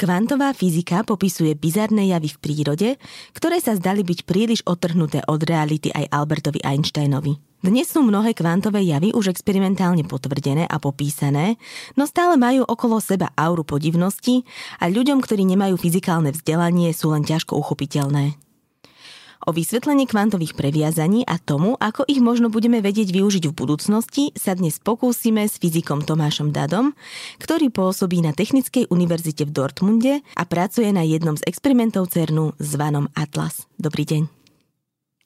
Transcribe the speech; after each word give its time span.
Kvantová 0.00 0.56
fyzika 0.56 1.04
popisuje 1.04 1.52
bizarné 1.52 2.08
javy 2.08 2.32
v 2.32 2.40
prírode, 2.40 2.88
ktoré 3.36 3.60
sa 3.60 3.76
zdali 3.76 4.00
byť 4.00 4.24
príliš 4.24 4.64
otrhnuté 4.64 5.20
od 5.28 5.44
reality 5.44 5.92
aj 5.92 6.08
Albertovi 6.08 6.56
Einsteinovi. 6.64 7.36
Dnes 7.60 7.92
sú 7.92 8.00
mnohé 8.00 8.32
kvantové 8.32 8.80
javy 8.88 9.12
už 9.12 9.28
experimentálne 9.28 10.00
potvrdené 10.08 10.64
a 10.64 10.80
popísané, 10.80 11.60
no 12.00 12.08
stále 12.08 12.40
majú 12.40 12.64
okolo 12.64 12.96
seba 12.96 13.28
auru 13.36 13.60
podivnosti 13.60 14.40
a 14.80 14.88
ľuďom, 14.88 15.20
ktorí 15.20 15.44
nemajú 15.44 15.76
fyzikálne 15.76 16.32
vzdelanie, 16.32 16.96
sú 16.96 17.12
len 17.12 17.20
ťažko 17.20 17.60
uchopiteľné. 17.60 18.40
O 19.40 19.56
vysvetlenie 19.56 20.04
kvantových 20.04 20.52
previazaní 20.52 21.24
a 21.24 21.40
tomu, 21.40 21.72
ako 21.80 22.04
ich 22.04 22.20
možno 22.20 22.52
budeme 22.52 22.84
vedieť 22.84 23.08
využiť 23.08 23.48
v 23.48 23.56
budúcnosti, 23.56 24.36
sa 24.36 24.52
dnes 24.52 24.76
pokúsime 24.76 25.48
s 25.48 25.56
fyzikom 25.56 26.04
Tomášom 26.04 26.52
Dadom, 26.52 26.92
ktorý 27.40 27.72
pôsobí 27.72 28.20
na 28.20 28.36
Technickej 28.36 28.92
univerzite 28.92 29.48
v 29.48 29.54
Dortmunde 29.56 30.20
a 30.36 30.42
pracuje 30.44 30.92
na 30.92 31.08
jednom 31.08 31.40
z 31.40 31.46
experimentov 31.48 32.12
CERNu 32.12 32.52
zvanom 32.60 33.08
Atlas. 33.16 33.64
Dobrý 33.80 34.04
deň. 34.04 34.22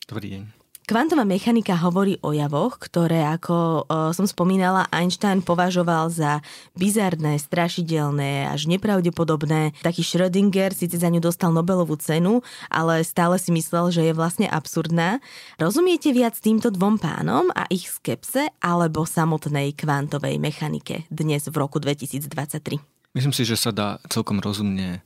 Dobrý 0.07 0.29
deň. 0.39 0.64
Kvantová 0.85 1.25
mechanika 1.25 1.73
hovorí 1.81 2.21
o 2.21 2.37
javoch, 2.37 2.77
ktoré, 2.77 3.25
ako 3.25 3.89
som 4.13 4.29
spomínala, 4.29 4.85
Einstein 4.93 5.41
považoval 5.41 6.13
za 6.13 6.45
bizarné, 6.77 7.41
strašidelné, 7.41 8.53
až 8.53 8.69
nepravdepodobné. 8.69 9.73
Taký 9.81 10.05
Schrödinger 10.05 10.77
síce 10.77 11.01
za 11.01 11.09
ňu 11.09 11.25
dostal 11.25 11.57
Nobelovú 11.57 11.97
cenu, 11.97 12.45
ale 12.69 13.01
stále 13.01 13.41
si 13.41 13.49
myslel, 13.57 13.97
že 13.97 14.05
je 14.05 14.13
vlastne 14.13 14.45
absurdná. 14.45 15.25
Rozumiete 15.57 16.13
viac 16.13 16.37
týmto 16.37 16.69
dvom 16.69 17.01
pánom 17.01 17.49
a 17.57 17.65
ich 17.73 17.89
skepse 17.89 18.53
alebo 18.61 19.09
samotnej 19.09 19.73
kvantovej 19.73 20.37
mechanike 20.37 21.09
dnes 21.09 21.49
v 21.49 21.57
roku 21.65 21.81
2023? 21.81 22.77
Myslím 23.17 23.33
si, 23.33 23.49
že 23.49 23.57
sa 23.57 23.73
dá 23.73 23.97
celkom 24.13 24.37
rozumne 24.37 25.01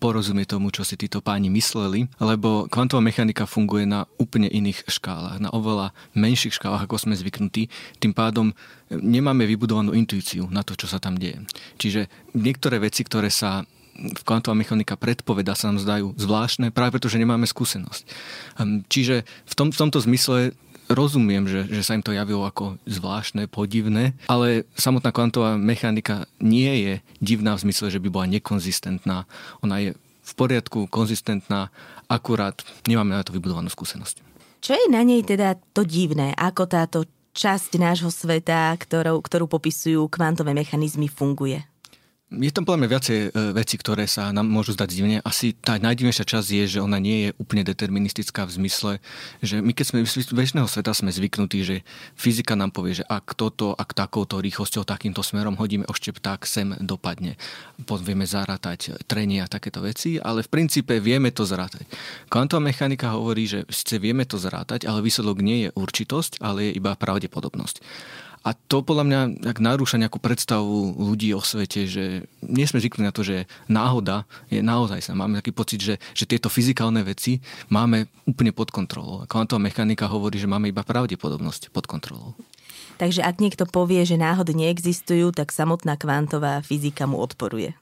porozumie 0.00 0.48
tomu, 0.48 0.72
čo 0.72 0.88
si 0.88 0.96
títo 0.96 1.20
páni 1.20 1.52
mysleli, 1.52 2.08
lebo 2.16 2.64
kvantová 2.72 3.04
mechanika 3.04 3.44
funguje 3.44 3.84
na 3.84 4.08
úplne 4.16 4.48
iných 4.48 4.88
škálach, 4.88 5.36
na 5.36 5.52
oveľa 5.52 5.92
menších 6.16 6.56
škálach, 6.56 6.88
ako 6.88 6.96
sme 6.96 7.14
zvyknutí. 7.14 7.68
Tým 8.00 8.16
pádom 8.16 8.56
nemáme 8.88 9.44
vybudovanú 9.44 9.92
intuíciu 9.92 10.48
na 10.48 10.64
to, 10.64 10.72
čo 10.80 10.88
sa 10.88 10.96
tam 10.96 11.20
deje. 11.20 11.44
Čiže 11.76 12.08
niektoré 12.32 12.80
veci, 12.80 13.04
ktoré 13.04 13.28
sa 13.28 13.68
v 14.00 14.22
kvantová 14.24 14.56
mechanika 14.56 14.96
predpoveda 14.96 15.52
sa 15.52 15.68
nám 15.68 15.84
zdajú 15.84 16.16
zvláštne, 16.16 16.72
práve 16.72 16.96
preto, 16.96 17.12
že 17.12 17.20
nemáme 17.20 17.44
skúsenosť. 17.44 18.02
Hm, 18.56 18.88
čiže 18.88 19.28
v, 19.44 19.54
tom, 19.54 19.68
v 19.68 19.76
tomto 19.76 20.00
zmysle 20.00 20.56
rozumiem, 20.90 21.46
že, 21.46 21.70
že 21.70 21.86
sa 21.86 21.94
im 21.94 22.02
to 22.02 22.10
javilo 22.10 22.42
ako 22.42 22.76
zvláštne, 22.84 23.46
podivné, 23.46 24.18
ale 24.26 24.66
samotná 24.74 25.14
kvantová 25.14 25.54
mechanika 25.54 26.26
nie 26.42 26.70
je 26.82 26.94
divná 27.22 27.54
v 27.54 27.70
zmysle, 27.70 27.94
že 27.94 28.02
by 28.02 28.08
bola 28.10 28.26
nekonzistentná. 28.26 29.24
Ona 29.62 29.76
je 29.80 29.90
v 30.20 30.32
poriadku, 30.34 30.90
konzistentná, 30.90 31.70
akurát 32.10 32.58
nemáme 32.90 33.14
na 33.14 33.22
to 33.22 33.34
vybudovanú 33.34 33.70
skúsenosť. 33.70 34.22
Čo 34.60 34.76
je 34.76 34.86
na 34.92 35.00
nej 35.00 35.24
teda 35.24 35.56
to 35.72 35.86
divné? 35.86 36.36
Ako 36.36 36.68
táto 36.68 37.08
časť 37.32 37.80
nášho 37.80 38.12
sveta, 38.12 38.74
ktorou, 38.76 39.22
ktorú 39.24 39.48
popisujú 39.48 40.10
kvantové 40.12 40.52
mechanizmy, 40.52 41.08
funguje? 41.08 41.64
Je 42.30 42.54
tam 42.54 42.62
podľa 42.62 42.86
mňa 42.86 42.92
viacej 42.94 43.18
e, 43.18 43.28
veci, 43.58 43.74
ktoré 43.74 44.06
sa 44.06 44.30
nám 44.30 44.46
môžu 44.46 44.78
zdať 44.78 44.88
divne. 44.94 45.18
Asi 45.26 45.50
tá 45.50 45.82
najdivnejšia 45.82 46.22
časť 46.22 46.48
je, 46.62 46.78
že 46.78 46.78
ona 46.78 47.02
nie 47.02 47.26
je 47.26 47.30
úplne 47.42 47.66
deterministická 47.66 48.46
v 48.46 48.54
zmysle, 48.54 48.92
že 49.42 49.58
my 49.58 49.74
keď 49.74 49.84
sme 49.90 49.98
z 50.06 50.30
väčšného 50.30 50.70
sveta 50.70 50.94
sme 50.94 51.10
zvyknutí, 51.10 51.58
že 51.66 51.76
fyzika 52.14 52.54
nám 52.54 52.70
povie, 52.70 53.02
že 53.02 53.04
ak 53.10 53.34
toto, 53.34 53.74
ak 53.74 53.98
takouto 53.98 54.38
rýchlosťou, 54.38 54.86
takýmto 54.86 55.26
smerom 55.26 55.58
hodíme 55.58 55.90
oštep, 55.90 56.22
tak 56.22 56.46
sem 56.46 56.70
dopadne. 56.78 57.34
Vieme 57.82 58.30
zarátať 58.30 59.02
trenie 59.10 59.42
a 59.42 59.50
takéto 59.50 59.82
veci, 59.82 60.22
ale 60.22 60.46
v 60.46 60.54
princípe 60.54 61.02
vieme 61.02 61.34
to 61.34 61.42
zrátať. 61.42 61.82
Kvantová 62.30 62.62
mechanika 62.62 63.10
hovorí, 63.10 63.50
že 63.50 63.66
síce 63.66 63.98
vieme 63.98 64.22
to 64.22 64.38
zrátať, 64.38 64.86
ale 64.86 65.02
výsledok 65.02 65.42
nie 65.42 65.66
je 65.66 65.70
určitosť, 65.74 66.38
ale 66.38 66.70
je 66.70 66.78
iba 66.78 66.94
pravdepodobnosť. 66.94 67.82
A 68.40 68.56
to 68.56 68.80
podľa 68.80 69.04
mňa 69.04 69.20
tak 69.52 69.60
narúša 69.60 70.00
nejakú 70.00 70.16
predstavu 70.16 70.96
ľudí 70.96 71.36
o 71.36 71.44
svete, 71.44 71.84
že 71.84 72.24
nie 72.40 72.64
sme 72.64 72.80
zvykli 72.80 73.04
na 73.04 73.12
to, 73.12 73.20
že 73.20 73.44
náhoda 73.68 74.24
je 74.48 74.64
naozaj 74.64 75.04
sa. 75.04 75.12
Máme 75.12 75.44
taký 75.44 75.52
pocit, 75.52 75.84
že, 75.84 76.00
že 76.16 76.24
tieto 76.24 76.48
fyzikálne 76.48 77.04
veci 77.04 77.44
máme 77.68 78.08
úplne 78.24 78.56
pod 78.56 78.72
kontrolou. 78.72 79.28
Kvantová 79.28 79.60
mechanika 79.60 80.08
hovorí, 80.08 80.40
že 80.40 80.48
máme 80.48 80.72
iba 80.72 80.80
pravdepodobnosť 80.80 81.68
pod 81.68 81.84
kontrolou. 81.84 82.32
Takže 82.96 83.24
ak 83.24 83.40
niekto 83.44 83.64
povie, 83.68 84.04
že 84.08 84.20
náhody 84.20 84.56
neexistujú, 84.56 85.36
tak 85.36 85.52
samotná 85.52 86.00
kvantová 86.00 86.64
fyzika 86.64 87.04
mu 87.04 87.20
odporuje 87.20 87.76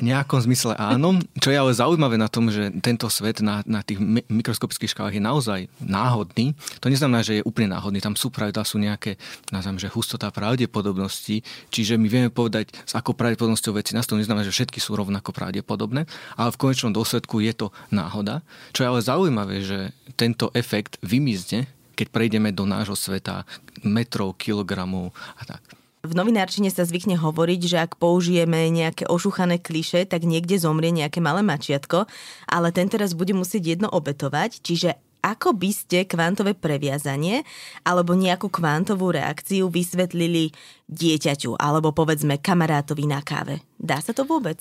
nejakom 0.00 0.40
zmysle 0.42 0.74
áno. 0.76 1.20
Čo 1.38 1.50
je 1.52 1.58
ale 1.58 1.72
zaujímavé 1.76 2.16
na 2.16 2.30
tom, 2.30 2.48
že 2.48 2.72
tento 2.82 3.10
svet 3.12 3.44
na, 3.44 3.60
na 3.66 3.82
tých 3.84 4.00
mikroskopických 4.30 4.92
škálach 4.92 5.16
je 5.16 5.22
naozaj 5.22 5.60
náhodný. 5.82 6.56
To 6.80 6.88
neznamená, 6.88 7.20
že 7.20 7.40
je 7.40 7.46
úplne 7.46 7.74
náhodný. 7.74 8.00
Tam 8.00 8.16
sú 8.16 8.32
pravidlá, 8.32 8.64
sú 8.64 8.80
nejaké, 8.80 9.20
nazvem, 9.50 9.76
že 9.76 9.92
hustota 9.92 10.32
pravdepodobnosti. 10.32 11.44
Čiže 11.68 11.98
my 11.98 12.08
vieme 12.08 12.30
povedať, 12.30 12.72
s 12.72 12.92
akou 12.96 13.12
pravdepodobnosťou 13.12 13.76
veci 13.76 13.92
nás 13.92 14.08
to 14.08 14.16
neznamená, 14.16 14.46
že 14.46 14.54
všetky 14.54 14.78
sú 14.78 14.96
rovnako 14.96 15.34
pravdepodobné, 15.34 16.06
ale 16.38 16.50
v 16.54 16.60
konečnom 16.60 16.94
dôsledku 16.94 17.42
je 17.42 17.52
to 17.52 17.66
náhoda. 17.92 18.40
Čo 18.72 18.86
je 18.86 18.90
ale 18.90 19.00
zaujímavé, 19.04 19.56
že 19.60 19.78
tento 20.14 20.48
efekt 20.54 20.96
vymizne, 21.02 21.66
keď 21.98 22.06
prejdeme 22.08 22.54
do 22.54 22.64
nášho 22.64 22.96
sveta 22.96 23.44
metrov, 23.84 24.38
kilogramov 24.40 25.12
a 25.36 25.44
tak. 25.44 25.81
V 26.02 26.18
novinárčine 26.18 26.66
sa 26.66 26.82
zvykne 26.82 27.14
hovoriť, 27.14 27.60
že 27.62 27.78
ak 27.78 27.94
použijeme 27.94 28.66
nejaké 28.74 29.06
ošuchané 29.06 29.62
kliše, 29.62 30.02
tak 30.02 30.26
niekde 30.26 30.58
zomrie 30.58 30.90
nejaké 30.90 31.22
malé 31.22 31.46
mačiatko, 31.46 32.10
ale 32.50 32.74
ten 32.74 32.90
teraz 32.90 33.14
bude 33.14 33.30
musieť 33.38 33.78
jedno 33.78 33.86
obetovať, 33.86 34.66
čiže 34.66 34.98
ako 35.22 35.54
by 35.54 35.70
ste 35.70 36.02
kvantové 36.02 36.58
previazanie 36.58 37.46
alebo 37.86 38.18
nejakú 38.18 38.50
kvantovú 38.50 39.14
reakciu 39.14 39.70
vysvetlili 39.70 40.50
dieťaťu 40.90 41.54
alebo 41.54 41.94
povedzme 41.94 42.42
kamarátovi 42.42 43.06
na 43.06 43.22
káve? 43.22 43.62
Dá 43.78 44.02
sa 44.02 44.10
to 44.10 44.26
vôbec? 44.26 44.58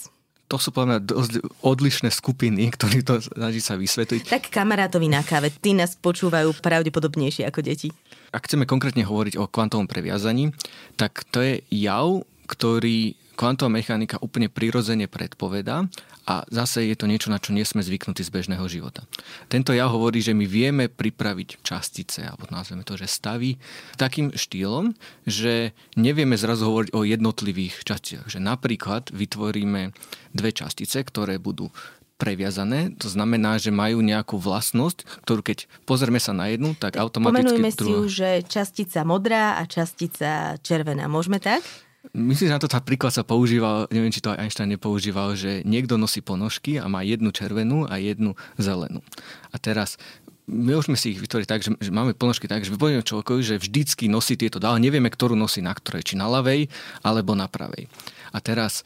to 0.52 0.60
sú 0.60 0.76
podľa 0.76 1.00
mňa 1.00 1.02
dosť 1.08 1.34
odlišné 1.64 2.10
skupiny, 2.12 2.68
ktorí 2.76 3.08
to 3.08 3.24
snaží 3.24 3.64
sa 3.64 3.80
vysvetliť. 3.80 4.28
Tak 4.28 4.52
kamarátovi 4.52 5.08
na 5.08 5.24
káve, 5.24 5.48
tí 5.48 5.72
nás 5.72 5.96
počúvajú 5.96 6.52
pravdepodobnejšie 6.60 7.48
ako 7.48 7.64
deti. 7.64 7.88
Ak 8.32 8.48
chceme 8.48 8.64
konkrétne 8.64 9.04
hovoriť 9.04 9.36
o 9.36 9.52
kvantovom 9.52 9.92
previazaní, 9.92 10.56
tak 10.96 11.28
to 11.36 11.44
je 11.44 11.60
jav, 11.68 12.24
ktorý 12.48 13.20
kvantová 13.36 13.72
mechanika 13.72 14.22
úplne 14.22 14.52
prirodzene 14.52 15.10
predpovedá 15.10 15.88
a 16.30 16.46
zase 16.54 16.86
je 16.86 16.96
to 16.96 17.10
niečo, 17.10 17.34
na 17.34 17.42
čo 17.42 17.52
nie 17.52 17.66
sme 17.66 17.82
zvyknutí 17.82 18.22
z 18.22 18.30
bežného 18.30 18.62
života. 18.70 19.02
Tento 19.50 19.74
jav 19.74 19.90
hovorí, 19.90 20.22
že 20.22 20.38
my 20.38 20.46
vieme 20.46 20.86
pripraviť 20.86 21.66
častice, 21.66 22.22
alebo 22.22 22.46
nazveme 22.54 22.86
to, 22.86 22.94
že 22.94 23.10
stavy, 23.10 23.58
takým 23.98 24.30
štýlom, 24.30 24.94
že 25.26 25.74
nevieme 25.98 26.38
zrazu 26.38 26.70
hovoriť 26.70 26.94
o 26.94 27.02
jednotlivých 27.02 27.82
časticiach. 27.82 28.30
Že 28.30 28.40
napríklad 28.46 29.10
vytvoríme 29.10 29.92
dve 30.38 30.52
častice, 30.54 31.02
ktoré 31.02 31.42
budú 31.42 31.74
previazané, 32.22 32.94
to 33.02 33.10
znamená, 33.10 33.58
že 33.58 33.74
majú 33.74 34.06
nejakú 34.06 34.38
vlastnosť, 34.38 35.26
ktorú 35.26 35.42
keď 35.42 35.66
pozrieme 35.90 36.22
sa 36.22 36.38
na 36.38 36.54
jednu, 36.54 36.78
tak 36.78 37.02
automaticky... 37.02 37.58
Pomenujme 37.58 37.70
si 37.74 37.90
ju, 37.90 38.02
že 38.06 38.30
častica 38.46 39.02
modrá 39.02 39.58
a 39.58 39.66
častica 39.66 40.62
červená. 40.62 41.10
Môžeme 41.10 41.42
tak? 41.42 41.66
Myslím, 42.14 42.50
že 42.50 42.56
na 42.58 42.62
to 42.62 42.70
tá 42.70 42.82
príklad 42.82 43.14
sa 43.14 43.22
používal, 43.22 43.86
neviem, 43.94 44.10
či 44.10 44.26
to 44.26 44.34
aj 44.34 44.42
Einstein 44.42 44.74
nepoužíval, 44.74 45.38
že 45.38 45.62
niekto 45.66 46.02
nosí 46.02 46.22
ponožky 46.22 46.82
a 46.82 46.90
má 46.90 47.06
jednu 47.06 47.30
červenú 47.30 47.86
a 47.86 48.02
jednu 48.02 48.34
zelenú. 48.58 49.06
A 49.54 49.62
teraz 49.62 50.02
my 50.50 50.76
môžeme 50.76 50.98
si 50.98 51.14
ich 51.14 51.22
vytvoriť 51.22 51.48
tak, 51.48 51.62
že, 51.62 51.72
že 51.78 51.92
máme 51.94 52.18
ponožky 52.18 52.50
tak, 52.50 52.66
že 52.66 52.74
vypovedeme 52.74 53.06
človekovi, 53.06 53.42
že 53.46 53.62
vždycky 53.62 54.10
nosí 54.10 54.34
tieto, 54.34 54.58
ale 54.66 54.82
nevieme, 54.82 55.14
ktorú 55.14 55.38
nosí 55.38 55.62
na 55.62 55.72
ktorej, 55.72 56.02
či 56.02 56.16
na 56.18 56.26
ľavej 56.26 56.68
alebo 57.06 57.38
na 57.38 57.46
pravej. 57.46 57.86
A 58.34 58.38
teraz 58.42 58.82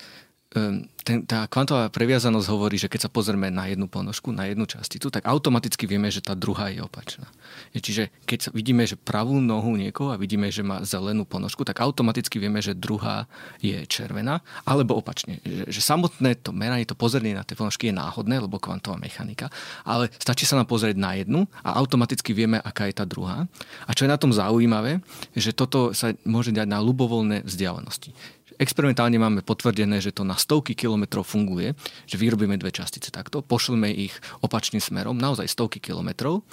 ten, 1.05 1.21
tá 1.27 1.45
kvantová 1.45 1.91
previazanosť 1.91 2.47
hovorí, 2.47 2.79
že 2.79 2.87
keď 2.87 3.07
sa 3.07 3.13
pozrieme 3.13 3.51
na 3.51 3.67
jednu 3.67 3.85
ponožku, 3.85 4.31
na 4.31 4.47
jednu 4.47 4.63
časticu, 4.65 5.11
tak 5.11 5.27
automaticky 5.27 5.85
vieme, 5.85 6.07
že 6.09 6.23
tá 6.23 6.33
druhá 6.33 6.71
je 6.71 6.79
opačná. 6.81 7.27
Čiže 7.75 8.09
keď 8.25 8.55
vidíme, 8.55 8.87
že 8.87 8.95
pravú 8.97 9.37
nohu 9.37 9.75
niekoho 9.75 10.15
a 10.15 10.17
vidíme, 10.17 10.47
že 10.49 10.63
má 10.63 10.81
zelenú 10.81 11.27
ponožku, 11.27 11.61
tak 11.67 11.83
automaticky 11.83 12.39
vieme, 12.39 12.63
že 12.63 12.73
druhá 12.73 13.29
je 13.59 13.83
červená, 13.85 14.41
alebo 14.65 14.95
opačne. 14.97 15.43
Že, 15.45 15.75
že 15.75 15.81
samotné 15.83 16.39
to 16.39 16.55
meranie, 16.55 16.87
to 16.87 16.97
pozrenie 16.97 17.35
na 17.35 17.45
tie 17.45 17.53
ponožky 17.53 17.91
je 17.91 17.99
náhodné, 17.99 18.41
lebo 18.41 18.57
kvantová 18.57 18.95
mechanika, 18.97 19.51
ale 19.85 20.09
stačí 20.17 20.47
sa 20.47 20.57
nám 20.57 20.71
pozrieť 20.71 20.97
na 20.97 21.19
jednu 21.19 21.45
a 21.61 21.77
automaticky 21.77 22.31
vieme, 22.33 22.57
aká 22.57 22.87
je 22.87 22.95
tá 22.97 23.05
druhá. 23.05 23.45
A 23.85 23.91
čo 23.93 24.07
je 24.07 24.13
na 24.13 24.17
tom 24.17 24.31
zaujímavé, 24.31 25.03
že 25.35 25.53
toto 25.53 25.91
sa 25.91 26.15
môže 26.25 26.49
dať 26.49 26.65
na 26.65 26.81
ľubovoľné 26.81 27.45
vzdialenosti 27.45 28.34
experimentálne 28.57 29.19
máme 29.19 29.41
potvrdené, 29.43 29.99
že 29.99 30.15
to 30.15 30.23
na 30.23 30.39
stovky 30.39 30.73
kilometrov 30.73 31.27
funguje, 31.27 31.75
že 32.07 32.19
vyrobíme 32.19 32.55
dve 32.55 32.71
častice 32.71 33.11
takto, 33.11 33.43
pošleme 33.43 33.91
ich 33.91 34.15
opačným 34.41 34.81
smerom, 34.83 35.19
naozaj 35.19 35.51
stovky 35.51 35.83
kilometrov, 35.83 36.43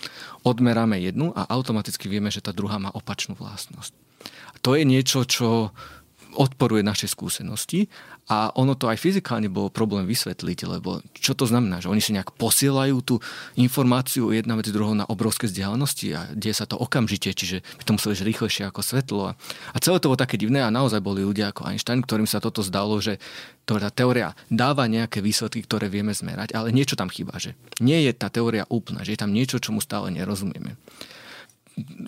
odmeráme 0.42 0.98
jednu 1.00 1.30
a 1.32 1.48
automaticky 1.50 2.10
vieme, 2.10 2.30
že 2.30 2.42
tá 2.42 2.50
druhá 2.50 2.78
má 2.78 2.90
opačnú 2.92 3.38
vlastnosť. 3.38 3.94
To 4.62 4.78
je 4.78 4.86
niečo, 4.86 5.26
čo 5.26 5.74
odporuje 6.34 6.82
našej 6.84 7.12
skúsenosti 7.12 7.86
a 8.30 8.54
ono 8.54 8.78
to 8.78 8.88
aj 8.88 8.96
fyzikálne 8.96 9.50
bolo 9.50 9.68
problém 9.68 10.08
vysvetliť, 10.08 10.58
lebo 10.64 11.04
čo 11.12 11.36
to 11.36 11.44
znamená, 11.44 11.82
že 11.82 11.90
oni 11.90 12.00
si 12.00 12.14
nejak 12.14 12.34
posielajú 12.38 12.96
tú 13.02 13.14
informáciu 13.58 14.30
jedna 14.30 14.56
vec 14.56 14.70
druhou 14.70 14.96
na 14.96 15.04
obrovské 15.08 15.50
vzdialenosti 15.50 16.08
a 16.14 16.20
deje 16.32 16.54
sa 16.56 16.64
to 16.64 16.78
okamžite, 16.78 17.34
čiže 17.34 17.60
by 17.60 17.82
to 17.84 17.94
museli 17.98 18.14
rýchlejšie 18.22 18.64
ako 18.68 18.80
svetlo. 18.80 19.20
A, 19.28 19.32
a 19.74 19.76
celé 19.82 19.98
to 19.98 20.08
bolo 20.08 20.20
také 20.20 20.38
divné 20.38 20.62
a 20.62 20.72
naozaj 20.72 21.02
boli 21.02 21.26
ľudia 21.26 21.50
ako 21.50 21.68
Einstein, 21.68 22.00
ktorým 22.00 22.28
sa 22.30 22.38
toto 22.38 22.64
zdalo, 22.64 22.96
že 23.02 23.18
tá 23.66 23.78
teória 23.92 24.34
dáva 24.50 24.86
nejaké 24.90 25.22
výsledky, 25.22 25.62
ktoré 25.62 25.86
vieme 25.86 26.14
zmerať, 26.14 26.54
ale 26.54 26.74
niečo 26.74 26.98
tam 26.98 27.10
chýba, 27.10 27.38
že 27.38 27.54
nie 27.78 28.06
je 28.06 28.12
tá 28.14 28.30
teória 28.32 28.66
úplná, 28.70 29.06
že 29.06 29.14
je 29.14 29.20
tam 29.22 29.30
niečo, 29.30 29.62
čomu 29.62 29.78
stále 29.78 30.10
nerozumieme 30.10 30.78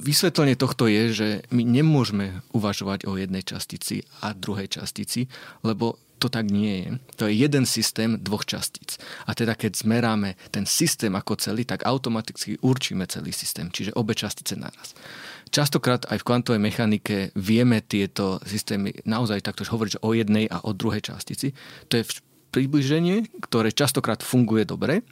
vysvetlenie 0.00 0.56
tohto 0.56 0.86
je, 0.86 1.02
že 1.12 1.28
my 1.50 1.64
nemôžeme 1.64 2.44
uvažovať 2.52 3.08
o 3.08 3.16
jednej 3.16 3.42
častici 3.42 4.04
a 4.20 4.36
druhej 4.36 4.68
častici, 4.68 5.26
lebo 5.64 5.96
to 6.24 6.32
tak 6.32 6.48
nie 6.48 6.74
je. 6.80 6.90
To 7.20 7.22
je 7.28 7.34
jeden 7.36 7.68
systém 7.68 8.16
dvoch 8.16 8.48
častíc. 8.48 8.96
A 9.28 9.36
teda 9.36 9.52
keď 9.52 9.84
zmeráme 9.84 10.40
ten 10.48 10.64
systém 10.64 11.12
ako 11.12 11.36
celý, 11.36 11.68
tak 11.68 11.84
automaticky 11.84 12.56
určíme 12.64 13.04
celý 13.04 13.28
systém, 13.28 13.68
čiže 13.68 13.92
obe 13.92 14.16
častice 14.16 14.56
naraz. 14.56 14.96
Častokrát 15.52 16.08
aj 16.08 16.24
v 16.24 16.26
kvantovej 16.26 16.60
mechanike 16.64 17.16
vieme 17.36 17.84
tieto 17.84 18.40
systémy 18.40 19.04
naozaj 19.04 19.44
takto 19.44 19.68
hovoriť 19.68 20.00
o 20.00 20.16
jednej 20.16 20.48
a 20.48 20.64
o 20.64 20.72
druhej 20.72 21.04
častici. 21.12 21.52
To 21.92 22.00
je 22.00 22.08
približenie, 22.54 23.42
ktoré 23.42 23.74
častokrát 23.74 24.22
funguje 24.22 24.62
dobre 24.62 25.02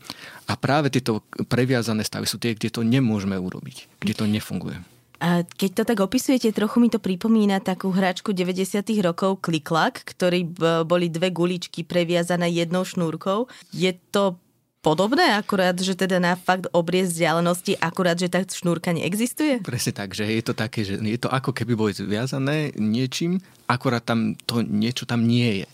a 0.46 0.54
práve 0.54 0.94
tieto 0.94 1.26
previazané 1.50 2.06
stavy 2.06 2.30
sú 2.30 2.38
tie, 2.38 2.54
kde 2.54 2.70
to 2.70 2.86
nemôžeme 2.86 3.34
urobiť, 3.34 3.98
kde 3.98 4.14
to 4.14 4.24
nefunguje. 4.30 4.78
A 5.22 5.46
keď 5.46 5.70
to 5.70 5.84
tak 5.86 5.98
opisujete, 6.02 6.50
trochu 6.50 6.82
mi 6.82 6.90
to 6.90 6.98
pripomína 6.98 7.62
takú 7.62 7.94
hračku 7.94 8.34
90. 8.34 8.82
rokov 9.06 9.38
Kliklak, 9.38 10.02
ktorý 10.02 10.46
boli 10.82 11.14
dve 11.14 11.30
guličky 11.30 11.86
previazané 11.86 12.50
jednou 12.50 12.82
šnúrkou. 12.82 13.46
Je 13.70 13.94
to 14.10 14.34
podobné, 14.82 15.38
akurát, 15.38 15.78
že 15.78 15.94
teda 15.94 16.18
na 16.18 16.34
fakt 16.34 16.66
obrie 16.74 17.06
vzdialenosti, 17.06 17.78
akurát, 17.78 18.18
že 18.18 18.26
tá 18.26 18.42
šnúrka 18.42 18.90
neexistuje? 18.90 19.62
Presne 19.62 19.94
tak, 19.94 20.12
že 20.12 20.26
je 20.26 20.42
to 20.42 20.52
také, 20.58 20.82
že 20.82 20.98
je 20.98 21.20
to 21.22 21.30
ako 21.30 21.54
keby 21.54 21.78
boli 21.78 21.94
zviazané 21.94 22.74
niečím, 22.74 23.38
akurát 23.70 24.02
tam 24.02 24.34
to 24.44 24.60
niečo 24.60 25.06
tam 25.06 25.22
nie 25.22 25.62
je. 25.62 25.68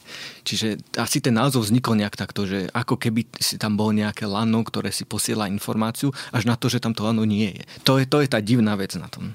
Čiže 0.45 0.69
asi 1.01 1.25
ten 1.25 1.33
názov 1.33 1.65
vznikol 1.65 1.97
nejak 1.97 2.21
takto, 2.21 2.45
že 2.45 2.69
ako 2.71 3.01
keby 3.01 3.25
si 3.41 3.57
tam 3.57 3.81
bol 3.81 3.97
nejaké 3.97 4.29
lano, 4.29 4.61
ktoré 4.61 4.93
si 4.93 5.09
posiela 5.09 5.49
informáciu, 5.49 6.13
až 6.31 6.45
na 6.45 6.55
to, 6.61 6.69
že 6.69 6.79
tam 6.79 6.93
to 6.93 7.03
lano 7.03 7.25
nie 7.25 7.57
je. 7.57 7.65
To 7.89 7.97
je, 7.97 8.05
to 8.05 8.21
je 8.21 8.29
tá 8.29 8.45
divná 8.45 8.77
vec 8.77 8.93
na 9.01 9.09
tom. 9.09 9.33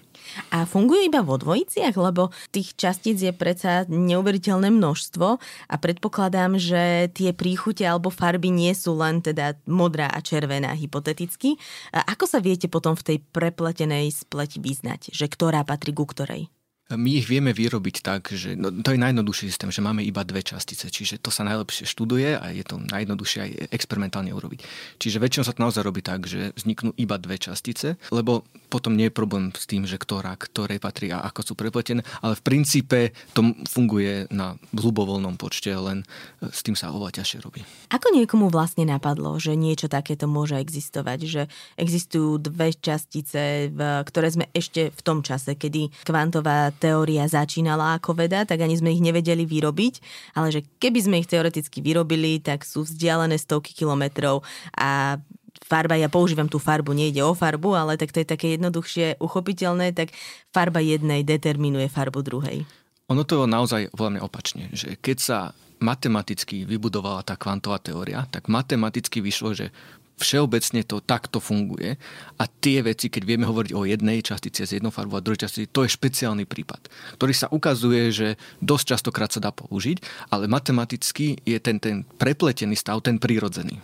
A 0.54 0.66
fungujú 0.66 1.06
iba 1.06 1.22
vo 1.22 1.38
dvojiciach, 1.38 1.94
lebo 1.98 2.34
tých 2.50 2.74
častíc 2.78 3.22
je 3.22 3.34
predsa 3.34 3.86
neuveriteľné 3.90 4.70
množstvo 4.74 5.28
a 5.70 5.76
predpokladám, 5.78 6.58
že 6.58 7.12
tie 7.14 7.34
príchute 7.36 7.86
alebo 7.86 8.14
farby 8.14 8.50
nie 8.50 8.74
sú 8.74 8.98
len 8.98 9.22
teda 9.22 9.58
modrá 9.70 10.10
a 10.10 10.20
červená 10.24 10.74
hypoteticky. 10.74 11.58
A 11.94 12.06
ako 12.14 12.26
sa 12.26 12.40
viete 12.40 12.66
potom 12.70 12.98
v 12.98 13.06
tej 13.14 13.18
prepletenej 13.22 14.10
spleti 14.14 14.58
vyznať, 14.62 15.14
že 15.14 15.26
ktorá 15.30 15.62
patrí 15.68 15.94
ku 15.94 16.08
ktorej? 16.08 16.50
My 16.96 17.20
ich 17.20 17.28
vieme 17.28 17.52
vyrobiť 17.52 17.96
tak, 18.06 18.34
že 18.34 18.54
no, 18.58 18.70
to 18.70 18.94
je 18.94 19.02
najjednoduchší 19.02 19.50
systém, 19.50 19.70
že 19.74 19.82
máme 19.82 20.06
iba 20.06 20.22
dve 20.24 20.46
častice, 20.46 20.90
čiže 20.90 21.20
to 21.20 21.34
sa 21.34 21.46
najlepšie 21.46 21.90
študuje 21.90 22.38
a 22.38 22.46
je 22.54 22.64
to 22.66 22.80
najjednoduchšie 22.80 23.40
aj 23.42 23.52
experimentálne 23.74 24.32
urobiť. 24.32 24.66
Čiže 25.02 25.22
väčšinou 25.22 25.46
sa 25.46 25.54
to 25.56 25.64
naozaj 25.64 25.84
robí 25.84 26.06
tak, 26.06 26.26
že 26.30 26.54
vzniknú 26.54 26.94
iba 26.98 27.18
dve 27.18 27.38
častice, 27.38 27.98
lebo 28.14 28.46
potom 28.74 28.98
nie 28.98 29.10
je 29.10 29.18
problém 29.18 29.54
s 29.54 29.70
tým, 29.70 29.86
že 29.86 30.02
ktorá, 30.02 30.34
ktorej 30.34 30.82
patrí 30.82 31.14
a 31.14 31.22
ako 31.30 31.42
sú 31.42 31.54
prepletené, 31.54 32.02
ale 32.26 32.34
v 32.34 32.42
princípe 32.42 33.14
to 33.38 33.54
funguje 33.70 34.26
na 34.34 34.58
hlubovoľnom 34.74 35.38
počte, 35.38 35.70
len 35.70 36.02
e, 36.42 36.50
s 36.50 36.66
tým 36.66 36.74
sa 36.74 36.90
oveľa 36.90 37.22
ťažšie 37.22 37.40
robí. 37.46 37.62
Ako 37.94 38.10
niekomu 38.10 38.50
vlastne 38.50 38.90
napadlo, 38.90 39.38
že 39.38 39.54
niečo 39.54 39.86
takéto 39.86 40.26
môže 40.26 40.58
existovať, 40.58 41.20
že 41.30 41.42
existujú 41.78 42.42
dve 42.42 42.74
častice, 42.74 43.70
ktoré 44.10 44.28
sme 44.34 44.46
ešte 44.52 44.90
v 44.90 45.02
tom 45.06 45.22
čase, 45.22 45.54
kedy 45.54 45.94
kvantová 46.02 46.74
teória 46.84 47.24
začínala 47.32 47.96
ako 47.96 48.20
veda, 48.20 48.44
tak 48.44 48.60
ani 48.60 48.76
sme 48.76 48.92
ich 48.92 49.00
nevedeli 49.00 49.48
vyrobiť, 49.48 49.94
ale 50.36 50.52
že 50.52 50.68
keby 50.84 51.00
sme 51.00 51.16
ich 51.24 51.32
teoreticky 51.32 51.80
vyrobili, 51.80 52.44
tak 52.44 52.68
sú 52.68 52.84
vzdialené 52.84 53.40
stovky 53.40 53.72
kilometrov 53.72 54.44
a 54.76 55.24
farba, 55.64 55.96
ja 55.96 56.12
používam 56.12 56.52
tú 56.52 56.60
farbu, 56.60 56.92
nejde 56.92 57.24
o 57.24 57.32
farbu, 57.32 57.72
ale 57.80 57.96
tak 57.96 58.12
to 58.12 58.20
je 58.20 58.28
také 58.28 58.60
jednoduchšie 58.60 59.24
uchopiteľné, 59.24 59.96
tak 59.96 60.12
farba 60.52 60.84
jednej 60.84 61.24
determinuje 61.24 61.88
farbu 61.88 62.20
druhej. 62.20 62.68
Ono 63.08 63.24
to 63.24 63.44
je 63.44 63.48
naozaj 63.48 63.82
veľmi 63.96 64.20
opačne, 64.20 64.68
že 64.76 65.00
keď 65.00 65.18
sa 65.20 65.40
matematicky 65.84 66.64
vybudovala 66.64 67.28
tá 67.28 67.36
kvantová 67.36 67.76
teória, 67.80 68.24
tak 68.32 68.48
matematicky 68.48 69.20
vyšlo, 69.20 69.52
že 69.52 69.76
všeobecne 70.18 70.82
to 70.86 71.02
takto 71.02 71.42
funguje 71.42 71.98
a 72.38 72.44
tie 72.46 72.86
veci, 72.86 73.10
keď 73.10 73.24
vieme 73.26 73.46
hovoriť 73.50 73.72
o 73.74 73.86
jednej 73.88 74.22
častici 74.22 74.64
z 74.64 74.80
jednou 74.80 74.94
farbou 74.94 75.20
a 75.20 75.26
druhej 75.26 75.46
častici, 75.46 75.70
to 75.70 75.84
je 75.84 75.96
špeciálny 75.96 76.46
prípad, 76.46 76.88
ktorý 77.18 77.34
sa 77.34 77.50
ukazuje, 77.50 78.14
že 78.14 78.28
dosť 78.62 78.86
častokrát 78.98 79.30
sa 79.34 79.42
dá 79.42 79.50
použiť, 79.50 80.30
ale 80.30 80.46
matematicky 80.46 81.42
je 81.44 81.58
ten, 81.58 81.82
ten 81.82 82.06
prepletený 82.18 82.78
stav 82.78 83.02
ten 83.02 83.18
prírodzený. 83.18 83.82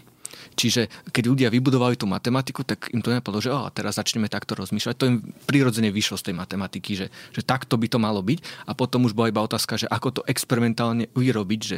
Čiže 0.60 0.92
keď 1.16 1.24
ľudia 1.32 1.48
vybudovali 1.48 1.96
tú 1.96 2.04
matematiku, 2.04 2.68
tak 2.68 2.92
im 2.92 3.00
to 3.00 3.16
nepadlo, 3.16 3.40
že 3.40 3.48
oh, 3.48 3.72
teraz 3.72 3.96
začneme 3.96 4.28
takto 4.28 4.60
rozmýšľať. 4.60 4.96
To 5.00 5.08
im 5.08 5.18
prirodzene 5.48 5.88
vyšlo 5.88 6.20
z 6.20 6.32
tej 6.32 6.36
matematiky, 6.36 7.00
že, 7.00 7.08
že 7.32 7.42
takto 7.48 7.80
by 7.80 7.88
to 7.88 7.96
malo 7.96 8.20
byť. 8.20 8.68
A 8.68 8.76
potom 8.76 9.08
už 9.08 9.16
bola 9.16 9.32
iba 9.32 9.40
otázka, 9.40 9.80
že 9.80 9.88
ako 9.88 10.20
to 10.20 10.22
experimentálne 10.28 11.08
vyrobiť, 11.16 11.62
že 11.64 11.78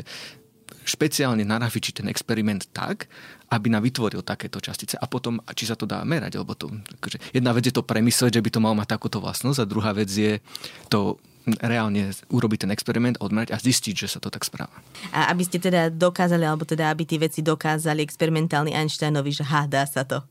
špeciálne 0.83 1.43
narafičiť 1.43 2.03
ten 2.03 2.07
experiment 2.07 2.67
tak, 2.71 3.11
aby 3.51 3.67
nám 3.67 3.83
vytvoril 3.83 4.23
takéto 4.23 4.63
častice 4.63 4.95
a 4.95 5.05
potom, 5.05 5.43
či 5.51 5.67
sa 5.67 5.75
to 5.75 5.83
dá 5.83 6.01
merať, 6.07 6.39
lebo 6.39 6.55
to, 6.55 6.71
akože 6.71 7.35
jedna 7.35 7.51
vec 7.51 7.67
je 7.67 7.75
to 7.75 7.83
premysleť, 7.83 8.39
že 8.39 8.43
by 8.43 8.49
to 8.49 8.63
malo 8.63 8.75
mať 8.79 8.95
takúto 8.95 9.19
vlastnosť 9.19 9.59
a 9.59 9.69
druhá 9.69 9.91
vec 9.91 10.07
je 10.07 10.39
to 10.87 11.19
reálne 11.59 12.13
urobiť 12.29 12.65
ten 12.67 12.71
experiment, 12.71 13.17
odmerať 13.17 13.53
a 13.53 13.57
zistiť, 13.57 14.05
že 14.05 14.07
sa 14.07 14.19
to 14.21 14.29
tak 14.29 14.45
správa. 14.45 14.73
A 15.09 15.33
aby 15.33 15.41
ste 15.41 15.57
teda 15.57 15.89
dokázali, 15.89 16.45
alebo 16.45 16.69
teda 16.69 16.93
aby 16.93 17.03
tie 17.03 17.17
veci 17.17 17.41
dokázali 17.41 18.05
experimentálny 18.05 18.77
Einsteinovi, 18.77 19.33
že 19.33 19.43
ha, 19.49 19.65
dá 19.65 19.83
sa 19.89 20.05
to. 20.05 20.21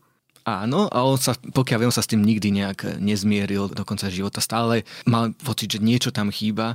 Áno, 0.50 0.90
a 0.90 1.06
on 1.06 1.14
sa, 1.14 1.38
pokiaľ 1.38 1.78
viem, 1.86 1.94
sa 1.94 2.02
s 2.02 2.10
tým 2.10 2.26
nikdy 2.26 2.50
nejak 2.50 2.98
nezmieril 2.98 3.70
do 3.70 3.86
konca 3.86 4.10
života. 4.10 4.42
Stále 4.42 4.82
mal 5.06 5.30
pocit, 5.46 5.78
že 5.78 5.78
niečo 5.78 6.10
tam 6.10 6.34
chýba. 6.34 6.74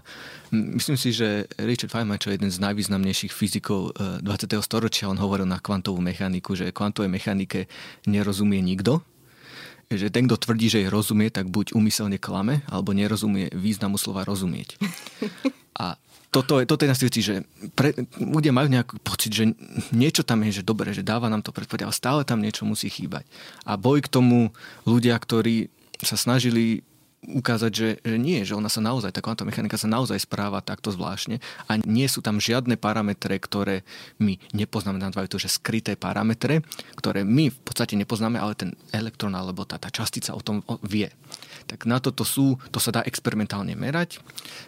Myslím 0.56 0.96
si, 0.96 1.12
že 1.12 1.52
Richard 1.60 1.92
Feynman, 1.92 2.16
čo 2.16 2.32
je 2.32 2.40
jeden 2.40 2.48
z 2.48 2.64
najvýznamnejších 2.64 3.36
fyzikov 3.36 4.00
20. 4.24 4.24
Eh, 4.24 4.64
storočia, 4.64 5.12
on 5.12 5.20
hovoril 5.20 5.44
na 5.44 5.60
kvantovú 5.60 6.00
mechaniku, 6.00 6.56
že 6.56 6.72
kvantovej 6.72 7.12
mechanike 7.12 7.68
nerozumie 8.08 8.64
nikto, 8.64 9.04
že 9.92 10.08
ten, 10.08 10.26
kto 10.26 10.40
tvrdí, 10.40 10.72
že 10.72 10.82
je 10.88 10.90
rozumie, 10.90 11.28
tak 11.28 11.52
buď 11.52 11.76
umyselne 11.76 12.18
klame, 12.18 12.64
alebo 12.72 12.96
nerozumie 12.96 13.52
významu 13.52 14.00
slova 14.00 14.24
rozumieť. 14.24 14.80
A 15.76 16.00
toto 16.36 16.60
je, 16.60 16.68
toto 16.68 16.84
je 16.84 16.92
na 16.92 16.98
veci, 17.00 17.22
že 17.24 17.48
pre, 17.80 17.96
ľudia 18.20 18.52
majú 18.52 18.68
nejaký 18.68 19.00
pocit, 19.00 19.32
že 19.32 19.56
niečo 19.96 20.28
tam 20.28 20.44
je, 20.44 20.60
že 20.60 20.68
dobre, 20.68 20.92
že 20.92 21.00
dáva 21.00 21.32
nám 21.32 21.48
to 21.48 21.56
predpovedať, 21.56 21.88
ale 21.88 21.96
stále 21.96 22.22
tam 22.28 22.44
niečo 22.44 22.68
musí 22.68 22.92
chýbať. 22.92 23.24
A 23.64 23.80
boj 23.80 24.04
k 24.04 24.12
tomu 24.12 24.52
ľudia, 24.84 25.16
ktorí 25.16 25.72
sa 26.04 26.20
snažili 26.20 26.84
ukázať, 27.26 27.72
že, 27.74 27.90
že 28.06 28.18
nie, 28.22 28.46
že 28.46 28.54
ona 28.54 28.70
sa 28.70 28.84
naozaj, 28.84 29.10
tá 29.10 29.24
kvantová 29.24 29.50
mechanika 29.50 29.80
sa 29.82 29.90
naozaj 29.90 30.22
správa 30.22 30.62
takto 30.62 30.94
zvláštne 30.94 31.42
a 31.66 31.82
nie 31.82 32.06
sú 32.06 32.22
tam 32.22 32.38
žiadne 32.38 32.78
parametre, 32.78 33.34
ktoré 33.42 33.82
my 34.22 34.38
nepoznáme, 34.54 35.02
nazvajú 35.02 35.34
to, 35.34 35.42
že 35.42 35.58
skryté 35.58 35.98
parametre, 35.98 36.62
ktoré 37.00 37.26
my 37.26 37.50
v 37.50 37.60
podstate 37.66 37.98
nepoznáme, 37.98 38.38
ale 38.38 38.54
ten 38.54 38.78
elektrón 38.94 39.34
alebo 39.34 39.66
tá, 39.66 39.82
tá 39.82 39.90
častica 39.90 40.38
o 40.38 40.42
tom 40.44 40.62
vie. 40.86 41.10
Tak 41.66 41.90
na 41.90 41.98
toto 41.98 42.22
sú, 42.22 42.62
to 42.70 42.78
sa 42.78 42.94
dá 42.94 43.02
experimentálne 43.02 43.74
merať, 43.74 44.22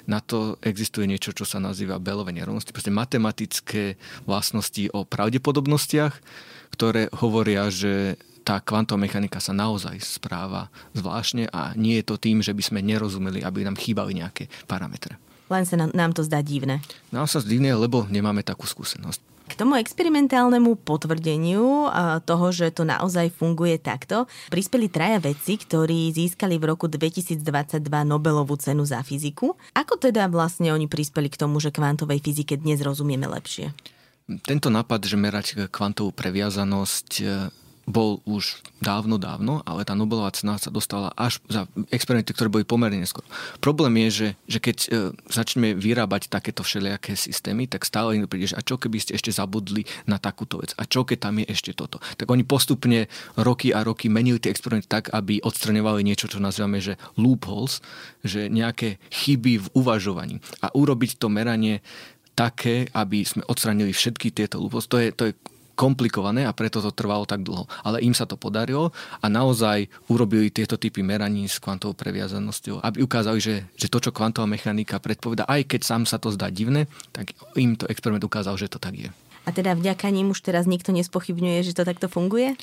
na 0.10 0.18
to 0.18 0.58
existuje 0.66 1.06
niečo, 1.06 1.30
čo 1.30 1.46
sa 1.46 1.62
nazýva 1.62 2.01
Bellové 2.01 2.34
nerovnosti, 2.34 2.74
proste 2.74 2.89
matematické 2.89 4.01
vlastnosti 4.25 4.89
o 4.98 5.06
pravdepodobnostiach, 5.06 6.13
ktoré 6.74 7.13
hovoria, 7.22 7.70
že 7.70 8.18
tá 8.48 8.63
kvantová 8.63 9.04
mechanika 9.04 9.44
sa 9.44 9.51
naozaj 9.51 10.00
správa 10.00 10.72
zvláštne 10.96 11.51
a 11.51 11.75
nie 11.75 12.00
je 12.00 12.08
to 12.08 12.16
tým, 12.16 12.39
že 12.39 12.56
by 12.56 12.63
sme 12.63 12.80
nerozumeli, 12.80 13.44
aby 13.44 13.68
nám 13.68 13.75
chýbali 13.75 14.16
nejaké 14.16 14.48
parametre. 14.66 15.20
Len 15.51 15.63
sa 15.68 15.75
nám 15.80 16.12
to 16.16 16.24
zdá 16.24 16.39
divné. 16.39 16.80
Nám 17.12 17.27
sa 17.27 17.44
zdá 17.44 17.51
divné, 17.51 17.75
lebo 17.75 18.08
nemáme 18.08 18.44
takú 18.44 18.63
skúsenosť. 18.68 19.37
K 19.48 19.56
tomu 19.56 19.80
experimentálnemu 19.80 20.75
potvrdeniu 20.84 21.89
toho, 22.27 22.48
že 22.51 22.70
to 22.70 22.84
naozaj 22.84 23.32
funguje 23.32 23.80
takto, 23.80 24.27
prispeli 24.51 24.92
traja 24.92 25.24
vedci, 25.24 25.58
ktorí 25.58 26.12
získali 26.12 26.60
v 26.60 26.75
roku 26.75 26.92
2022 26.92 27.82
Nobelovú 28.06 28.60
cenu 28.60 28.84
za 28.84 29.01
fyziku. 29.01 29.56
Ako 29.74 29.98
teda 29.98 30.27
vlastne 30.27 30.75
oni 30.75 30.86
prispeli 30.92 31.32
k 31.32 31.39
tomu, 31.39 31.58
že 31.63 31.72
kvantovej 31.72 32.20
fyzike 32.22 32.60
dnes 32.60 32.84
rozumieme 32.84 33.25
lepšie? 33.25 33.72
Tento 34.44 34.68
nápad, 34.68 35.08
že 35.08 35.16
merať 35.16 35.72
kvantovú 35.72 36.12
previazanosť 36.12 37.10
bol 37.88 38.20
už 38.27 38.60
dávno, 38.84 39.15
dávno, 39.15 39.63
ale 39.63 39.88
tá 39.88 39.96
Nobelová 39.96 40.36
cena 40.36 40.60
sa 40.60 40.67
dostala 40.67 41.15
až 41.15 41.39
za 41.48 41.72
experimenty, 41.88 42.36
ktoré 42.36 42.51
boli 42.51 42.67
pomerne 42.67 43.00
neskôr. 43.00 43.24
Problém 43.63 43.96
je, 44.06 44.10
že, 44.12 44.27
že 44.44 44.60
keď 44.60 44.77
e, 44.77 44.88
začneme 45.32 45.72
vyrábať 45.72 46.27
takéto 46.27 46.67
všelijaké 46.67 47.15
systémy, 47.15 47.63
tak 47.72 47.88
stále 47.88 48.20
im 48.20 48.27
príde, 48.27 48.51
že 48.51 48.60
a 48.60 48.62
čo 48.62 48.75
keby 48.75 49.00
ste 49.00 49.15
ešte 49.15 49.32
zabudli 49.32 49.88
na 50.03 50.20
takúto 50.20 50.60
vec? 50.60 50.75
A 50.75 50.84
čo 50.84 51.08
keď 51.08 51.32
tam 51.32 51.39
je 51.39 51.48
ešte 51.48 51.72
toto? 51.72 52.03
Tak 52.20 52.27
oni 52.27 52.44
postupne 52.44 53.08
roky 53.39 53.72
a 53.72 53.88
roky 53.88 54.12
menili 54.12 54.44
tie 54.44 54.51
experimenty 54.51 54.91
tak, 54.91 55.08
aby 55.15 55.39
odstraňovali 55.39 56.03
niečo, 56.03 56.27
čo 56.27 56.44
nazývame, 56.44 56.84
že 56.84 57.00
loopholes, 57.15 57.79
že 58.20 58.51
nejaké 58.51 59.00
chyby 59.15 59.63
v 59.63 59.67
uvažovaní. 59.79 60.44
A 60.60 60.75
urobiť 60.75 61.15
to 61.15 61.32
meranie 61.32 61.79
také, 62.36 62.91
aby 62.91 63.24
sme 63.24 63.48
odstranili 63.48 63.96
všetky 63.96 64.36
tieto 64.36 64.60
loopholes, 64.60 64.91
to 64.91 65.00
je, 65.00 65.10
to 65.15 65.24
je 65.32 65.34
komplikované 65.78 66.50
a 66.50 66.58
preto 66.58 66.82
to 66.82 66.90
trvalo 66.90 67.30
tak 67.30 67.46
dlho. 67.46 67.70
Ale 67.86 68.02
im 68.02 68.18
sa 68.18 68.26
to 68.26 68.34
podarilo 68.34 68.90
a 69.22 69.30
naozaj 69.30 69.86
urobili 70.10 70.50
tieto 70.50 70.82
typy 70.82 71.06
meraní 71.06 71.46
s 71.46 71.62
kvantovou 71.62 71.94
previazanosťou, 71.94 72.82
aby 72.82 73.06
ukázali, 73.06 73.38
že, 73.38 73.56
že 73.78 73.88
to, 73.94 74.02
čo 74.02 74.10
kvantová 74.10 74.50
mechanika 74.50 74.98
predpoveda, 74.98 75.46
aj 75.46 75.70
keď 75.70 75.82
sám 75.86 76.10
sa 76.10 76.18
to 76.18 76.34
zdá 76.34 76.50
divné, 76.50 76.90
tak 77.14 77.38
im 77.54 77.78
to 77.78 77.86
experiment 77.86 78.26
ukázal, 78.26 78.58
že 78.58 78.66
to 78.66 78.82
tak 78.82 78.98
je. 78.98 79.10
A 79.48 79.56
teda 79.56 79.80
vďaka 79.80 80.12
ním 80.12 80.36
už 80.36 80.44
teraz 80.44 80.68
nikto 80.68 80.92
nespochybňuje, 80.92 81.63
že 81.63 81.72
to 81.72 81.88
takto 81.88 82.12
funguje? 82.12 82.60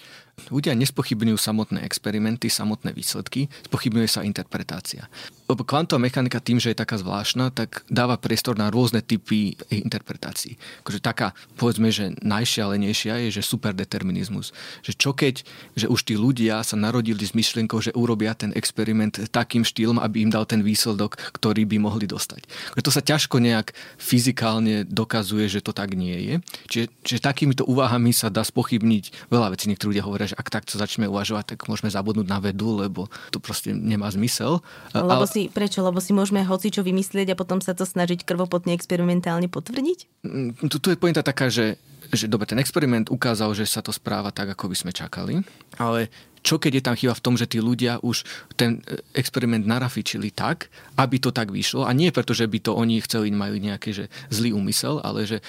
Ľudia 0.52 0.76
nespochybňujú 0.76 1.38
samotné 1.40 1.80
experimenty, 1.86 2.52
samotné 2.52 2.92
výsledky, 2.92 3.48
spochybňuje 3.70 4.08
sa 4.10 4.20
interpretácia. 4.20 5.08
Lebo 5.48 5.64
kvantová 5.64 6.02
mechanika 6.02 6.42
tým, 6.44 6.60
že 6.60 6.72
je 6.72 6.82
taká 6.82 7.00
zvláštna, 7.00 7.54
tak 7.54 7.86
dáva 7.88 8.20
priestor 8.20 8.58
na 8.58 8.68
rôzne 8.68 9.00
typy 9.00 9.54
interpretácií. 9.70 10.60
Akože 10.84 11.00
taká, 11.00 11.32
povedzme, 11.54 11.88
že 11.88 12.12
najšialenejšia 12.20 13.28
je, 13.28 13.40
že 13.40 13.46
superdeterminizmus. 13.46 14.52
Že 14.84 14.92
čo 14.96 15.10
keď, 15.16 15.34
že 15.78 15.86
už 15.88 16.00
tí 16.04 16.18
ľudia 16.18 16.60
sa 16.66 16.76
narodili 16.76 17.24
s 17.24 17.36
myšlienkou, 17.36 17.80
že 17.80 17.94
urobia 17.96 18.34
ten 18.34 18.52
experiment 18.52 19.30
takým 19.32 19.62
štýlom, 19.64 20.02
aby 20.02 20.26
im 20.26 20.34
dal 20.34 20.44
ten 20.44 20.60
výsledok, 20.60 21.16
ktorý 21.36 21.64
by 21.64 21.76
mohli 21.78 22.04
dostať. 22.10 22.44
To 22.76 22.90
sa 22.92 23.00
ťažko 23.00 23.40
nejak 23.40 23.72
fyzikálne 23.96 24.84
dokazuje, 24.84 25.48
že 25.48 25.64
to 25.64 25.72
tak 25.72 25.94
nie 25.96 26.18
je. 26.20 26.34
Čiže, 26.74 26.90
čiže 27.06 27.20
takýmito 27.22 27.62
úvahami 27.70 28.10
sa 28.10 28.34
dá 28.34 28.42
spochybniť 28.42 29.30
veľa 29.30 29.54
vecí. 29.54 29.70
Niektorí 29.70 29.94
ľudia 29.94 30.02
hovoria, 30.10 30.26
že 30.26 30.34
ak 30.34 30.50
takto 30.50 30.74
začneme 30.74 31.06
uvažovať, 31.06 31.54
tak 31.54 31.70
môžeme 31.70 31.86
zabudnúť 31.86 32.26
na 32.26 32.42
vedu, 32.42 32.82
lebo 32.82 33.06
to 33.30 33.38
proste 33.38 33.70
nemá 33.70 34.10
zmysel. 34.10 34.58
Lebo 34.90 35.22
Ale... 35.22 35.30
si, 35.30 35.46
prečo? 35.46 35.86
Lebo 35.86 36.02
si 36.02 36.10
môžeme 36.10 36.42
hoci 36.42 36.74
čo 36.74 36.82
vymyslieť 36.82 37.30
a 37.30 37.38
potom 37.38 37.62
sa 37.62 37.78
to 37.78 37.86
snažiť 37.86 38.26
krvopotne 38.26 38.74
experimentálne 38.74 39.46
potvrdiť? 39.46 40.26
Mm, 40.26 40.66
tu, 40.66 40.82
tu 40.82 40.90
je 40.90 40.98
pointa 40.98 41.22
taká, 41.22 41.46
že 41.46 41.78
že 42.12 42.28
dobre, 42.28 42.44
ten 42.44 42.60
experiment 42.60 43.08
ukázal, 43.08 43.56
že 43.56 43.64
sa 43.64 43.80
to 43.80 43.88
správa 43.88 44.28
tak, 44.28 44.52
ako 44.52 44.68
by 44.68 44.76
sme 44.76 44.92
čakali, 44.92 45.40
ale 45.80 46.12
čo 46.44 46.60
keď 46.60 46.72
je 46.76 46.84
tam 46.84 46.94
chyba 46.94 47.16
v 47.16 47.24
tom, 47.24 47.34
že 47.40 47.48
tí 47.48 47.58
ľudia 47.64 47.96
už 48.04 48.28
ten 48.60 48.84
e, 48.84 49.00
experiment 49.16 49.64
narafičili 49.64 50.28
tak, 50.28 50.68
aby 51.00 51.16
to 51.16 51.32
tak 51.32 51.48
vyšlo 51.48 51.88
a 51.88 51.96
nie 51.96 52.12
preto, 52.12 52.36
že 52.36 52.44
by 52.44 52.60
to 52.60 52.76
oni 52.76 53.00
chceli, 53.00 53.32
majú 53.32 53.56
nejaký 53.56 53.96
že 53.96 54.04
zlý 54.28 54.52
úmysel, 54.52 55.00
ale 55.00 55.24
že 55.24 55.40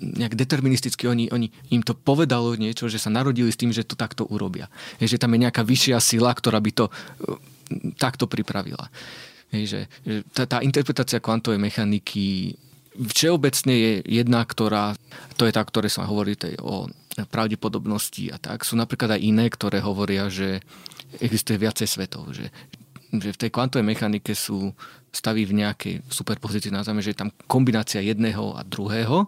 nejak 0.00 0.34
deterministicky 0.34 1.06
oni, 1.06 1.30
oni, 1.30 1.48
im 1.70 1.82
to 1.82 1.94
povedalo 1.94 2.58
niečo, 2.58 2.90
že 2.90 2.98
sa 2.98 3.10
narodili 3.10 3.48
s 3.48 3.60
tým, 3.60 3.70
že 3.70 3.86
to 3.86 3.94
takto 3.94 4.26
urobia. 4.26 4.66
Je, 4.98 5.06
že 5.06 5.20
tam 5.20 5.32
je 5.34 5.46
nejaká 5.46 5.62
vyššia 5.62 5.98
sila, 6.02 6.34
ktorá 6.34 6.58
by 6.58 6.70
to 6.74 6.84
uh, 6.90 7.38
takto 7.96 8.26
pripravila. 8.26 8.90
Je, 9.54 9.64
že, 9.64 9.80
že 10.02 10.26
tá, 10.34 10.44
tá 10.44 10.58
interpretácia 10.60 11.22
kvantovej 11.22 11.62
mechaniky 11.62 12.58
všeobecne 12.96 13.74
je 13.76 13.92
jedna, 14.08 14.42
ktorá, 14.42 14.96
to 15.36 15.44
je 15.44 15.52
tá, 15.52 15.62
ktoré 15.62 15.86
sa 15.92 16.08
hovorí 16.08 16.34
o 16.64 16.88
pravdepodobnosti 17.28 18.28
a 18.32 18.36
tak. 18.36 18.64
Sú 18.64 18.76
napríklad 18.76 19.16
aj 19.16 19.20
iné, 19.24 19.46
ktoré 19.48 19.80
hovoria, 19.80 20.28
že 20.28 20.60
existuje 21.20 21.56
viacej 21.60 21.88
svetov, 21.88 22.28
že, 22.32 22.52
že 23.12 23.32
v 23.32 23.40
tej 23.40 23.50
kvantovej 23.52 23.86
mechanike 23.86 24.36
sú 24.36 24.72
staví 25.16 25.48
v 25.48 25.64
nejakej 25.64 26.04
superpozícii, 26.12 26.68
nazveme, 26.68 27.00
že 27.00 27.16
je 27.16 27.20
tam 27.24 27.32
kombinácia 27.48 28.04
jedného 28.04 28.52
a 28.52 28.60
druhého 28.60 29.24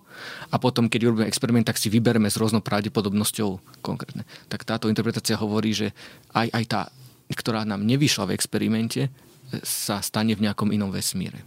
a 0.52 0.57
potom, 0.61 0.87
keď 0.87 1.09
urobíme 1.09 1.26
experiment, 1.26 1.64
tak 1.64 1.80
si 1.80 1.88
vybereme 1.88 2.28
s 2.28 2.37
rôznou 2.37 2.61
pravdepodobnosťou 2.61 3.80
konkrétne. 3.80 4.28
Tak 4.52 4.68
táto 4.68 4.92
interpretácia 4.92 5.40
hovorí, 5.40 5.73
že 5.73 5.97
aj, 6.37 6.52
aj 6.52 6.64
tá, 6.68 6.80
ktorá 7.33 7.64
nám 7.64 7.88
nevyšla 7.88 8.28
v 8.28 8.35
experimente, 8.37 9.09
sa 9.64 10.04
stane 10.04 10.37
v 10.37 10.45
nejakom 10.45 10.68
inom 10.71 10.92
vesmíre. 10.92 11.40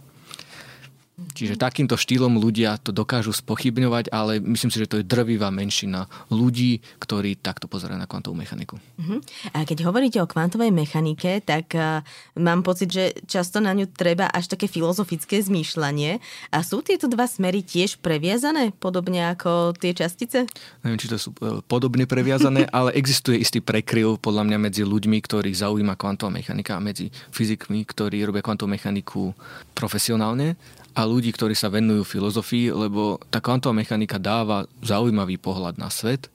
Čiže 1.12 1.60
takýmto 1.60 2.00
štýlom 2.00 2.40
ľudia 2.40 2.80
to 2.80 2.88
dokážu 2.88 3.36
spochybňovať, 3.36 4.08
ale 4.08 4.40
myslím 4.40 4.72
si, 4.72 4.80
že 4.80 4.88
to 4.88 4.96
je 5.00 5.04
drvivá 5.04 5.52
menšina 5.52 6.08
ľudí, 6.32 6.80
ktorí 6.96 7.36
takto 7.36 7.68
pozerajú 7.68 8.00
na 8.00 8.08
kvantovú 8.08 8.32
mechaniku. 8.32 8.80
Uh-huh. 8.96 9.20
A 9.52 9.68
keď 9.68 9.84
hovoríte 9.92 10.18
o 10.24 10.26
kvantovej 10.26 10.72
mechanike, 10.72 11.44
tak 11.44 11.76
uh, 11.76 12.00
mám 12.40 12.64
pocit, 12.64 12.88
že 12.88 13.04
často 13.28 13.60
na 13.60 13.76
ňu 13.76 13.92
treba 13.92 14.24
až 14.32 14.56
také 14.56 14.72
filozofické 14.72 15.36
zmýšľanie. 15.44 16.16
A 16.48 16.64
sú 16.64 16.80
tieto 16.80 17.12
dva 17.12 17.28
smery 17.28 17.60
tiež 17.60 18.00
previazané, 18.00 18.72
podobne 18.72 19.36
ako 19.36 19.76
tie 19.76 19.92
častice? 19.92 20.48
Neviem, 20.80 20.96
či 20.96 21.12
to 21.12 21.20
sú 21.20 21.30
e, 21.44 21.60
podobne 21.68 22.08
previazané, 22.08 22.64
ale 22.76 22.96
existuje 22.96 23.36
istý 23.36 23.60
prekryv 23.60 24.16
podľa 24.16 24.48
mňa 24.48 24.58
medzi 24.58 24.82
ľuďmi, 24.82 25.20
ktorých 25.20 25.60
zaujíma 25.60 25.92
kvantová 26.00 26.32
mechanika 26.32 26.80
a 26.80 26.80
medzi 26.80 27.12
fyzikmi, 27.36 27.84
ktorí 27.84 28.24
robia 28.24 28.40
kvantovú 28.40 28.72
mechaniku 28.72 29.36
profesionálne 29.76 30.56
a 30.92 31.02
ľudí, 31.08 31.32
ktorí 31.32 31.56
sa 31.56 31.72
venujú 31.72 32.04
filozofii, 32.04 32.72
lebo 32.72 33.16
tá 33.32 33.40
kvantová 33.40 33.72
mechanika 33.72 34.20
dáva 34.20 34.68
zaujímavý 34.84 35.40
pohľad 35.40 35.80
na 35.80 35.88
svet. 35.88 36.28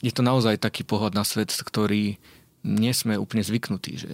Je 0.00 0.12
to 0.12 0.24
naozaj 0.24 0.56
taký 0.56 0.82
pohľad 0.88 1.12
na 1.12 1.24
svet, 1.24 1.52
ktorý 1.52 2.16
nie 2.60 2.92
sme 2.92 3.16
úplne 3.16 3.40
zvyknutí. 3.40 3.92
Že 3.96 4.08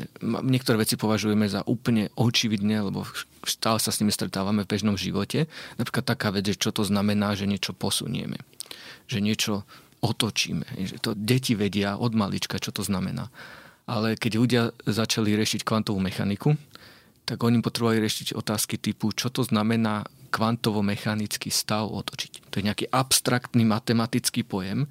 niektoré 0.46 0.78
veci 0.78 0.94
považujeme 0.94 1.50
za 1.50 1.66
úplne 1.66 2.14
očividne, 2.14 2.78
lebo 2.78 3.02
stále 3.42 3.82
sa 3.82 3.90
s 3.90 3.98
nimi 3.98 4.14
stretávame 4.14 4.62
v 4.62 4.70
bežnom 4.70 4.94
živote. 4.94 5.50
Napríklad 5.78 6.06
taká 6.06 6.30
vec, 6.30 6.46
že 6.46 6.58
čo 6.58 6.70
to 6.70 6.86
znamená, 6.86 7.34
že 7.34 7.50
niečo 7.50 7.74
posunieme. 7.74 8.38
Že 9.10 9.18
niečo 9.18 9.54
otočíme. 9.98 10.66
Že 10.78 10.96
to 11.02 11.10
deti 11.18 11.58
vedia 11.58 11.98
od 11.98 12.14
malička, 12.14 12.62
čo 12.62 12.70
to 12.70 12.86
znamená. 12.86 13.30
Ale 13.86 14.14
keď 14.18 14.32
ľudia 14.38 14.62
začali 14.86 15.34
riešiť 15.34 15.66
kvantovú 15.66 15.98
mechaniku, 15.98 16.54
tak 17.26 17.42
oni 17.42 17.58
potrebovali 17.58 17.98
riešiť 17.98 18.38
otázky 18.38 18.78
typu, 18.78 19.10
čo 19.10 19.34
to 19.34 19.42
znamená 19.42 20.06
kvantovo-mechanický 20.30 21.50
stav 21.50 21.90
otočiť. 21.90 22.54
To 22.54 22.62
je 22.62 22.66
nejaký 22.70 22.86
abstraktný 22.86 23.66
matematický 23.66 24.46
pojem, 24.46 24.86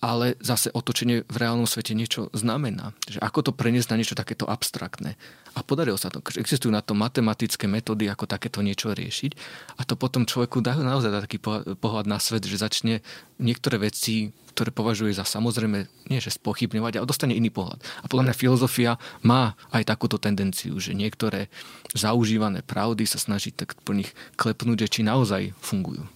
ale 0.00 0.36
zase 0.44 0.68
otočenie 0.72 1.24
v 1.24 1.36
reálnom 1.36 1.64
svete 1.64 1.96
niečo 1.96 2.28
znamená. 2.36 2.92
Že 3.08 3.18
ako 3.24 3.38
to 3.48 3.52
preniesť 3.56 3.88
na 3.92 3.98
niečo 4.00 4.18
takéto 4.18 4.44
abstraktné. 4.44 5.16
A 5.56 5.64
podarilo 5.64 5.96
sa 5.96 6.12
to. 6.12 6.20
Existujú 6.20 6.68
na 6.68 6.84
to 6.84 6.92
matematické 6.92 7.64
metódy, 7.64 8.06
ako 8.12 8.28
takéto 8.28 8.60
niečo 8.60 8.92
riešiť. 8.92 9.32
A 9.80 9.88
to 9.88 9.96
potom 9.96 10.28
človeku 10.28 10.60
dá 10.60 10.76
naozaj 10.76 11.24
taký 11.24 11.40
pohľad 11.80 12.04
na 12.04 12.20
svet, 12.20 12.44
že 12.44 12.60
začne 12.60 13.00
niektoré 13.40 13.80
veci 13.80 14.36
ktoré 14.56 14.72
považuje 14.72 15.12
za 15.12 15.28
samozrejme, 15.28 15.84
nie 16.08 16.16
že 16.16 16.32
spochybňovať, 16.32 16.96
ale 16.96 17.04
dostane 17.04 17.36
iný 17.36 17.52
pohľad. 17.52 17.76
A 18.00 18.08
podľa 18.08 18.32
mňa 18.32 18.40
filozofia 18.40 18.96
má 19.20 19.52
aj 19.68 19.84
takúto 19.84 20.16
tendenciu, 20.16 20.80
že 20.80 20.96
niektoré 20.96 21.52
zaužívané 21.92 22.64
pravdy 22.64 23.04
sa 23.04 23.20
snaží 23.20 23.52
tak 23.52 23.76
po 23.84 23.92
nich 23.92 24.16
klepnúť, 24.40 24.88
že 24.88 24.92
či 24.96 25.00
naozaj 25.04 25.52
fungujú. 25.60 26.08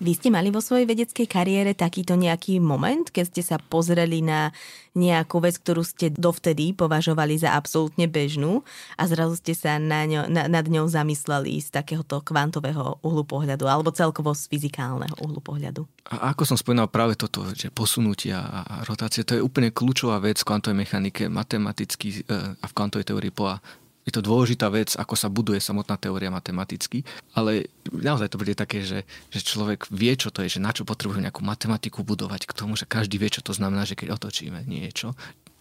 Vy 0.00 0.16
ste 0.16 0.32
mali 0.32 0.48
vo 0.48 0.64
svojej 0.64 0.88
vedeckej 0.88 1.28
kariére 1.28 1.76
takýto 1.76 2.16
nejaký 2.16 2.56
moment, 2.56 3.12
keď 3.12 3.24
ste 3.28 3.42
sa 3.44 3.60
pozreli 3.60 4.24
na 4.24 4.48
nejakú 4.96 5.44
vec, 5.44 5.60
ktorú 5.60 5.84
ste 5.84 6.08
dovtedy 6.08 6.72
považovali 6.72 7.36
za 7.36 7.52
absolútne 7.52 8.08
bežnú 8.08 8.64
a 8.96 9.04
zrazu 9.04 9.36
ste 9.36 9.52
sa 9.52 9.76
na 9.76 10.08
ňo, 10.08 10.24
na, 10.32 10.48
nad 10.48 10.64
ňou 10.64 10.88
zamysleli 10.88 11.60
z 11.60 11.68
takéhoto 11.68 12.24
kvantového 12.24 12.96
uhlu 13.04 13.28
pohľadu 13.28 13.68
alebo 13.68 13.92
celkovo 13.92 14.32
z 14.32 14.48
fyzikálneho 14.48 15.20
uhlu 15.20 15.44
pohľadu? 15.44 15.84
A 16.08 16.32
ako 16.32 16.48
som 16.48 16.56
spomínal 16.56 16.88
práve 16.88 17.14
toto, 17.14 17.44
že 17.52 17.68
posunutia 17.68 18.40
a 18.40 18.80
rotácie, 18.88 19.22
to 19.22 19.36
je 19.36 19.44
úplne 19.44 19.68
kľúčová 19.68 20.16
vec 20.18 20.40
v 20.40 20.48
kvantovej 20.48 20.80
mechanike, 20.80 21.28
matematicky 21.28 22.24
e, 22.24 22.56
a 22.56 22.64
v 22.64 22.72
kvantovej 22.72 23.04
teórii 23.04 23.30
POA 23.30 23.60
je 24.08 24.12
to 24.16 24.24
dôležitá 24.24 24.72
vec, 24.72 24.96
ako 24.96 25.14
sa 25.14 25.28
buduje 25.28 25.60
samotná 25.60 26.00
teória 26.00 26.32
matematicky, 26.32 27.04
ale 27.36 27.68
naozaj 27.92 28.32
to 28.32 28.40
bude 28.40 28.56
také, 28.56 28.80
že, 28.80 29.04
že 29.28 29.40
človek 29.44 29.92
vie, 29.92 30.16
čo 30.16 30.32
to 30.32 30.40
je, 30.40 30.56
že 30.56 30.64
na 30.64 30.72
čo 30.72 30.88
potrebuje 30.88 31.20
nejakú 31.20 31.44
matematiku 31.44 32.00
budovať 32.00 32.48
k 32.48 32.56
tomu, 32.56 32.80
že 32.80 32.88
každý 32.88 33.20
vie, 33.20 33.28
čo 33.28 33.44
to 33.44 33.52
znamená, 33.52 33.84
že 33.84 34.00
keď 34.00 34.16
otočíme 34.16 34.64
niečo, 34.64 35.12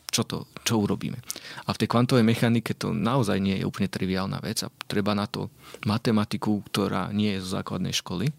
čo, 0.10 0.26
to, 0.26 0.50
čo 0.66 0.82
urobíme. 0.82 1.20
A 1.68 1.70
v 1.76 1.80
tej 1.86 1.92
kvantovej 1.92 2.26
mechanike 2.26 2.74
to 2.74 2.96
naozaj 2.96 3.38
nie 3.38 3.62
je 3.62 3.68
úplne 3.68 3.92
triviálna 3.92 4.42
vec 4.42 4.66
a 4.66 4.74
treba 4.90 5.14
na 5.14 5.30
to 5.30 5.54
matematiku, 5.86 6.66
ktorá 6.66 7.14
nie 7.14 7.38
je 7.38 7.44
zo 7.46 7.62
základnej 7.62 7.94
školy. 7.94 8.34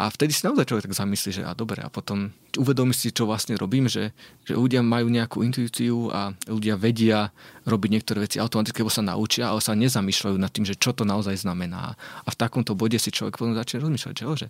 A 0.00 0.08
vtedy 0.08 0.32
si 0.32 0.48
naozaj 0.48 0.64
človek 0.64 0.88
tak 0.88 0.96
zamyslí, 0.96 1.28
že 1.28 1.42
a 1.44 1.52
dobre, 1.52 1.84
a 1.84 1.92
potom 1.92 2.32
uvedomí 2.56 2.96
si, 2.96 3.12
čo 3.12 3.28
vlastne 3.28 3.52
robím, 3.60 3.84
že, 3.84 4.16
že 4.48 4.56
ľudia 4.56 4.80
majú 4.80 5.12
nejakú 5.12 5.44
intuíciu 5.44 6.08
a 6.08 6.32
ľudia 6.48 6.80
vedia 6.80 7.28
robiť 7.68 7.90
niektoré 7.92 8.24
veci 8.24 8.40
automaticky, 8.40 8.80
lebo 8.80 8.88
sa 8.88 9.04
naučia, 9.04 9.52
ale 9.52 9.60
sa 9.60 9.76
nezamýšľajú 9.76 10.40
nad 10.40 10.48
tým, 10.48 10.64
že 10.64 10.80
čo 10.80 10.96
to 10.96 11.04
naozaj 11.04 11.36
znamená. 11.36 12.00
A 12.24 12.28
v 12.32 12.40
takomto 12.40 12.72
bode 12.72 12.96
si 12.96 13.12
človek 13.12 13.36
potom 13.36 13.52
začne 13.52 13.84
rozmýšľať, 13.84 14.14
že, 14.16 14.24
že 14.40 14.46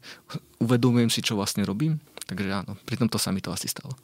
uvedomujem 0.63 1.11
si, 1.11 1.19
čo 1.19 1.35
vlastne 1.35 1.67
robím. 1.67 1.99
Takže 2.31 2.47
áno, 2.55 2.79
pri 2.87 3.03
tomto 3.03 3.19
sa 3.19 3.35
mi 3.35 3.43
to 3.43 3.51
asi 3.51 3.67
stalo. 3.67 3.99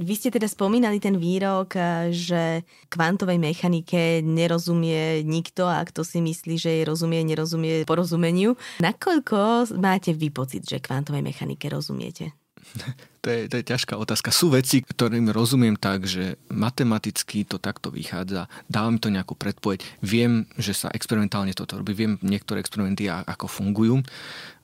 Vy 0.00 0.16
ste 0.16 0.32
teda 0.32 0.48
spomínali 0.48 0.96
ten 0.96 1.20
výrok, 1.20 1.76
eh, 1.76 2.08
že 2.08 2.64
kvantovej 2.88 3.36
mechanike 3.36 4.24
nerozumie 4.24 5.20
nikto 5.20 5.68
a 5.68 5.84
kto 5.84 6.00
si 6.00 6.24
myslí, 6.24 6.56
že 6.56 6.70
jej 6.80 6.84
rozumie, 6.88 7.20
nerozumie 7.20 7.84
porozumeniu. 7.84 8.56
Nakoľko 8.80 9.68
máte 9.76 10.16
vy 10.16 10.32
pocit, 10.32 10.64
že 10.64 10.80
kvantovej 10.80 11.20
mechanike 11.20 11.68
rozumiete? 11.68 12.32
To 13.22 13.30
je, 13.30 13.46
to 13.46 13.62
je 13.62 13.70
ťažká 13.70 13.94
otázka. 13.94 14.34
Sú 14.34 14.50
veci, 14.50 14.82
ktorým 14.82 15.30
rozumiem 15.30 15.78
tak, 15.78 16.10
že 16.10 16.42
matematicky 16.50 17.46
to 17.46 17.62
takto 17.62 17.94
vychádza, 17.94 18.50
dáva 18.66 18.90
mi 18.90 18.98
to 18.98 19.14
nejakú 19.14 19.38
predpoveď, 19.38 19.78
viem, 20.02 20.42
že 20.58 20.74
sa 20.74 20.90
experimentálne 20.90 21.54
toto 21.54 21.78
robí, 21.78 21.94
viem 21.94 22.18
niektoré 22.18 22.58
experimenty, 22.58 23.06
ako 23.06 23.46
fungujú. 23.46 24.02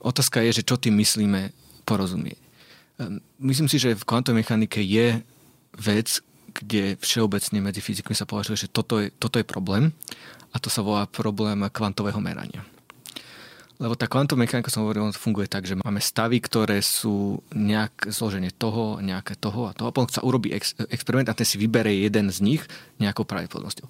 Otázka 0.02 0.42
je, 0.42 0.58
že 0.58 0.66
čo 0.66 0.75
tým 0.75 0.99
myslíme 0.99 1.54
porozumieť 1.87 2.47
myslím 3.38 3.70
si, 3.70 3.78
že 3.78 3.94
v 3.94 4.06
kvantovej 4.06 4.42
mechanike 4.42 4.82
je 4.82 5.22
vec, 5.78 6.08
kde 6.50 6.98
všeobecne 6.98 7.62
medzi 7.62 7.78
fyzikmi 7.78 8.14
sa 8.16 8.26
považuje, 8.26 8.66
že 8.66 8.72
toto 8.72 8.98
je, 8.98 9.14
toto 9.14 9.38
je 9.38 9.46
problém 9.46 9.94
a 10.50 10.56
to 10.58 10.72
sa 10.72 10.82
volá 10.82 11.06
problém 11.06 11.62
kvantového 11.70 12.18
merania. 12.18 12.66
Lebo 13.78 13.94
tá 13.94 14.10
kvantová 14.10 14.42
mechanika, 14.42 14.74
som 14.74 14.82
hovoril, 14.82 15.14
funguje 15.14 15.46
tak, 15.46 15.62
že 15.62 15.78
máme 15.78 16.02
stavy, 16.02 16.42
ktoré 16.42 16.82
sú 16.82 17.38
nejak 17.54 18.10
zloženie 18.10 18.50
toho, 18.50 18.98
nejaké 18.98 19.38
toho 19.38 19.70
a 19.70 19.72
toho. 19.72 19.86
A 19.86 19.94
potom 19.94 20.10
sa 20.10 20.26
urobí 20.26 20.50
ex- 20.50 20.74
experiment 20.90 21.30
a 21.30 21.38
ten 21.38 21.46
si 21.46 21.62
vybere 21.62 21.94
jeden 21.94 22.26
z 22.26 22.42
nich 22.42 22.62
nejakou 22.98 23.22
pravdepodobnosťou. 23.22 23.86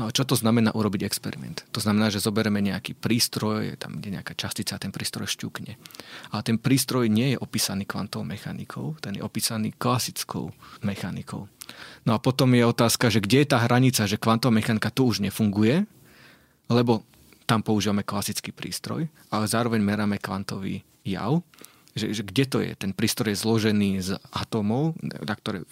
No 0.00 0.08
a 0.08 0.16
čo 0.16 0.24
to 0.24 0.32
znamená 0.32 0.72
urobiť 0.72 1.04
experiment? 1.04 1.60
To 1.76 1.80
znamená, 1.84 2.08
že 2.08 2.24
zoberieme 2.24 2.64
nejaký 2.64 2.96
prístroj, 2.96 3.76
tam 3.76 4.00
je 4.00 4.08
nejaká 4.08 4.32
častica 4.32 4.80
ten 4.80 4.88
prístroj 4.88 5.28
šťukne. 5.28 5.76
A 6.32 6.40
ten 6.40 6.56
prístroj 6.56 7.12
nie 7.12 7.36
je 7.36 7.38
opísaný 7.38 7.84
kvantovou 7.84 8.24
mechanikou, 8.24 8.96
ten 9.04 9.20
je 9.20 9.22
opísaný 9.22 9.76
klasickou 9.76 10.56
mechanikou. 10.80 11.44
No 12.08 12.16
a 12.16 12.18
potom 12.18 12.48
je 12.56 12.64
otázka, 12.64 13.12
že 13.12 13.20
kde 13.20 13.44
je 13.44 13.52
tá 13.52 13.60
hranica, 13.60 14.08
že 14.08 14.16
kvantová 14.16 14.56
mechanika 14.56 14.88
tu 14.88 15.04
už 15.04 15.20
nefunguje, 15.20 15.84
lebo 16.72 17.04
tam 17.44 17.60
používame 17.60 18.00
klasický 18.00 18.56
prístroj, 18.56 19.04
ale 19.28 19.44
zároveň 19.52 19.84
meráme 19.84 20.16
kvantový 20.16 20.80
jav, 21.04 21.44
že, 21.92 22.14
že 22.16 22.22
kde 22.24 22.44
to 22.48 22.58
je? 22.64 22.72
Ten 22.72 22.96
prístroj 22.96 23.36
je 23.36 23.42
zložený 23.42 23.90
z 24.00 24.10
atómov, 24.32 24.96
na 25.02 25.34
ktoré 25.36 25.66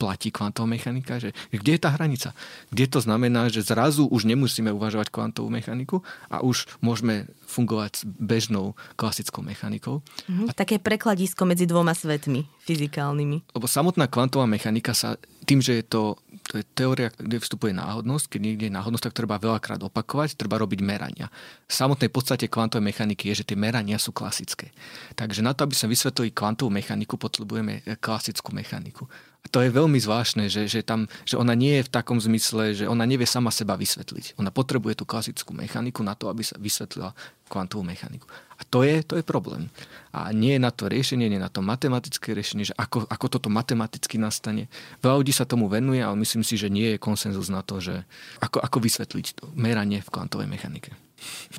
platí 0.00 0.32
kvantová 0.32 0.64
mechanika, 0.64 1.20
že 1.20 1.36
kde 1.52 1.76
je 1.76 1.80
tá 1.80 1.90
hranica? 1.92 2.32
Kde 2.72 2.84
to 2.88 3.00
znamená, 3.04 3.52
že 3.52 3.64
zrazu 3.64 4.08
už 4.08 4.24
nemusíme 4.24 4.72
uvažovať 4.72 5.12
kvantovú 5.12 5.52
mechaniku 5.52 6.00
a 6.32 6.40
už 6.40 6.68
môžeme 6.80 7.28
fungovať 7.50 7.92
s 7.98 8.02
bežnou 8.06 8.78
klasickou 8.94 9.42
mechanikou. 9.42 10.00
Mhm, 10.30 10.48
a 10.48 10.52
také 10.54 10.78
prekladisko 10.78 11.44
medzi 11.44 11.66
dvoma 11.66 11.92
svetmi 11.92 12.46
fyzikálnymi. 12.64 13.50
Lebo 13.56 13.66
samotná 13.66 14.06
kvantová 14.06 14.46
mechanika 14.46 14.94
sa 14.94 15.18
tým, 15.48 15.58
že 15.58 15.82
je 15.82 15.84
to, 15.84 16.02
to 16.46 16.62
je 16.62 16.64
teória, 16.78 17.10
kde 17.10 17.42
vstupuje 17.42 17.74
náhodnosť, 17.74 18.36
keď 18.36 18.40
niekde 18.40 18.64
je 18.70 18.76
náhodnosť, 18.78 19.10
tak 19.10 19.16
treba 19.18 19.42
veľakrát 19.42 19.82
opakovať, 19.82 20.38
treba 20.38 20.62
robiť 20.62 20.78
merania. 20.84 21.26
V 21.66 21.74
samotnej 21.74 22.12
podstate 22.12 22.46
kvantovej 22.46 22.86
mechaniky 22.86 23.32
je, 23.32 23.42
že 23.42 23.48
tie 23.50 23.58
merania 23.58 23.98
sú 23.98 24.14
klasické. 24.14 24.70
Takže 25.18 25.42
na 25.42 25.50
to, 25.56 25.66
aby 25.66 25.74
sme 25.74 25.90
vysvetlili 25.90 26.30
kvantovú 26.30 26.70
mechaniku, 26.70 27.18
potrebujeme 27.18 27.82
klasickú 27.98 28.54
mechaniku. 28.54 29.10
To 29.48 29.64
je 29.64 29.72
veľmi 29.72 29.96
zvláštne, 29.96 30.52
že, 30.52 30.68
že, 30.68 30.84
tam, 30.84 31.08
že 31.24 31.40
ona 31.40 31.56
nie 31.56 31.80
je 31.80 31.88
v 31.88 31.92
takom 31.92 32.20
zmysle, 32.20 32.76
že 32.76 32.84
ona 32.84 33.08
nevie 33.08 33.24
sama 33.24 33.48
seba 33.48 33.74
vysvetliť. 33.74 34.36
Ona 34.36 34.52
potrebuje 34.52 35.00
tú 35.00 35.08
klasickú 35.08 35.56
mechaniku 35.56 36.04
na 36.04 36.12
to, 36.12 36.28
aby 36.28 36.44
sa 36.44 36.60
vysvetlila 36.60 37.16
kvantovú 37.48 37.82
mechaniku. 37.82 38.28
A 38.60 38.62
to 38.68 38.84
je, 38.84 39.00
to 39.00 39.16
je 39.16 39.24
problém. 39.24 39.72
A 40.12 40.36
nie 40.36 40.60
je 40.60 40.60
na 40.60 40.68
to 40.68 40.92
riešenie, 40.92 41.32
nie 41.32 41.40
je 41.40 41.46
na 41.46 41.48
to 41.48 41.64
matematické 41.64 42.36
riešenie, 42.36 42.68
že 42.68 42.76
ako, 42.76 43.08
ako 43.08 43.26
toto 43.32 43.48
matematicky 43.48 44.20
nastane. 44.20 44.68
Veľa 45.00 45.16
ľudí 45.24 45.32
sa 45.32 45.48
tomu 45.48 45.72
venuje, 45.72 46.04
ale 46.04 46.20
myslím 46.20 46.44
si, 46.44 46.60
že 46.60 46.68
nie 46.68 46.94
je 46.94 47.02
konsenzus 47.02 47.48
na 47.48 47.64
to, 47.64 47.80
že 47.80 48.04
ako, 48.44 48.60
ako 48.60 48.78
vysvetliť 48.84 49.26
to 49.40 49.44
meranie 49.56 50.04
v 50.04 50.12
kvantovej 50.12 50.50
mechanike. 50.50 50.92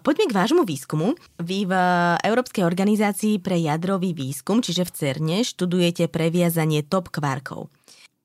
Poďme 0.01 0.25
k 0.29 0.37
vášmu 0.37 0.65
výskumu. 0.65 1.13
Vy 1.37 1.69
v 1.69 1.73
Európskej 2.25 2.65
organizácii 2.65 3.37
pre 3.37 3.61
jadrový 3.61 4.17
výskum, 4.17 4.61
čiže 4.61 4.89
v 4.89 4.93
CERNE, 4.93 5.37
študujete 5.45 6.09
previazanie 6.09 6.81
top 6.81 7.13
kvarkov. 7.13 7.69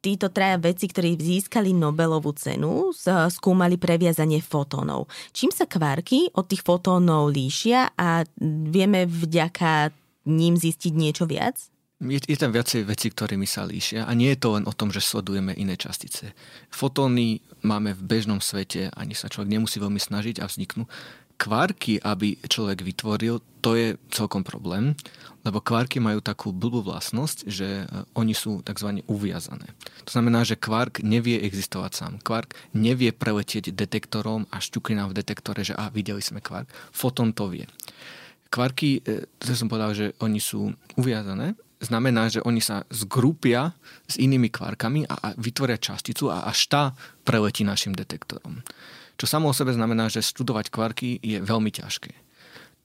Títo 0.06 0.30
traja 0.30 0.54
veci, 0.62 0.86
ktorí 0.86 1.18
získali 1.18 1.74
Nobelovú 1.74 2.30
cenu, 2.38 2.94
skúmali 3.26 3.74
previazanie 3.74 4.38
fotónov. 4.38 5.10
Čím 5.34 5.50
sa 5.50 5.66
kvarky 5.66 6.30
od 6.38 6.46
tých 6.46 6.62
fotónov 6.62 7.34
líšia 7.34 7.90
a 7.98 8.22
vieme 8.70 9.10
vďaka 9.10 9.90
ním 10.30 10.54
zistiť 10.54 10.92
niečo 10.94 11.26
viac? 11.26 11.58
Je, 11.98 12.22
je 12.22 12.38
tam 12.38 12.54
viacej 12.54 12.86
vecí, 12.86 13.10
ktorými 13.10 13.50
sa 13.50 13.66
líšia 13.66 14.06
a 14.06 14.14
nie 14.14 14.30
je 14.30 14.38
to 14.38 14.54
len 14.54 14.70
o 14.70 14.76
tom, 14.78 14.94
že 14.94 15.02
sledujeme 15.02 15.50
iné 15.58 15.74
častice. 15.74 16.38
Fotóny 16.70 17.42
máme 17.66 17.90
v 17.90 18.06
bežnom 18.06 18.38
svete, 18.38 18.94
ani 18.94 19.18
sa 19.18 19.26
človek 19.26 19.58
nemusí 19.58 19.82
veľmi 19.82 19.98
snažiť 19.98 20.38
a 20.38 20.46
vzniknú 20.46 20.86
kvarky, 21.36 22.00
aby 22.00 22.40
človek 22.46 22.80
vytvoril, 22.80 23.42
to 23.60 23.76
je 23.76 23.98
celkom 24.08 24.40
problém, 24.40 24.96
lebo 25.46 25.62
kvarky 25.62 26.02
majú 26.02 26.18
takú 26.18 26.50
blbú 26.50 26.82
vlastnosť, 26.82 27.46
že 27.46 27.86
e, 27.86 28.04
oni 28.18 28.34
sú 28.34 28.66
tzv. 28.66 29.06
uviazané. 29.06 29.70
To 30.02 30.10
znamená, 30.10 30.42
že 30.42 30.58
kvark 30.58 31.06
nevie 31.06 31.38
existovať 31.38 31.92
sám. 31.94 32.12
Kvark 32.18 32.58
nevie 32.74 33.14
preletieť 33.14 33.70
detektorom 33.70 34.50
a 34.50 34.58
šťukne 34.58 34.98
nám 34.98 35.14
v 35.14 35.22
detektore, 35.22 35.62
že 35.62 35.78
a 35.78 35.86
videli 35.94 36.18
sme 36.18 36.42
kvark. 36.42 36.66
Foton 36.90 37.30
to 37.30 37.46
vie. 37.46 37.70
Kvarky, 38.50 39.06
e, 39.06 39.30
to 39.38 39.54
som 39.54 39.70
povedal, 39.70 39.94
že 39.94 40.18
oni 40.18 40.42
sú 40.42 40.74
uviazané, 40.98 41.54
znamená, 41.78 42.26
že 42.26 42.42
oni 42.42 42.58
sa 42.58 42.82
zgrupia 42.90 43.70
s 44.10 44.18
inými 44.18 44.50
kvarkami 44.50 45.06
a, 45.06 45.14
a 45.14 45.28
vytvoria 45.38 45.78
časticu 45.78 46.26
a 46.26 46.48
až 46.50 46.58
tá 46.66 46.82
preletí 47.22 47.62
našim 47.62 47.94
detektorom. 47.94 48.66
Čo 49.16 49.26
samo 49.30 49.48
o 49.48 49.56
sebe 49.56 49.72
znamená, 49.72 50.12
že 50.12 50.26
študovať 50.26 50.68
kvarky 50.68 51.22
je 51.22 51.40
veľmi 51.40 51.72
ťažké. 51.72 52.25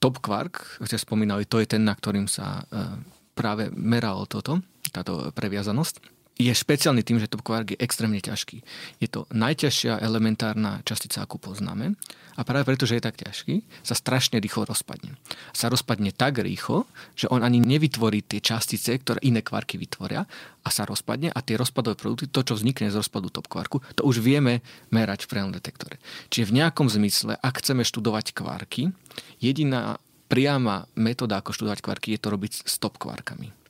Top 0.02 0.18
kvark, 0.18 0.82
ste 0.82 0.98
spomínali, 0.98 1.46
to 1.46 1.62
je 1.62 1.78
ten, 1.78 1.86
na 1.86 1.94
ktorým 1.94 2.26
sa 2.26 2.66
e, 2.66 2.90
práve 3.38 3.70
meralo 3.70 4.26
toto, 4.26 4.58
táto 4.90 5.30
previazanosť 5.30 6.11
je 6.40 6.52
špeciálny 6.52 7.04
tým, 7.04 7.20
že 7.20 7.28
top 7.28 7.44
kvark 7.44 7.76
je 7.76 7.78
extrémne 7.78 8.18
ťažký. 8.18 8.64
Je 8.98 9.08
to 9.08 9.28
najťažšia 9.30 10.00
elementárna 10.00 10.80
častica, 10.82 11.22
akú 11.22 11.36
poznáme. 11.36 11.94
A 12.32 12.40
práve 12.48 12.64
preto, 12.64 12.88
že 12.88 12.96
je 12.96 13.04
tak 13.04 13.20
ťažký, 13.20 13.60
sa 13.84 13.92
strašne 13.92 14.40
rýchlo 14.40 14.64
rozpadne. 14.64 15.20
Sa 15.52 15.68
rozpadne 15.68 16.16
tak 16.16 16.40
rýchlo, 16.40 16.88
že 17.12 17.28
on 17.28 17.44
ani 17.44 17.60
nevytvorí 17.60 18.24
tie 18.24 18.40
častice, 18.40 18.96
ktoré 18.96 19.20
iné 19.20 19.44
kvarky 19.44 19.76
vytvoria 19.76 20.24
a 20.64 20.68
sa 20.72 20.88
rozpadne 20.88 21.28
a 21.28 21.38
tie 21.44 21.60
rozpadové 21.60 22.00
produkty, 22.00 22.32
to, 22.32 22.40
čo 22.40 22.56
vznikne 22.56 22.88
z 22.88 22.96
rozpadu 22.96 23.28
top 23.28 23.52
kvarku, 23.52 23.84
to 23.92 24.02
už 24.08 24.24
vieme 24.24 24.64
merať 24.88 25.28
v 25.28 25.30
priamom 25.36 25.52
detektore. 25.52 26.00
Čiže 26.32 26.48
v 26.48 26.56
nejakom 26.64 26.88
zmysle, 26.88 27.36
ak 27.36 27.60
chceme 27.60 27.84
študovať 27.84 28.32
kvarky, 28.32 28.88
jediná 29.36 30.00
priama 30.32 30.88
metóda, 30.96 31.44
ako 31.44 31.52
študovať 31.52 31.84
kvarky, 31.84 32.16
je 32.16 32.20
to 32.24 32.32
robiť 32.32 32.64
s 32.64 32.80
top 32.80 32.96
kvarkami. 32.96 33.61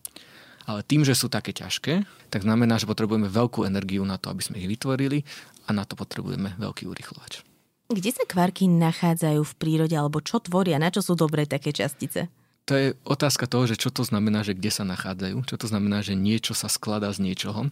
Ale 0.66 0.86
tým, 0.86 1.02
že 1.02 1.18
sú 1.18 1.26
také 1.26 1.50
ťažké, 1.50 2.06
tak 2.30 2.46
znamená, 2.46 2.78
že 2.78 2.86
potrebujeme 2.86 3.26
veľkú 3.26 3.66
energiu 3.66 4.06
na 4.06 4.16
to, 4.16 4.30
aby 4.30 4.42
sme 4.42 4.58
ich 4.62 4.70
vytvorili 4.70 5.26
a 5.66 5.74
na 5.74 5.82
to 5.82 5.98
potrebujeme 5.98 6.54
veľký 6.58 6.86
urychlovač. 6.86 7.42
Kde 7.92 8.10
sa 8.14 8.24
kvarky 8.24 8.70
nachádzajú 8.70 9.42
v 9.42 9.56
prírode 9.58 9.92
alebo 9.92 10.24
čo 10.24 10.40
tvoria? 10.40 10.80
Na 10.80 10.88
čo 10.88 11.04
sú 11.04 11.12
dobré 11.12 11.44
také 11.44 11.76
častice? 11.76 12.32
To 12.70 12.78
je 12.78 12.94
otázka 13.02 13.50
toho, 13.50 13.66
že 13.66 13.74
čo 13.74 13.90
to 13.90 14.06
znamená, 14.06 14.46
že 14.46 14.54
kde 14.54 14.70
sa 14.70 14.86
nachádzajú, 14.86 15.50
čo 15.50 15.58
to 15.58 15.66
znamená, 15.66 15.98
že 15.98 16.14
niečo 16.14 16.54
sa 16.54 16.70
skladá 16.70 17.10
z 17.10 17.18
niečoho, 17.18 17.66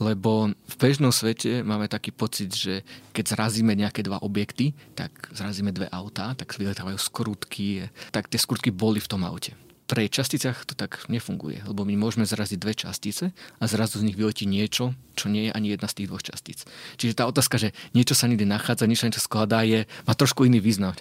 lebo 0.00 0.56
v 0.56 0.74
bežnom 0.80 1.12
svete 1.12 1.60
máme 1.60 1.92
taký 1.92 2.08
pocit, 2.08 2.56
že 2.56 2.80
keď 3.12 3.36
zrazíme 3.36 3.76
nejaké 3.76 4.00
dva 4.00 4.16
objekty, 4.24 4.72
tak 4.96 5.12
zrazíme 5.36 5.76
dve 5.76 5.92
autá, 5.92 6.32
tak 6.32 6.56
vyletávajú 6.56 6.96
skrutky, 6.96 7.84
tak 8.08 8.32
tie 8.32 8.40
skrutky 8.40 8.72
boli 8.72 8.96
v 8.96 9.10
tom 9.12 9.28
aute. 9.28 9.52
Pre 9.90 10.06
časticiach 10.06 10.70
to 10.70 10.78
tak 10.78 11.02
nefunguje, 11.10 11.66
lebo 11.66 11.82
my 11.82 11.98
môžeme 11.98 12.22
zraziť 12.22 12.62
dve 12.62 12.78
častice 12.78 13.34
a 13.58 13.64
zrazu 13.66 13.98
z 13.98 14.06
nich 14.06 14.14
vyletí 14.14 14.46
niečo, 14.46 14.94
čo 15.18 15.26
nie 15.26 15.50
je 15.50 15.54
ani 15.58 15.74
jedna 15.74 15.90
z 15.90 15.96
tých 15.98 16.08
dvoch 16.14 16.22
častíc. 16.22 16.62
Čiže 16.94 17.18
tá 17.18 17.26
otázka, 17.26 17.58
že 17.58 17.74
niečo 17.90 18.14
sa 18.14 18.30
niekde 18.30 18.46
nachádza, 18.46 18.86
niečo 18.86 19.10
niečo 19.10 19.18
skladá, 19.18 19.66
je, 19.66 19.90
má 20.06 20.14
trošku 20.14 20.46
iný 20.46 20.62
význam. 20.62 20.94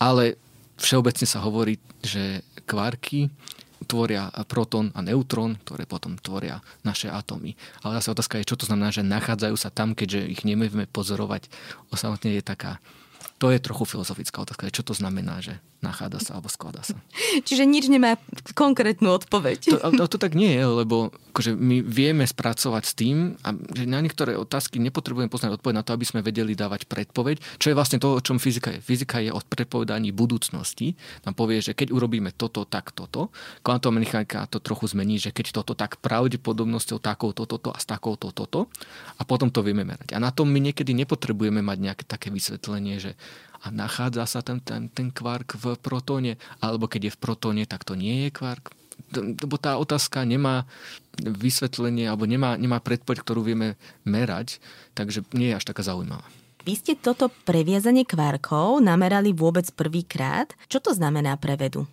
Ale 0.00 0.40
všeobecne 0.80 1.26
sa 1.28 1.44
hovorí, 1.44 1.76
že 2.00 2.40
kvárky 2.64 3.28
tvoria 3.84 4.32
proton 4.48 4.88
a 4.96 5.04
neutrón, 5.04 5.60
ktoré 5.60 5.84
potom 5.84 6.16
tvoria 6.16 6.64
naše 6.80 7.12
atómy. 7.12 7.52
Ale 7.84 8.00
zase 8.00 8.16
otázka 8.16 8.40
je, 8.40 8.48
čo 8.48 8.56
to 8.56 8.64
znamená, 8.64 8.88
že 8.88 9.04
nachádzajú 9.04 9.56
sa 9.60 9.68
tam, 9.68 9.92
keďže 9.92 10.32
ich 10.32 10.42
nevieme 10.48 10.88
pozorovať. 10.88 11.52
Osamotne 11.92 12.32
je 12.32 12.40
taká 12.40 12.80
to 13.38 13.50
je 13.50 13.58
trochu 13.58 13.84
filozofická 13.84 14.40
otázka, 14.46 14.70
čo 14.72 14.86
to 14.86 14.94
znamená, 14.94 15.42
že 15.42 15.58
nachádza 15.84 16.20
sa 16.24 16.30
alebo 16.40 16.48
skladá 16.48 16.80
sa. 16.80 16.96
Čiže 17.46 17.68
nič 17.68 17.92
nemá 17.92 18.16
konkrétnu 18.56 19.12
odpoveď. 19.12 19.76
To, 19.76 19.78
to, 19.92 20.04
to 20.16 20.18
tak 20.18 20.32
nie 20.32 20.56
je, 20.56 20.64
lebo 20.64 21.12
akože 21.36 21.52
my 21.52 21.84
vieme 21.84 22.24
spracovať 22.24 22.82
s 22.86 22.94
tým, 22.96 23.36
a 23.44 23.52
že 23.52 23.84
na 23.84 24.00
niektoré 24.00 24.38
otázky 24.38 24.80
nepotrebujeme 24.80 25.28
poznať 25.28 25.60
odpoveď 25.60 25.74
na 25.76 25.84
to, 25.84 25.92
aby 25.92 26.06
sme 26.08 26.24
vedeli 26.24 26.56
dávať 26.56 26.88
predpoveď, 26.88 27.60
čo 27.60 27.68
je 27.68 27.76
vlastne 27.76 28.00
to, 28.00 28.16
o 28.16 28.22
čom 28.24 28.40
fyzika 28.40 28.72
je. 28.72 28.80
Fyzika 28.80 29.20
je 29.20 29.34
o 29.34 29.40
predpovedaní 29.42 30.14
budúcnosti. 30.14 30.96
Nám 31.28 31.36
povie, 31.36 31.60
že 31.60 31.76
keď 31.76 31.90
urobíme 31.90 32.32
toto, 32.32 32.64
tak 32.64 32.94
toto. 32.94 33.34
Kvantová 33.66 33.98
mechanika 33.98 34.46
to 34.46 34.62
trochu 34.62 34.94
zmení, 34.94 35.18
že 35.18 35.34
keď 35.34 35.60
toto, 35.60 35.74
tak 35.74 35.98
pravdepodobnosťou 35.98 37.02
takouto, 37.02 37.44
toto 37.44 37.74
a 37.74 37.78
s 37.82 37.86
takouto, 37.86 38.30
toto. 38.30 38.70
A 39.18 39.26
potom 39.26 39.50
to 39.50 39.60
vieme 39.66 39.82
merať. 39.82 40.14
A 40.14 40.22
na 40.22 40.30
tom 40.30 40.46
my 40.48 40.62
niekedy 40.62 40.94
nepotrebujeme 40.94 41.60
mať 41.60 41.78
nejaké 41.82 42.04
také 42.06 42.30
vysvetlenie, 42.30 43.02
že 43.02 43.18
a 43.64 43.72
nachádza 43.72 44.28
sa 44.28 44.40
ten, 44.44 44.60
ten, 44.60 44.92
ten 44.92 45.08
kvark 45.08 45.56
v 45.56 45.80
protóne, 45.80 46.36
alebo 46.60 46.84
keď 46.84 47.08
je 47.08 47.14
v 47.16 47.20
protóne, 47.20 47.62
tak 47.64 47.88
to 47.88 47.96
nie 47.96 48.28
je 48.28 48.30
kvark. 48.30 48.76
Lebo 49.16 49.56
tá 49.56 49.80
otázka 49.80 50.22
nemá 50.22 50.68
vysvetlenie, 51.18 52.06
alebo 52.06 52.28
nemá, 52.28 52.60
nemá 52.60 52.78
predpoveď, 52.78 53.24
ktorú 53.24 53.40
vieme 53.42 53.80
merať, 54.04 54.60
takže 54.92 55.24
nie 55.32 55.50
je 55.50 55.58
až 55.58 55.64
taká 55.64 55.80
zaujímavá. 55.82 56.28
Vy 56.64 56.80
ste 56.80 56.92
toto 56.96 57.28
previazanie 57.44 58.08
kvarkov 58.08 58.80
namerali 58.80 59.36
vôbec 59.36 59.68
prvýkrát. 59.76 60.48
Čo 60.68 60.80
to 60.80 60.90
znamená 60.96 61.36
pre 61.36 61.60
vedu? 61.60 61.84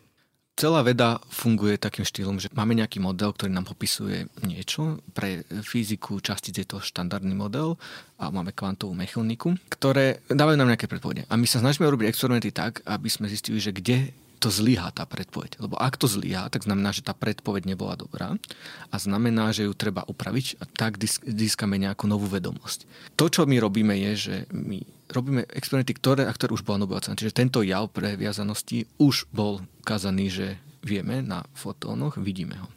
Celá 0.59 0.83
veda 0.83 1.17
funguje 1.31 1.79
takým 1.79 2.03
štýlom, 2.03 2.37
že 2.37 2.51
máme 2.51 2.75
nejaký 2.75 2.99
model, 3.01 3.33
ktorý 3.33 3.49
nám 3.55 3.71
popisuje 3.71 4.27
niečo. 4.43 4.99
Pre 5.15 5.47
fyziku 5.63 6.19
častíc 6.19 6.59
je 6.59 6.67
to 6.67 6.83
štandardný 6.83 7.33
model 7.33 7.79
a 8.19 8.29
máme 8.29 8.51
kvantovú 8.51 8.93
mechaniku, 8.93 9.55
ktoré 9.71 10.21
dávajú 10.29 10.59
nám 10.59 10.75
nejaké 10.75 10.91
predpovede. 10.91 11.25
A 11.31 11.39
my 11.39 11.47
sa 11.47 11.63
snažíme 11.63 11.87
robiť 11.87 12.11
experimenty 12.11 12.51
tak, 12.51 12.83
aby 12.83 13.07
sme 13.09 13.31
zistili, 13.31 13.57
že 13.63 13.73
kde 13.73 14.11
to 14.41 14.49
zlyhá 14.49 14.89
tá 14.89 15.05
predpoveď. 15.05 15.61
Lebo 15.61 15.77
ak 15.77 16.01
to 16.01 16.09
zlyhá, 16.09 16.49
tak 16.49 16.65
znamená, 16.65 16.89
že 16.89 17.05
tá 17.05 17.13
predpoveď 17.13 17.69
nebola 17.69 17.93
dobrá 17.93 18.41
a 18.89 18.95
znamená, 18.97 19.53
že 19.53 19.69
ju 19.69 19.73
treba 19.77 20.01
upraviť 20.09 20.57
a 20.57 20.65
tak 20.65 20.97
získame 21.29 21.77
nejakú 21.77 22.09
novú 22.09 22.25
vedomosť. 22.25 22.89
To, 23.21 23.29
čo 23.29 23.45
my 23.45 23.61
robíme, 23.61 23.93
je, 23.93 24.11
že 24.17 24.35
my 24.49 24.81
robíme 25.11 25.43
experimenty, 25.51 25.93
ktoré, 25.95 26.25
a 26.25 26.33
ktoré 26.33 26.55
už 26.55 26.63
bola 26.63 26.83
Nobelová. 26.83 27.03
Čiže 27.03 27.35
tento 27.35 27.59
jav 27.61 27.91
pre 27.91 28.15
viazanosti 28.15 28.87
už 28.97 29.27
bol 29.29 29.61
ukázaný, 29.83 30.25
že 30.31 30.47
vieme 30.81 31.21
na 31.21 31.45
fotónoch, 31.53 32.17
vidíme 32.17 32.57
ho. 32.57 32.67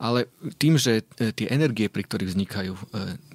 Ale 0.00 0.32
tým, 0.56 0.80
že 0.80 1.04
e, 1.20 1.32
tie 1.32 1.52
energie, 1.52 1.92
pri 1.92 2.08
ktorých 2.08 2.30
vznikajú 2.32 2.72
e, 2.72 2.80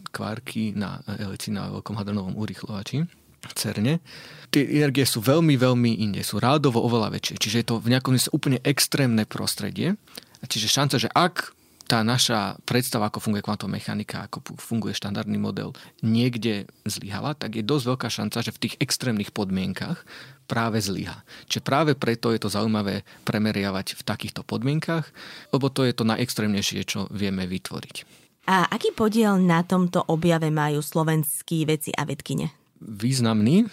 kvárky 0.10 0.74
na 0.74 1.04
helici 1.06 1.54
na 1.54 1.70
veľkom 1.70 1.94
hadronovom 1.94 2.40
urychlovači, 2.42 3.06
CERNE, 3.54 4.02
tie 4.50 4.66
energie 4.66 5.06
sú 5.06 5.22
veľmi, 5.22 5.54
veľmi 5.54 6.02
inde, 6.02 6.26
sú 6.26 6.42
rádovo 6.42 6.82
oveľa 6.82 7.14
väčšie. 7.14 7.36
Čiže 7.38 7.58
je 7.62 7.68
to 7.70 7.76
v 7.78 7.94
nejakom 7.94 8.18
úplne 8.34 8.58
extrémne 8.66 9.22
prostredie. 9.30 9.94
Čiže 10.42 10.68
šanca, 10.70 10.96
že 10.98 11.10
ak 11.14 11.55
tá 11.86 12.02
naša 12.02 12.58
predstava, 12.66 13.08
ako 13.08 13.22
funguje 13.22 13.46
kvantová 13.46 13.78
mechanika, 13.78 14.26
ako 14.26 14.58
funguje 14.58 14.98
štandardný 14.98 15.38
model, 15.38 15.78
niekde 16.02 16.66
zlyhala, 16.86 17.38
tak 17.38 17.62
je 17.62 17.64
dosť 17.64 17.86
veľká 17.94 18.10
šanca, 18.10 18.38
že 18.42 18.52
v 18.54 18.62
tých 18.66 18.76
extrémnych 18.82 19.30
podmienkach 19.30 20.02
práve 20.50 20.82
zlyha. 20.82 21.22
Čiže 21.50 21.62
práve 21.66 21.92
preto 21.94 22.34
je 22.34 22.42
to 22.42 22.50
zaujímavé 22.50 23.06
premeriavať 23.26 23.98
v 23.98 24.02
takýchto 24.02 24.42
podmienkach, 24.42 25.10
lebo 25.54 25.70
to 25.70 25.86
je 25.86 25.94
to 25.94 26.06
najextrémnejšie, 26.06 26.82
čo 26.86 27.06
vieme 27.14 27.46
vytvoriť. 27.46 28.26
A 28.46 28.70
aký 28.70 28.94
podiel 28.94 29.42
na 29.42 29.66
tomto 29.66 30.06
objave 30.06 30.54
majú 30.54 30.82
slovenskí 30.82 31.66
veci 31.66 31.90
a 31.90 32.06
vedkine? 32.06 32.54
Významný, 32.78 33.66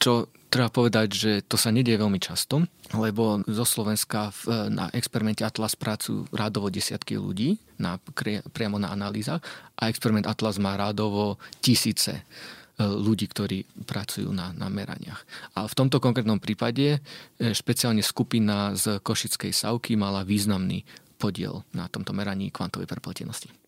čo 0.00 0.32
treba 0.54 0.70
povedať, 0.70 1.08
že 1.10 1.32
to 1.42 1.58
sa 1.58 1.74
nedie 1.74 1.98
veľmi 1.98 2.22
často, 2.22 2.62
lebo 2.94 3.42
zo 3.42 3.66
Slovenska 3.66 4.30
v, 4.30 4.70
na 4.70 4.86
experimente 4.94 5.42
Atlas 5.42 5.74
pracujú 5.74 6.30
rádovo 6.30 6.70
desiatky 6.70 7.18
ľudí 7.18 7.58
na, 7.82 7.98
priamo 8.54 8.78
na 8.78 8.94
analýzach 8.94 9.42
a 9.74 9.90
experiment 9.90 10.30
Atlas 10.30 10.62
má 10.62 10.78
rádovo 10.78 11.42
tisíce 11.58 12.14
e, 12.14 12.22
ľudí, 12.86 13.26
ktorí 13.26 13.66
pracujú 13.82 14.30
na, 14.30 14.54
na 14.54 14.70
meraniach. 14.70 15.26
A 15.58 15.66
v 15.66 15.74
tomto 15.74 15.98
konkrétnom 15.98 16.38
prípade 16.38 17.02
e, 17.02 17.50
špeciálne 17.50 18.06
skupina 18.06 18.78
z 18.78 19.02
Košickej 19.02 19.50
Savky 19.50 19.98
mala 19.98 20.22
významný 20.22 20.86
podiel 21.18 21.66
na 21.74 21.90
tomto 21.90 22.14
meraní 22.14 22.54
kvantovej 22.54 22.86
prepletenosti 22.86 23.63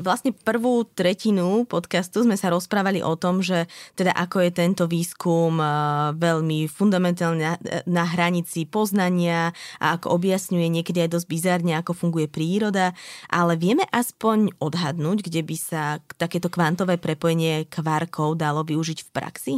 vlastne 0.00 0.32
prvú 0.32 0.88
tretinu 0.88 1.68
podcastu 1.68 2.24
sme 2.24 2.40
sa 2.40 2.48
rozprávali 2.48 3.04
o 3.04 3.12
tom, 3.18 3.44
že 3.44 3.68
teda 3.92 4.16
ako 4.16 4.48
je 4.48 4.50
tento 4.54 4.84
výskum 4.88 5.60
eh, 5.60 5.70
veľmi 6.16 6.70
fundamentálne 6.70 7.42
na, 7.42 7.54
na 7.84 8.04
hranici 8.08 8.64
poznania 8.64 9.52
a 9.76 10.00
ako 10.00 10.16
objasňuje 10.16 10.80
niekedy 10.80 11.04
aj 11.04 11.20
dosť 11.20 11.26
bizarne, 11.28 11.72
ako 11.76 11.92
funguje 11.92 12.30
príroda, 12.30 12.96
ale 13.28 13.60
vieme 13.60 13.84
aspoň 13.92 14.56
odhadnúť, 14.62 15.28
kde 15.28 15.42
by 15.44 15.56
sa 15.58 16.00
takéto 16.16 16.48
kvantové 16.48 16.96
prepojenie 16.96 17.68
kvarkov 17.68 18.40
dalo 18.40 18.64
využiť 18.64 18.98
v 19.04 19.10
praxi? 19.12 19.54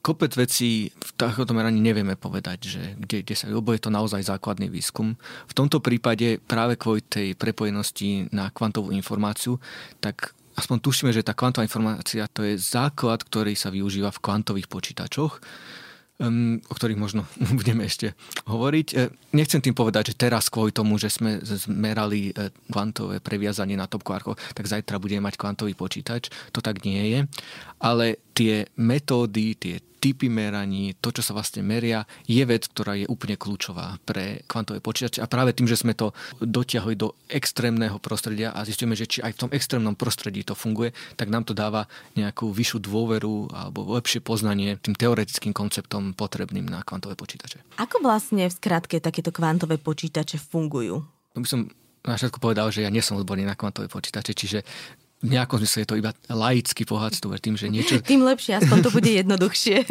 Kopec 0.00 0.32
vecí 0.32 0.88
v 0.88 1.10
takomto 1.12 1.52
meraní 1.52 1.76
nevieme 1.76 2.16
povedať, 2.16 2.58
že 2.64 2.82
kde, 2.96 3.20
kde 3.20 3.34
sa, 3.36 3.52
lebo 3.52 3.76
je 3.76 3.84
to 3.84 3.92
naozaj 3.92 4.24
základný 4.24 4.72
výskum. 4.72 5.12
V 5.44 5.52
tomto 5.52 5.84
prípade 5.84 6.40
práve 6.40 6.80
kvôli 6.80 7.04
tej 7.04 7.36
prepojenosti 7.36 8.32
na 8.32 8.48
kvantovú 8.48 8.96
informáciu, 8.96 9.60
tak 10.00 10.32
aspoň 10.56 10.76
tušíme, 10.80 11.10
že 11.12 11.20
tá 11.20 11.36
kvantová 11.36 11.68
informácia 11.68 12.24
to 12.32 12.48
je 12.48 12.56
základ, 12.56 13.20
ktorý 13.20 13.52
sa 13.52 13.68
využíva 13.68 14.08
v 14.08 14.22
kvantových 14.24 14.72
počítačoch 14.72 15.36
um, 16.20 16.60
o 16.68 16.72
ktorých 16.76 17.00
možno 17.00 17.24
budeme 17.58 17.88
ešte 17.88 18.12
hovoriť. 18.46 18.86
E, 18.92 18.96
nechcem 19.32 19.64
tým 19.64 19.72
povedať, 19.72 20.12
že 20.12 20.20
teraz 20.20 20.52
kvôli 20.52 20.70
tomu, 20.70 21.00
že 21.00 21.08
sme 21.08 21.40
zmerali 21.40 22.30
e, 22.30 22.52
kvantové 22.68 23.24
previazanie 23.24 23.74
na 23.74 23.88
top 23.88 24.04
tak 24.04 24.66
zajtra 24.68 25.00
budeme 25.00 25.24
mať 25.24 25.40
kvantový 25.40 25.72
počítač. 25.72 26.28
To 26.52 26.60
tak 26.60 26.84
nie 26.84 27.16
je. 27.16 27.20
Ale 27.80 28.20
tie 28.40 28.64
metódy, 28.80 29.52
tie 29.52 29.76
typy 30.00 30.32
meraní, 30.32 30.96
to, 30.96 31.12
čo 31.12 31.20
sa 31.20 31.36
vlastne 31.36 31.60
meria, 31.60 32.08
je 32.24 32.40
vec, 32.48 32.64
ktorá 32.72 32.96
je 32.96 33.04
úplne 33.04 33.36
kľúčová 33.36 34.00
pre 34.08 34.48
kvantové 34.48 34.80
počítače. 34.80 35.20
A 35.20 35.28
práve 35.28 35.52
tým, 35.52 35.68
že 35.68 35.76
sme 35.76 35.92
to 35.92 36.16
dotiahli 36.40 36.96
do 36.96 37.12
extrémneho 37.28 38.00
prostredia 38.00 38.56
a 38.56 38.64
zistíme, 38.64 38.96
že 38.96 39.04
či 39.04 39.20
aj 39.20 39.36
v 39.36 39.40
tom 39.44 39.50
extrémnom 39.52 39.92
prostredí 39.92 40.40
to 40.40 40.56
funguje, 40.56 40.96
tak 41.20 41.28
nám 41.28 41.44
to 41.44 41.52
dáva 41.52 41.84
nejakú 42.16 42.48
vyššiu 42.48 42.80
dôveru 42.80 43.52
alebo 43.52 43.92
lepšie 43.92 44.24
poznanie 44.24 44.80
tým 44.80 44.96
teoretickým 44.96 45.52
konceptom 45.52 46.16
potrebným 46.16 46.64
na 46.64 46.80
kvantové 46.80 47.12
počítače. 47.20 47.60
Ako 47.76 48.00
vlastne 48.00 48.48
v 48.48 48.56
skratke 48.56 49.04
takéto 49.04 49.36
kvantové 49.36 49.76
počítače 49.76 50.40
fungujú? 50.40 51.04
By 51.36 51.44
som 51.44 51.68
na 52.00 52.16
všetko 52.16 52.40
povedal, 52.40 52.72
že 52.72 52.88
ja 52.88 52.90
nie 52.90 53.04
som 53.04 53.20
odborný 53.20 53.44
na 53.44 53.52
kvantové 53.52 53.92
počítače, 53.92 54.32
čiže 54.32 54.64
v 55.20 55.36
nejakom 55.36 55.60
zmysle 55.60 55.84
je 55.84 55.88
to 55.88 56.00
iba 56.00 56.16
laický 56.32 56.88
pohľad 56.88 57.20
tým, 57.20 57.56
že 57.56 57.68
niečo... 57.68 58.00
Tým 58.04 58.24
lepšie, 58.24 58.56
aspoň 58.56 58.78
to 58.80 58.90
bude 58.90 59.10
jednoduchšie. 59.10 59.76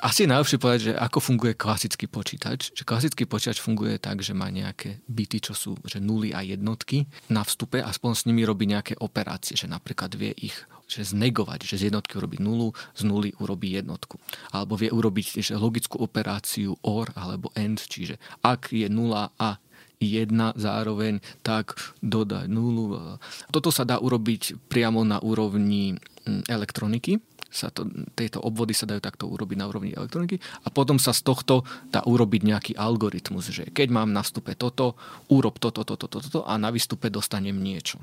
Asi 0.00 0.24
je 0.24 0.32
najlepšie 0.32 0.56
povedať, 0.56 0.80
že 0.80 0.92
ako 0.96 1.18
funguje 1.20 1.52
klasický 1.60 2.08
počítač. 2.08 2.72
Že 2.72 2.88
klasický 2.88 3.28
počítač 3.28 3.60
funguje 3.60 4.00
tak, 4.00 4.24
že 4.24 4.32
má 4.32 4.48
nejaké 4.48 5.04
byty, 5.04 5.44
čo 5.44 5.52
sú 5.52 5.76
že 5.84 6.00
nuly 6.00 6.32
a 6.32 6.40
jednotky 6.40 7.04
na 7.28 7.44
vstupe 7.44 7.84
a 7.84 7.92
spolu 7.92 8.16
s 8.16 8.24
nimi 8.24 8.40
robí 8.48 8.64
nejaké 8.64 8.96
operácie, 8.96 9.60
že 9.60 9.68
napríklad 9.68 10.16
vie 10.16 10.32
ich 10.32 10.56
že 10.90 11.06
znegovať, 11.06 11.62
že 11.62 11.78
z 11.78 11.82
jednotky 11.92 12.18
urobí 12.18 12.42
nulu, 12.42 12.74
z 12.98 13.06
nuly 13.06 13.30
urobí 13.38 13.78
jednotku. 13.78 14.18
Alebo 14.50 14.74
vie 14.74 14.90
urobiť 14.90 15.38
že 15.38 15.54
logickú 15.54 16.02
operáciu 16.02 16.74
OR 16.82 17.14
alebo 17.14 17.54
AND, 17.54 17.78
čiže 17.78 18.18
ak 18.42 18.74
je 18.74 18.90
nula 18.90 19.30
a 19.38 19.62
jedna 20.00 20.56
zároveň, 20.56 21.20
tak 21.44 21.76
dodať 22.00 22.48
nulu. 22.48 23.20
Toto 23.52 23.68
sa 23.68 23.84
dá 23.84 24.00
urobiť 24.00 24.56
priamo 24.72 25.04
na 25.04 25.20
úrovni 25.20 26.00
mm, 26.24 26.48
elektroniky, 26.48 27.20
sa 27.50 27.68
to, 27.68 27.84
tieto 28.14 28.38
obvody 28.40 28.70
sa 28.70 28.86
dajú 28.86 29.02
takto 29.02 29.26
urobiť 29.26 29.58
na 29.58 29.66
úrovni 29.66 29.90
elektroniky 29.90 30.38
a 30.64 30.70
potom 30.70 31.02
sa 31.02 31.10
z 31.10 31.26
tohto 31.26 31.66
dá 31.90 32.00
urobiť 32.06 32.40
nejaký 32.46 32.72
algoritmus, 32.78 33.50
že 33.50 33.66
keď 33.68 33.90
mám 33.90 34.14
na 34.14 34.22
vstupe 34.22 34.54
toto, 34.54 34.94
urob 35.28 35.58
toto, 35.58 35.82
toto, 35.82 36.06
toto, 36.06 36.22
toto 36.22 36.40
a 36.46 36.54
na 36.56 36.70
výstupe 36.70 37.10
dostanem 37.10 37.58
niečo. 37.58 37.98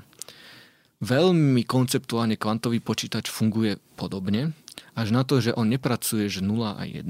Veľmi 1.00 1.64
konceptuálne 1.64 2.36
kvantový 2.36 2.84
počítač 2.84 3.32
funguje 3.32 3.80
podobne, 3.96 4.52
až 4.92 5.16
na 5.16 5.24
to, 5.24 5.40
že 5.40 5.56
on 5.56 5.72
nepracuje 5.72 6.28
že 6.28 6.44
0 6.44 6.76
a 6.76 6.84
1, 6.84 7.08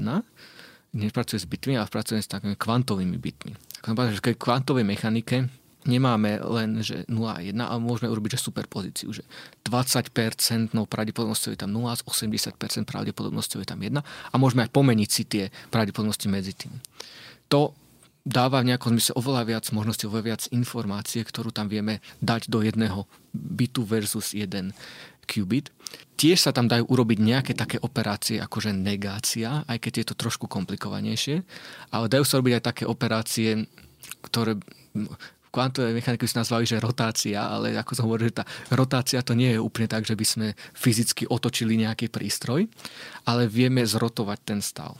nepracuje 0.95 1.37
s 1.37 1.45
bitmi, 1.45 1.75
ale 1.75 1.91
pracuje 1.91 2.23
s 2.23 2.31
takými 2.31 2.55
kvantovými 2.55 3.17
bitmi. 3.19 3.53
Ako 3.79 3.95
že 4.11 4.19
v 4.19 4.35
kvantovej 4.35 4.83
mechanike 4.83 5.47
nemáme 5.87 6.43
len, 6.43 6.83
že 6.83 7.07
0 7.07 7.23
a 7.31 7.39
1, 7.39 7.55
ale 7.55 7.79
môžeme 7.79 8.11
urobiť, 8.11 8.35
že 8.35 8.51
superpozíciu, 8.51 9.15
že 9.15 9.23
20% 9.63 10.75
pravdepodobnosťou 10.75 11.55
je 11.55 11.59
tam 11.59 11.71
0, 11.71 11.87
s 11.95 12.03
80% 12.03 12.83
pravdepodobnosťou 12.83 13.63
je 13.63 13.67
tam 13.67 13.79
1 13.79 13.95
a 14.03 14.35
môžeme 14.35 14.67
aj 14.67 14.71
pomeniť 14.75 15.09
si 15.09 15.23
tie 15.23 15.43
pravdepodobnosti 15.71 16.27
medzi 16.27 16.51
tým. 16.51 16.73
To 17.47 17.71
dáva 18.27 18.59
v 18.61 18.75
nejakom 18.75 18.93
zmysle 18.93 19.15
oveľa 19.15 19.43
viac 19.47 19.65
možností, 19.71 20.03
oveľa 20.05 20.25
viac 20.35 20.41
informácie, 20.51 21.23
ktorú 21.23 21.55
tam 21.55 21.71
vieme 21.71 22.03
dať 22.19 22.51
do 22.51 22.59
jedného 22.59 23.07
bitu 23.31 23.87
versus 23.87 24.35
jeden 24.35 24.75
qubit. 25.29 25.69
Tiež 26.17 26.41
sa 26.41 26.51
tam 26.51 26.65
dajú 26.65 26.89
urobiť 26.89 27.19
nejaké 27.21 27.53
také 27.53 27.77
operácie 27.77 28.41
ako 28.41 28.57
že 28.59 28.73
negácia, 28.73 29.61
aj 29.69 29.77
keď 29.77 29.93
je 30.01 30.05
to 30.09 30.15
trošku 30.17 30.49
komplikovanejšie, 30.49 31.45
ale 31.93 32.05
dajú 32.09 32.25
sa 32.25 32.41
robiť 32.41 32.53
aj 32.57 32.63
také 32.65 32.83
operácie, 32.89 33.69
ktoré 34.25 34.57
kvantovej 35.49 35.97
mechaniky 35.97 36.25
si 36.29 36.37
nazvali, 36.37 36.65
že 36.65 36.81
rotácia, 36.81 37.41
ale 37.41 37.73
ako 37.77 37.91
som 37.93 38.05
hovoril, 38.05 38.29
že 38.29 38.41
tá 38.41 38.45
rotácia 38.73 39.19
to 39.25 39.33
nie 39.33 39.57
je 39.57 39.59
úplne 39.61 39.89
tak, 39.89 40.05
že 40.05 40.13
by 40.13 40.25
sme 40.25 40.47
fyzicky 40.77 41.25
otočili 41.25 41.77
nejaký 41.77 42.09
prístroj, 42.13 42.69
ale 43.25 43.49
vieme 43.49 43.81
zrotovať 43.85 44.39
ten 44.45 44.59
stav. 44.61 44.93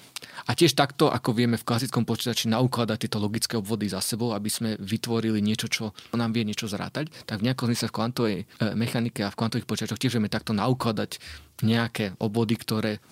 A 0.48 0.56
tiež 0.56 0.78
takto, 0.78 1.12
ako 1.12 1.36
vieme 1.36 1.60
v 1.60 1.68
klasickom 1.68 2.08
počítači 2.08 2.48
naukladať 2.48 2.98
tieto 3.08 3.18
logické 3.20 3.60
obvody 3.60 3.92
za 3.92 4.00
sebou, 4.00 4.32
aby 4.32 4.48
sme 4.48 4.70
vytvorili 4.80 5.44
niečo, 5.44 5.68
čo 5.68 5.92
nám 6.16 6.32
vie 6.32 6.48
niečo 6.48 6.70
zrátať, 6.70 7.12
tak 7.28 7.44
v 7.44 7.52
nejakom 7.52 7.68
zmysle 7.68 7.92
v 7.92 7.96
kvantovej 7.96 8.38
e, 8.40 8.46
mechanike 8.78 9.22
a 9.26 9.34
v 9.34 9.38
kvantových 9.40 9.68
počítačoch 9.68 10.00
tiež 10.00 10.16
vieme 10.16 10.32
takto 10.32 10.56
naukladať 10.56 11.20
nejaké 11.66 12.16
obvody, 12.24 12.56
ktoré 12.56 13.04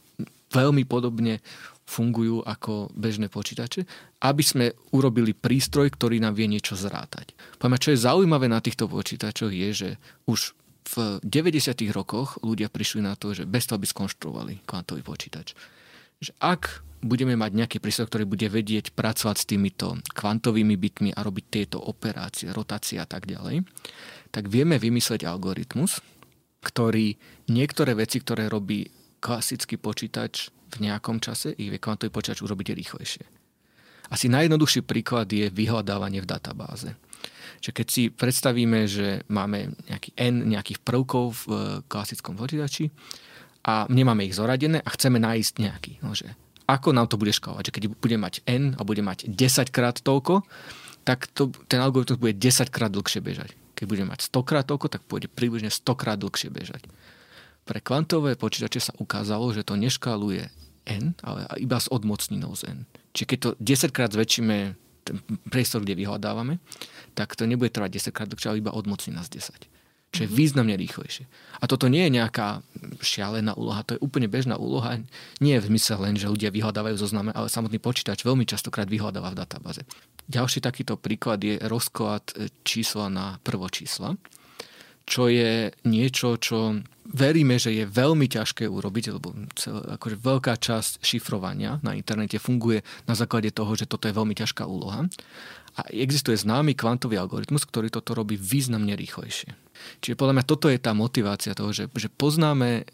veľmi 0.53 0.87
podobne 0.87 1.43
fungujú 1.87 2.43
ako 2.43 2.91
bežné 2.91 3.31
počítače, 3.31 3.87
aby 4.19 4.43
sme 4.43 4.75
urobili 4.91 5.31
prístroj, 5.31 5.87
ktorý 5.95 6.19
nám 6.19 6.35
vie 6.35 6.51
niečo 6.51 6.75
zrátať. 6.75 7.31
Poďme, 7.55 7.79
čo 7.79 7.95
je 7.95 8.03
zaujímavé 8.03 8.51
na 8.51 8.59
týchto 8.59 8.91
počítačoch 8.91 9.55
je, 9.55 9.69
že 9.71 9.89
už 10.27 10.51
v 10.87 11.19
90. 11.23 11.75
rokoch 11.91 12.39
ľudia 12.43 12.71
prišli 12.71 13.03
na 13.03 13.15
to, 13.15 13.35
že 13.35 13.47
bez 13.47 13.67
toho 13.67 13.79
by 13.79 13.87
skonštruovali 13.87 14.63
kvantový 14.63 15.03
počítač. 15.03 15.55
Že 16.23 16.31
ak 16.39 16.63
budeme 17.01 17.37
mať 17.37 17.51
nejaký 17.53 17.77
prístroj, 17.77 18.09
ktorý 18.09 18.25
bude 18.25 18.47
vedieť 18.49 18.93
pracovať 18.93 19.35
s 19.37 19.45
týmito 19.45 19.97
kvantovými 20.13 20.75
bitmi 20.75 21.09
a 21.13 21.21
robiť 21.21 21.45
tieto 21.49 21.77
operácie, 21.77 22.49
rotácie 22.49 22.97
a 22.97 23.05
tak 23.05 23.29
ďalej, 23.29 23.65
tak 24.33 24.49
vieme 24.49 24.81
vymysleť 24.81 25.25
algoritmus, 25.25 26.01
ktorý 26.65 27.15
niektoré 27.53 27.93
veci, 27.93 28.19
ktoré 28.19 28.49
robí 28.49 28.89
klasický 29.21 29.77
počítač 29.77 30.49
v 30.77 30.77
nejakom 30.89 31.23
čase 31.23 31.55
ich 31.55 31.71
vie 31.71 31.79
kvantový 31.79 32.11
počítač 32.11 32.43
urobiť 32.43 32.75
rýchlejšie. 32.75 33.25
Asi 34.07 34.31
najjednoduchší 34.31 34.87
príklad 34.87 35.27
je 35.27 35.51
vyhľadávanie 35.51 36.23
v 36.23 36.29
databáze. 36.29 36.95
Čiže 37.59 37.73
keď 37.73 37.87
si 37.87 38.03
predstavíme, 38.13 38.85
že 38.87 39.25
máme 39.27 39.73
nejaký 39.89 40.13
N 40.15 40.47
nejakých 40.47 40.79
prvkov 40.85 41.25
v 41.33 41.43
e, 41.49 41.55
klasickom 41.89 42.37
počítači 42.37 42.93
a 43.65 43.89
nemáme 43.89 44.23
ich 44.29 44.37
zoradené 44.37 44.79
a 44.79 44.89
chceme 44.93 45.17
nájsť 45.17 45.53
nejaký. 45.59 45.93
No, 46.05 46.13
že 46.13 46.37
ako 46.67 46.91
nám 46.91 47.07
to 47.07 47.15
bude 47.15 47.31
škálovať? 47.31 47.71
Že 47.71 47.75
keď 47.79 47.83
bude 47.95 48.17
mať 48.19 48.33
N 48.43 48.75
a 48.75 48.83
bude 48.83 48.99
mať 48.99 49.31
10 49.31 49.71
krát 49.71 50.03
toľko, 50.03 50.43
tak 51.07 51.31
to, 51.31 51.55
ten 51.71 51.79
algoritmus 51.79 52.19
bude 52.19 52.35
10 52.35 52.67
krát 52.67 52.91
dlhšie 52.91 53.23
bežať. 53.23 53.55
Keď 53.79 53.85
bude 53.87 54.03
mať 54.03 54.27
100 54.27 54.43
krát 54.43 54.65
toľko, 54.67 54.91
tak 54.91 55.01
pôjde 55.07 55.31
približne 55.31 55.71
100 55.71 55.87
krát 55.95 56.19
dlhšie 56.19 56.51
bežať. 56.51 56.83
Pre 57.63 57.79
kvantové 57.79 58.35
počítače 58.35 58.83
sa 58.83 58.93
ukázalo, 58.99 59.55
že 59.55 59.63
to 59.63 59.79
neškáluje 59.79 60.51
n, 60.87 61.15
ale 61.23 61.47
iba 61.59 61.79
s 61.79 61.87
odmocninou 61.87 62.51
z 62.55 62.75
n. 62.75 62.79
Čiže 63.15 63.27
keď 63.27 63.39
to 63.39 63.49
10 63.63 63.95
krát 63.95 64.11
zväčšíme 64.11 64.57
ten 65.07 65.17
priestor, 65.47 65.87
kde 65.87 65.95
vyhľadávame, 65.95 66.59
tak 67.15 67.39
to 67.39 67.47
nebude 67.47 67.71
trvať 67.71 68.11
10 68.11 68.15
krát 68.15 68.27
dlhšie, 68.27 68.51
ale 68.51 68.59
iba 68.59 68.75
odmocnina 68.75 69.23
z 69.23 69.39
10. 69.39 69.76
Čiže 70.15 70.25
mm-hmm. 70.27 70.39
významne 70.39 70.75
rýchlejšie. 70.79 71.25
A 71.59 71.65
toto 71.67 71.91
nie 71.91 72.07
je 72.07 72.15
nejaká 72.15 72.63
šialená 73.03 73.57
úloha, 73.59 73.83
to 73.83 73.97
je 73.97 74.03
úplne 74.03 74.31
bežná 74.31 74.55
úloha. 74.55 75.01
Nie 75.43 75.59
je 75.59 75.67
v 75.67 75.69
zmysle 75.75 75.95
len, 75.99 76.15
že 76.15 76.31
ľudia 76.31 76.53
vyhľadávajú 76.53 76.95
zozname, 76.95 77.35
ale 77.35 77.51
samotný 77.51 77.81
počítač 77.81 78.23
veľmi 78.23 78.47
častokrát 78.47 78.87
vyhľadáva 78.87 79.35
v 79.35 79.39
databáze. 79.43 79.81
Ďalší 80.27 80.63
takýto 80.63 80.95
príklad 80.95 81.43
je 81.43 81.59
rozklad 81.59 82.23
e, 82.35 82.51
čísla 82.63 83.11
na 83.11 83.39
prvočísla 83.43 84.15
čo 85.07 85.31
je 85.31 85.71
niečo, 85.87 86.35
čo 86.35 86.83
veríme, 87.07 87.55
že 87.55 87.71
je 87.71 87.87
veľmi 87.87 88.27
ťažké 88.27 88.67
urobiť, 88.67 89.15
lebo 89.15 89.31
celé, 89.55 89.95
akože 89.95 90.19
veľká 90.19 90.59
časť 90.59 90.99
šifrovania 90.99 91.79
na 91.79 91.95
internete 91.95 92.35
funguje 92.43 92.83
na 93.07 93.15
základe 93.15 93.55
toho, 93.55 93.71
že 93.79 93.87
toto 93.87 94.11
je 94.11 94.13
veľmi 94.13 94.35
ťažká 94.35 94.67
úloha. 94.67 95.07
A 95.77 95.85
existuje 95.93 96.33
známy 96.33 96.73
kvantový 96.73 97.21
algoritmus, 97.21 97.65
ktorý 97.69 97.93
toto 97.93 98.17
robí 98.17 98.33
významne 98.33 98.97
rýchlejšie. 98.97 99.53
Čiže 100.01 100.17
podľa 100.17 100.41
mňa 100.41 100.45
toto 100.49 100.73
je 100.73 100.81
tá 100.81 100.97
motivácia 100.97 101.53
toho, 101.53 101.69
že, 101.69 101.85
že 101.93 102.09
poznáme 102.09 102.89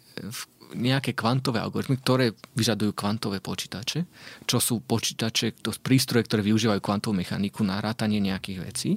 nejaké 0.74 1.14
kvantové 1.14 1.62
algoritmy, 1.62 1.96
ktoré 2.02 2.34
vyžadujú 2.58 2.92
kvantové 2.92 3.38
počítače, 3.38 4.04
čo 4.44 4.58
sú 4.58 4.82
počítače, 4.82 5.62
to 5.62 5.70
prístroje, 5.80 6.26
ktoré 6.26 6.42
využívajú 6.44 6.80
kvantovú 6.82 7.14
mechaniku 7.14 7.62
na 7.62 7.78
rátanie 7.78 8.18
nejakých 8.20 8.58
vecí 8.60 8.90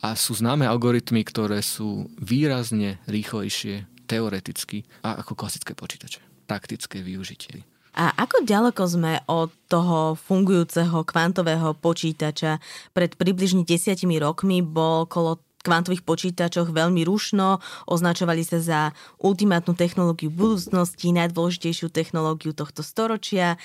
a 0.00 0.16
sú 0.16 0.32
známe 0.34 0.64
algoritmy, 0.64 1.22
ktoré 1.22 1.60
sú 1.60 2.08
výrazne 2.18 2.98
rýchlejšie 3.06 3.86
teoreticky 4.08 4.82
ako 5.04 5.38
klasické 5.38 5.76
počítače. 5.76 6.24
Praktické 6.48 6.98
využitie. 7.04 7.62
A 7.96 8.14
ako 8.14 8.46
ďaleko 8.46 8.82
sme 8.86 9.12
od 9.26 9.50
toho 9.66 10.14
fungujúceho 10.14 11.02
kvantového 11.02 11.74
počítača? 11.78 12.62
Pred 12.94 13.18
približne 13.18 13.66
desiatimi 13.66 14.18
rokmi 14.22 14.62
bol 14.62 15.10
kolo 15.10 15.42
kvantových 15.60 16.08
počítačoch 16.08 16.72
veľmi 16.72 17.04
rušno, 17.04 17.60
označovali 17.84 18.40
sa 18.40 18.58
za 18.64 18.80
ultimátnu 19.20 19.76
technológiu 19.76 20.32
budúcnosti, 20.32 21.12
najdôležitejšiu 21.12 21.92
technológiu 21.92 22.56
tohto 22.56 22.80
storočia. 22.80 23.60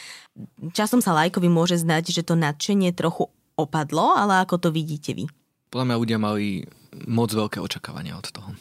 Časom 0.75 0.99
sa 0.99 1.15
lajkovi 1.15 1.47
môže 1.47 1.79
zdať, 1.79 2.11
že 2.11 2.27
to 2.27 2.35
nadšenie 2.35 2.91
trochu 2.91 3.31
opadlo, 3.55 4.11
ale 4.11 4.43
ako 4.43 4.59
to 4.59 4.69
vidíte 4.75 5.15
vy? 5.15 5.31
podľa 5.75 5.91
mňa 5.91 6.01
ľudia 6.07 6.19
mali 6.23 6.63
moc 7.03 7.35
veľké 7.35 7.59
očakávania 7.59 8.15
od 8.15 8.31
toho. 8.31 8.55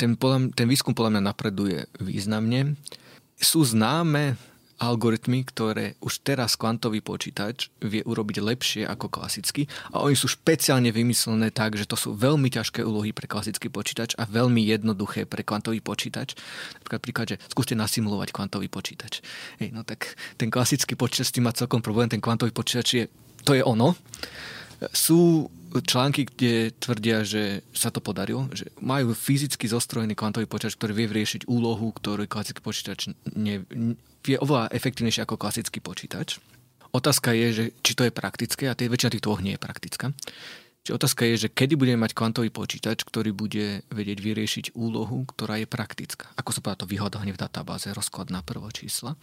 Ten, 0.00 0.16
ten 0.56 0.64
výskum 0.64 0.96
podľa 0.96 1.20
mňa 1.20 1.28
napreduje 1.28 1.84
významne. 2.00 2.80
Sú 3.36 3.60
známe 3.68 4.40
algoritmy, 4.78 5.44
ktoré 5.44 5.98
už 6.00 6.24
teraz 6.24 6.56
kvantový 6.56 7.04
počítač 7.04 7.68
vie 7.82 8.00
urobiť 8.02 8.36
lepšie 8.40 8.82
ako 8.88 9.12
klasický 9.12 9.68
a 9.92 10.02
oni 10.02 10.16
sú 10.16 10.30
špeciálne 10.30 10.90
vymyslené 10.90 11.52
tak, 11.54 11.76
že 11.76 11.86
to 11.86 11.94
sú 11.94 12.16
veľmi 12.16 12.48
ťažké 12.48 12.82
úlohy 12.82 13.14
pre 13.14 13.28
klasický 13.28 13.68
počítač 13.68 14.16
a 14.18 14.26
veľmi 14.26 14.62
jednoduché 14.64 15.28
pre 15.28 15.46
kvantový 15.46 15.84
počítač. 15.84 16.34
Napríklad 16.78 17.00
príklad, 17.00 17.26
že 17.34 17.36
skúste 17.50 17.78
nasimulovať 17.78 18.34
kvantový 18.34 18.66
počítač. 18.72 19.22
Hej, 19.62 19.70
no 19.76 19.86
tak 19.86 20.16
ten 20.40 20.48
klasický 20.48 20.98
počítač 20.98 21.30
s 21.30 21.34
tým 21.34 21.46
má 21.46 21.52
celkom 21.54 21.84
problém, 21.84 22.10
ten 22.10 22.22
kvantový 22.22 22.50
počítač 22.50 22.88
je, 22.94 23.04
to 23.46 23.54
je 23.54 23.62
ono. 23.62 23.94
Sú 24.90 25.46
články, 25.80 26.28
kde 26.28 26.76
tvrdia, 26.76 27.24
že 27.24 27.64
sa 27.72 27.88
to 27.88 28.04
podarilo, 28.04 28.44
že 28.52 28.68
majú 28.84 29.16
fyzicky 29.16 29.64
zostrojený 29.64 30.12
kvantový 30.12 30.44
počítač, 30.44 30.76
ktorý 30.76 30.92
vie 30.92 31.08
riešiť 31.08 31.48
úlohu, 31.48 31.88
ktorý 31.96 32.28
klasický 32.28 32.60
počítač 32.60 33.08
ne, 33.32 33.64
vie 34.20 34.36
oveľa 34.36 34.68
efektívnejšie 34.76 35.24
ako 35.24 35.40
klasický 35.40 35.80
počítač. 35.80 36.36
Otázka 36.92 37.32
je, 37.32 37.48
že 37.52 37.64
či 37.80 37.92
to 37.96 38.04
je 38.04 38.12
praktické 38.12 38.68
a 38.68 38.76
tie, 38.76 38.92
väčšina 38.92 39.16
týchto 39.16 39.40
nie 39.40 39.56
je 39.56 39.64
praktická. 39.64 40.12
Čiže 40.82 40.98
otázka 40.98 41.22
je, 41.24 41.46
že 41.46 41.48
kedy 41.48 41.78
budeme 41.78 42.02
mať 42.04 42.12
kvantový 42.12 42.50
počítač, 42.50 43.06
ktorý 43.06 43.30
bude 43.30 43.86
vedieť 43.88 44.18
vyriešiť 44.18 44.64
úlohu, 44.74 45.24
ktorá 45.30 45.62
je 45.62 45.70
praktická. 45.70 46.26
Ako 46.34 46.50
sa 46.50 46.58
povedá 46.58 46.82
to 46.82 46.90
vyhľadanie 46.90 47.32
v 47.32 47.38
databáze, 47.38 47.86
rozklad 47.94 48.34
na 48.34 48.42
prvo 48.42 48.66
čísla 48.68 49.14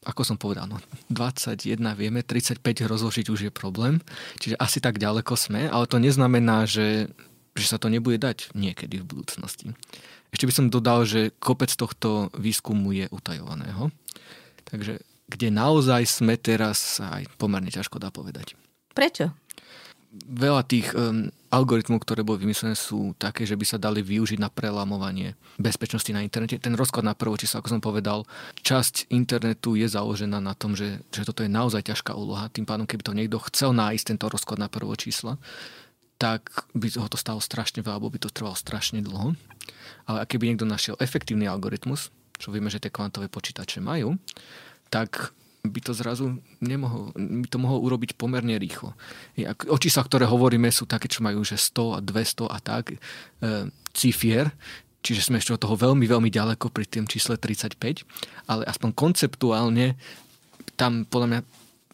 ako 0.00 0.24
som 0.24 0.36
povedal, 0.40 0.64
no 0.64 0.80
21 1.12 1.76
vieme, 1.92 2.24
35 2.24 2.64
rozložiť 2.88 3.26
už 3.28 3.40
je 3.48 3.52
problém, 3.52 4.00
čiže 4.40 4.56
asi 4.56 4.80
tak 4.80 4.96
ďaleko 4.96 5.36
sme, 5.36 5.68
ale 5.68 5.84
to 5.84 6.00
neznamená, 6.00 6.64
že, 6.64 7.12
že 7.52 7.66
sa 7.68 7.76
to 7.76 7.92
nebude 7.92 8.16
dať 8.16 8.56
niekedy 8.56 9.04
v 9.04 9.08
budúcnosti. 9.08 9.76
Ešte 10.30 10.46
by 10.46 10.52
som 10.54 10.72
dodal, 10.72 11.04
že 11.04 11.34
kopec 11.42 11.68
tohto 11.74 12.32
výskumu 12.38 12.96
je 12.96 13.06
utajovaného, 13.12 13.92
takže 14.64 15.04
kde 15.30 15.48
naozaj 15.52 16.02
sme 16.08 16.34
teraz, 16.40 16.98
aj 16.98 17.28
pomerne 17.38 17.70
ťažko 17.70 18.02
dá 18.02 18.08
povedať. 18.10 18.58
Prečo? 18.96 19.30
Veľa 20.10 20.66
tých 20.66 20.90
um, 20.90 21.30
algoritmov, 21.54 22.02
ktoré 22.02 22.26
boli 22.26 22.42
vymyslené, 22.42 22.74
sú 22.74 23.14
také, 23.14 23.46
že 23.46 23.54
by 23.54 23.62
sa 23.62 23.78
dali 23.78 24.02
využiť 24.02 24.42
na 24.42 24.50
prelamovanie 24.50 25.38
bezpečnosti 25.54 26.10
na 26.10 26.26
internete. 26.26 26.58
Ten 26.58 26.74
rozklad 26.74 27.06
na 27.06 27.14
prvo 27.14 27.38
číslo, 27.38 27.62
ako 27.62 27.78
som 27.78 27.82
povedal, 27.82 28.26
časť 28.66 29.10
internetu 29.14 29.78
je 29.78 29.86
založená 29.86 30.42
na 30.42 30.54
tom, 30.58 30.74
že, 30.74 31.02
že 31.14 31.22
toto 31.22 31.46
je 31.46 31.50
naozaj 31.50 31.86
ťažká 31.86 32.10
úloha. 32.14 32.50
Tým 32.50 32.66
pádom, 32.66 32.90
keby 32.90 33.02
to 33.06 33.14
niekto 33.14 33.38
chcel 33.50 33.70
nájsť 33.70 34.14
tento 34.14 34.26
rozklad 34.26 34.58
na 34.58 34.66
prvo 34.66 34.94
čísla, 34.98 35.38
tak 36.18 36.66
by 36.74 36.90
ho 36.98 37.08
to 37.08 37.16
stalo 37.16 37.38
strašne 37.38 37.80
veľa, 37.80 37.96
alebo 37.96 38.12
by 38.12 38.18
to 38.18 38.34
trvalo 38.34 38.58
strašne 38.58 39.00
dlho. 39.00 39.38
Ale 40.10 40.26
keby 40.26 40.50
niekto 40.50 40.66
našiel 40.66 40.98
efektívny 40.98 41.46
algoritmus, 41.46 42.10
čo 42.36 42.50
vieme, 42.50 42.68
že 42.68 42.82
tie 42.82 42.90
kvantové 42.90 43.30
počítače 43.30 43.78
majú, 43.78 44.18
tak 44.90 45.32
by 45.60 45.80
to 45.84 45.92
zrazu 45.92 46.40
nemohol, 46.64 47.12
by 47.16 47.48
to 47.48 47.60
mohol 47.60 47.84
urobiť 47.84 48.16
pomerne 48.16 48.56
rýchlo. 48.56 48.96
O 49.68 49.76
číslach, 49.76 50.08
ktoré 50.08 50.24
hovoríme, 50.24 50.72
sú 50.72 50.88
také, 50.88 51.04
čo 51.04 51.20
majú 51.20 51.44
že 51.44 51.60
100 51.60 51.96
a 51.96 52.00
200 52.00 52.48
a 52.48 52.58
tak 52.64 52.84
e, 52.92 52.96
cifier, 53.92 54.48
čiže 55.04 55.28
sme 55.28 55.36
ešte 55.36 55.52
od 55.52 55.60
toho 55.60 55.76
veľmi, 55.76 56.08
veľmi 56.08 56.32
ďaleko 56.32 56.72
pri 56.72 56.88
tým 56.88 57.04
čísle 57.04 57.36
35, 57.36 57.76
ale 58.48 58.62
aspoň 58.64 58.90
konceptuálne 58.96 60.00
tam 60.80 61.04
podľa 61.04 61.28
mňa 61.28 61.40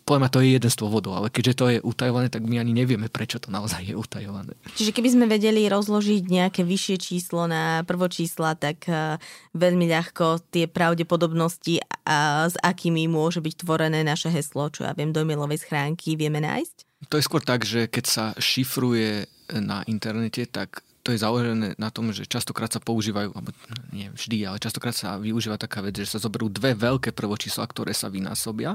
podľa 0.06 0.20
mňa 0.22 0.30
to 0.30 0.38
je 0.38 0.48
jeden 0.54 0.70
z 0.70 0.78
dôvodov, 0.78 1.12
ale 1.18 1.34
keďže 1.34 1.54
to 1.58 1.64
je 1.66 1.78
utajované, 1.82 2.30
tak 2.30 2.46
my 2.46 2.62
ani 2.62 2.70
nevieme, 2.70 3.10
prečo 3.10 3.42
to 3.42 3.50
naozaj 3.50 3.82
je 3.82 3.98
utajované. 3.98 4.54
Čiže 4.78 4.94
keby 4.94 5.08
sme 5.10 5.26
vedeli 5.26 5.66
rozložiť 5.66 6.22
nejaké 6.30 6.62
vyššie 6.62 6.96
číslo 7.02 7.50
na 7.50 7.82
prvo 7.82 8.06
čísla, 8.06 8.54
tak 8.54 8.86
uh, 8.86 9.18
veľmi 9.58 9.90
ľahko 9.90 10.46
tie 10.54 10.70
pravdepodobnosti, 10.70 11.82
uh, 11.82 12.46
s 12.46 12.54
akými 12.62 13.10
môže 13.10 13.42
byť 13.42 13.66
tvorené 13.66 14.06
naše 14.06 14.30
heslo, 14.30 14.70
čo 14.70 14.86
ja 14.86 14.94
viem, 14.94 15.10
do 15.10 15.26
e-mailovej 15.26 15.66
schránky, 15.66 16.14
vieme 16.14 16.38
nájsť? 16.38 17.10
To 17.10 17.18
je 17.18 17.26
skôr 17.26 17.42
tak, 17.42 17.66
že 17.66 17.90
keď 17.90 18.04
sa 18.06 18.24
šifruje 18.38 19.26
na 19.58 19.82
internete, 19.90 20.46
tak 20.46 20.86
to 21.06 21.14
je 21.14 21.22
založené 21.22 21.78
na 21.78 21.90
tom, 21.94 22.10
že 22.10 22.26
častokrát 22.26 22.66
sa 22.66 22.82
používajú, 22.82 23.30
alebo 23.30 23.54
nie 23.94 24.10
vždy, 24.10 24.42
ale 24.42 24.58
častokrát 24.58 24.90
sa 24.90 25.14
využíva 25.22 25.54
taká 25.54 25.78
vec, 25.78 25.94
že 25.94 26.10
sa 26.10 26.18
zoberú 26.18 26.50
dve 26.50 26.74
veľké 26.74 27.14
prvočísla, 27.14 27.62
ktoré 27.70 27.94
sa 27.94 28.10
vynásobia 28.10 28.74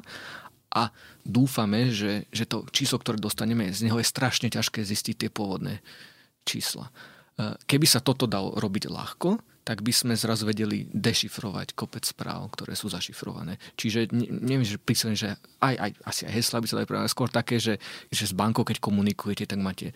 a 0.72 0.90
dúfame, 1.28 1.92
že, 1.92 2.26
že 2.32 2.48
to 2.48 2.64
číslo, 2.72 2.98
ktoré 2.98 3.20
dostaneme, 3.20 3.70
z 3.76 3.86
neho 3.86 4.00
je 4.00 4.08
strašne 4.08 4.48
ťažké 4.48 4.82
zistiť 4.82 5.16
tie 5.28 5.30
pôvodné 5.30 5.84
čísla. 6.48 6.88
E, 6.88 6.92
keby 7.68 7.86
sa 7.86 8.00
toto 8.00 8.24
dalo 8.26 8.56
robiť 8.56 8.88
ľahko, 8.88 9.38
tak 9.62 9.86
by 9.86 9.94
sme 9.94 10.14
zrazu 10.18 10.50
vedeli 10.50 10.90
dešifrovať 10.90 11.78
kopec 11.78 12.02
správ, 12.02 12.50
ktoré 12.58 12.74
sú 12.74 12.90
zašifrované. 12.90 13.62
Čiže 13.78 14.10
neviem, 14.42 14.66
že 14.66 14.82
písane, 14.82 15.14
že 15.14 15.38
aj, 15.62 15.76
aj, 15.78 15.92
asi 16.02 16.22
aj 16.26 16.34
hesla 16.34 16.62
by 16.64 16.68
sa 16.68 16.78
dali 16.82 16.90
skôr 17.14 17.30
také, 17.30 17.62
že, 17.62 17.78
že 18.10 18.26
s 18.26 18.34
bankou, 18.34 18.66
keď 18.66 18.82
komunikujete, 18.82 19.46
tak 19.46 19.62
máte 19.62 19.94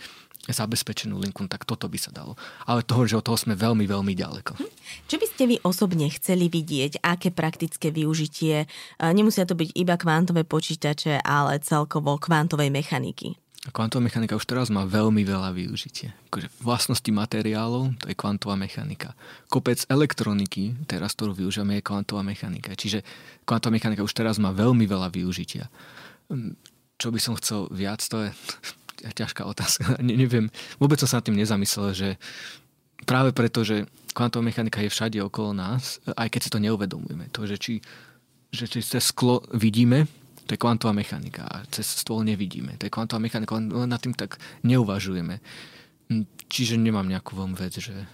zabezpečenú 0.54 1.18
linku, 1.18 1.42
tak 1.50 1.66
toto 1.66 1.90
by 1.90 1.98
sa 1.98 2.14
dalo. 2.14 2.38
Ale 2.70 2.86
toho, 2.86 3.08
že 3.10 3.18
od 3.18 3.26
toho 3.26 3.38
sme 3.40 3.58
veľmi, 3.58 3.88
veľmi 3.90 4.14
ďaleko. 4.14 4.60
Hm. 4.60 4.70
Čo 5.10 5.16
by 5.18 5.26
ste 5.26 5.44
vy 5.50 5.56
osobne 5.66 6.06
chceli 6.14 6.52
vidieť? 6.52 7.02
Aké 7.02 7.34
praktické 7.34 7.90
využitie? 7.90 8.70
Nemusia 9.02 9.50
to 9.50 9.58
byť 9.58 9.74
iba 9.74 9.96
kvantové 9.98 10.46
počítače, 10.46 11.24
ale 11.26 11.64
celkovo 11.64 12.22
kvantovej 12.22 12.70
mechaniky. 12.70 13.34
Kvantová 13.66 14.06
mechanika 14.06 14.38
už 14.38 14.46
teraz 14.46 14.70
má 14.70 14.86
veľmi 14.86 15.26
veľa 15.26 15.50
využitie. 15.58 16.14
Akože 16.30 16.54
vlastnosti 16.62 17.10
materiálov, 17.10 17.98
to 17.98 18.14
je 18.14 18.16
kvantová 18.18 18.54
mechanika. 18.54 19.18
Kopec 19.50 19.82
elektroniky, 19.90 20.86
teraz 20.86 21.18
ktorú 21.18 21.34
využívame, 21.34 21.82
je 21.82 21.88
kvantová 21.90 22.22
mechanika. 22.22 22.78
Čiže 22.78 23.02
kvantová 23.42 23.74
mechanika 23.74 24.06
už 24.06 24.14
teraz 24.14 24.38
má 24.38 24.54
veľmi 24.54 24.86
veľa 24.86 25.10
využitia. 25.10 25.66
Hm, 26.30 26.54
čo 27.02 27.10
by 27.10 27.18
som 27.18 27.34
chcel 27.42 27.66
viac, 27.74 28.06
to 28.06 28.30
je 28.30 28.30
ťažká 29.02 29.44
otázka. 29.46 29.98
Ne, 30.06 30.16
neviem, 30.16 30.48
vôbec 30.80 31.00
som 31.02 31.10
sa 31.10 31.18
nad 31.20 31.26
tým 31.26 31.40
nezamyslel, 31.40 31.92
že 31.96 32.10
práve 33.04 33.36
preto, 33.36 33.66
že 33.66 33.86
kvantová 34.16 34.44
mechanika 34.46 34.80
je 34.80 34.92
všade 34.92 35.20
okolo 35.20 35.52
nás, 35.52 36.00
aj 36.16 36.30
keď 36.32 36.42
si 36.42 36.50
to 36.50 36.60
neuvedomujeme. 36.64 37.28
To, 37.36 37.44
že 37.44 37.60
či, 37.60 37.74
že 38.50 38.66
či 38.70 38.80
cez 38.80 39.12
sklo 39.12 39.44
vidíme, 39.52 40.08
to 40.46 40.54
je 40.54 40.62
kvantová 40.62 40.94
mechanika 40.94 41.44
a 41.50 41.66
cez 41.74 41.90
stôl 41.90 42.22
nevidíme. 42.22 42.78
To 42.78 42.86
je 42.86 42.94
kvantová 42.94 43.18
mechanika, 43.18 43.58
len 43.58 43.90
nad 43.90 43.98
tým 43.98 44.14
tak 44.14 44.38
neuvažujeme. 44.62 45.42
Hm, 46.14 46.26
čiže 46.48 46.78
nemám 46.78 47.10
nejakú 47.10 47.34
veľmi 47.34 47.58
vec, 47.58 47.82
že 47.82 48.06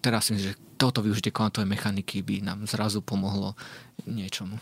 teraz 0.00 0.26
si 0.28 0.32
myslím, 0.32 0.56
že 0.56 0.60
toto 0.80 1.04
využitie 1.04 1.28
kvantovej 1.28 1.68
mechaniky 1.68 2.24
by 2.24 2.40
nám 2.40 2.64
zrazu 2.64 3.04
pomohlo 3.04 3.52
niečomu. 4.08 4.56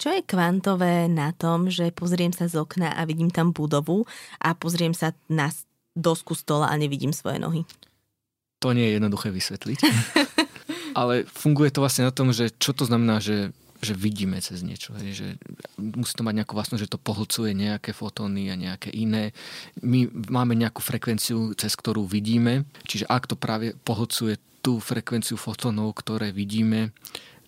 Čo 0.00 0.16
je 0.16 0.24
kvantové 0.24 1.12
na 1.12 1.36
tom, 1.36 1.68
že 1.68 1.92
pozriem 1.92 2.32
sa 2.32 2.48
z 2.48 2.56
okna 2.56 2.96
a 2.96 3.04
vidím 3.04 3.28
tam 3.28 3.52
budovu 3.52 4.08
a 4.40 4.56
pozriem 4.56 4.96
sa 4.96 5.12
na 5.28 5.52
dosku 5.92 6.32
stola 6.32 6.72
a 6.72 6.80
nevidím 6.80 7.12
svoje 7.12 7.36
nohy? 7.36 7.68
To 8.64 8.72
nie 8.72 8.88
je 8.88 8.96
jednoduché 8.96 9.28
vysvetliť. 9.28 9.78
Ale 10.98 11.28
funguje 11.28 11.68
to 11.68 11.84
vlastne 11.84 12.08
na 12.08 12.16
tom, 12.16 12.32
že 12.32 12.48
čo 12.56 12.72
to 12.72 12.88
znamená, 12.88 13.20
že, 13.20 13.52
že 13.84 13.92
vidíme 13.92 14.40
cez 14.40 14.64
niečo. 14.64 14.96
Že 14.96 15.36
musí 15.76 16.16
to 16.16 16.24
mať 16.24 16.34
nejakú 16.40 16.56
vlastnosť, 16.56 16.80
že 16.80 16.92
to 16.96 17.00
pohlcuje 17.00 17.52
nejaké 17.52 17.92
fotóny 17.92 18.48
a 18.48 18.56
nejaké 18.56 18.88
iné. 18.96 19.36
My 19.84 20.08
máme 20.32 20.56
nejakú 20.56 20.80
frekvenciu, 20.80 21.52
cez 21.60 21.76
ktorú 21.76 22.08
vidíme. 22.08 22.64
Čiže 22.88 23.04
ak 23.04 23.28
to 23.28 23.36
práve 23.36 23.76
pohlcuje 23.84 24.40
tú 24.64 24.80
frekvenciu 24.80 25.36
fotónov, 25.36 25.92
ktoré 26.00 26.32
vidíme, 26.32 26.96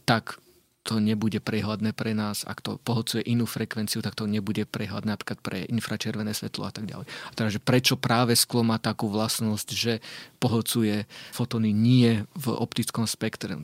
tak 0.05 0.42
to 0.83 0.99
nebude 0.99 1.39
prehľadné 1.39 1.95
pre 1.95 2.11
nás, 2.11 2.43
ak 2.43 2.59
to 2.59 2.75
pohodcuje 2.83 3.23
inú 3.23 3.47
frekvenciu, 3.47 4.03
tak 4.03 4.19
to 4.19 4.27
nebude 4.27 4.67
prehľadné 4.67 5.15
napríklad 5.15 5.39
pre 5.39 5.59
infračervené 5.71 6.35
svetlo 6.35 6.67
a 6.67 6.73
tak 6.75 6.91
ďalej. 6.91 7.07
A 7.07 7.33
teda, 7.39 7.49
že 7.55 7.63
prečo 7.63 7.95
práve 7.95 8.35
sklo 8.35 8.67
má 8.67 8.83
takú 8.83 9.07
vlastnosť, 9.07 9.69
že 9.71 10.03
pohodcuje 10.43 11.07
fotóny 11.31 11.71
nie 11.71 12.27
v 12.35 12.47
optickom 12.51 13.07
spektre. 13.07 13.63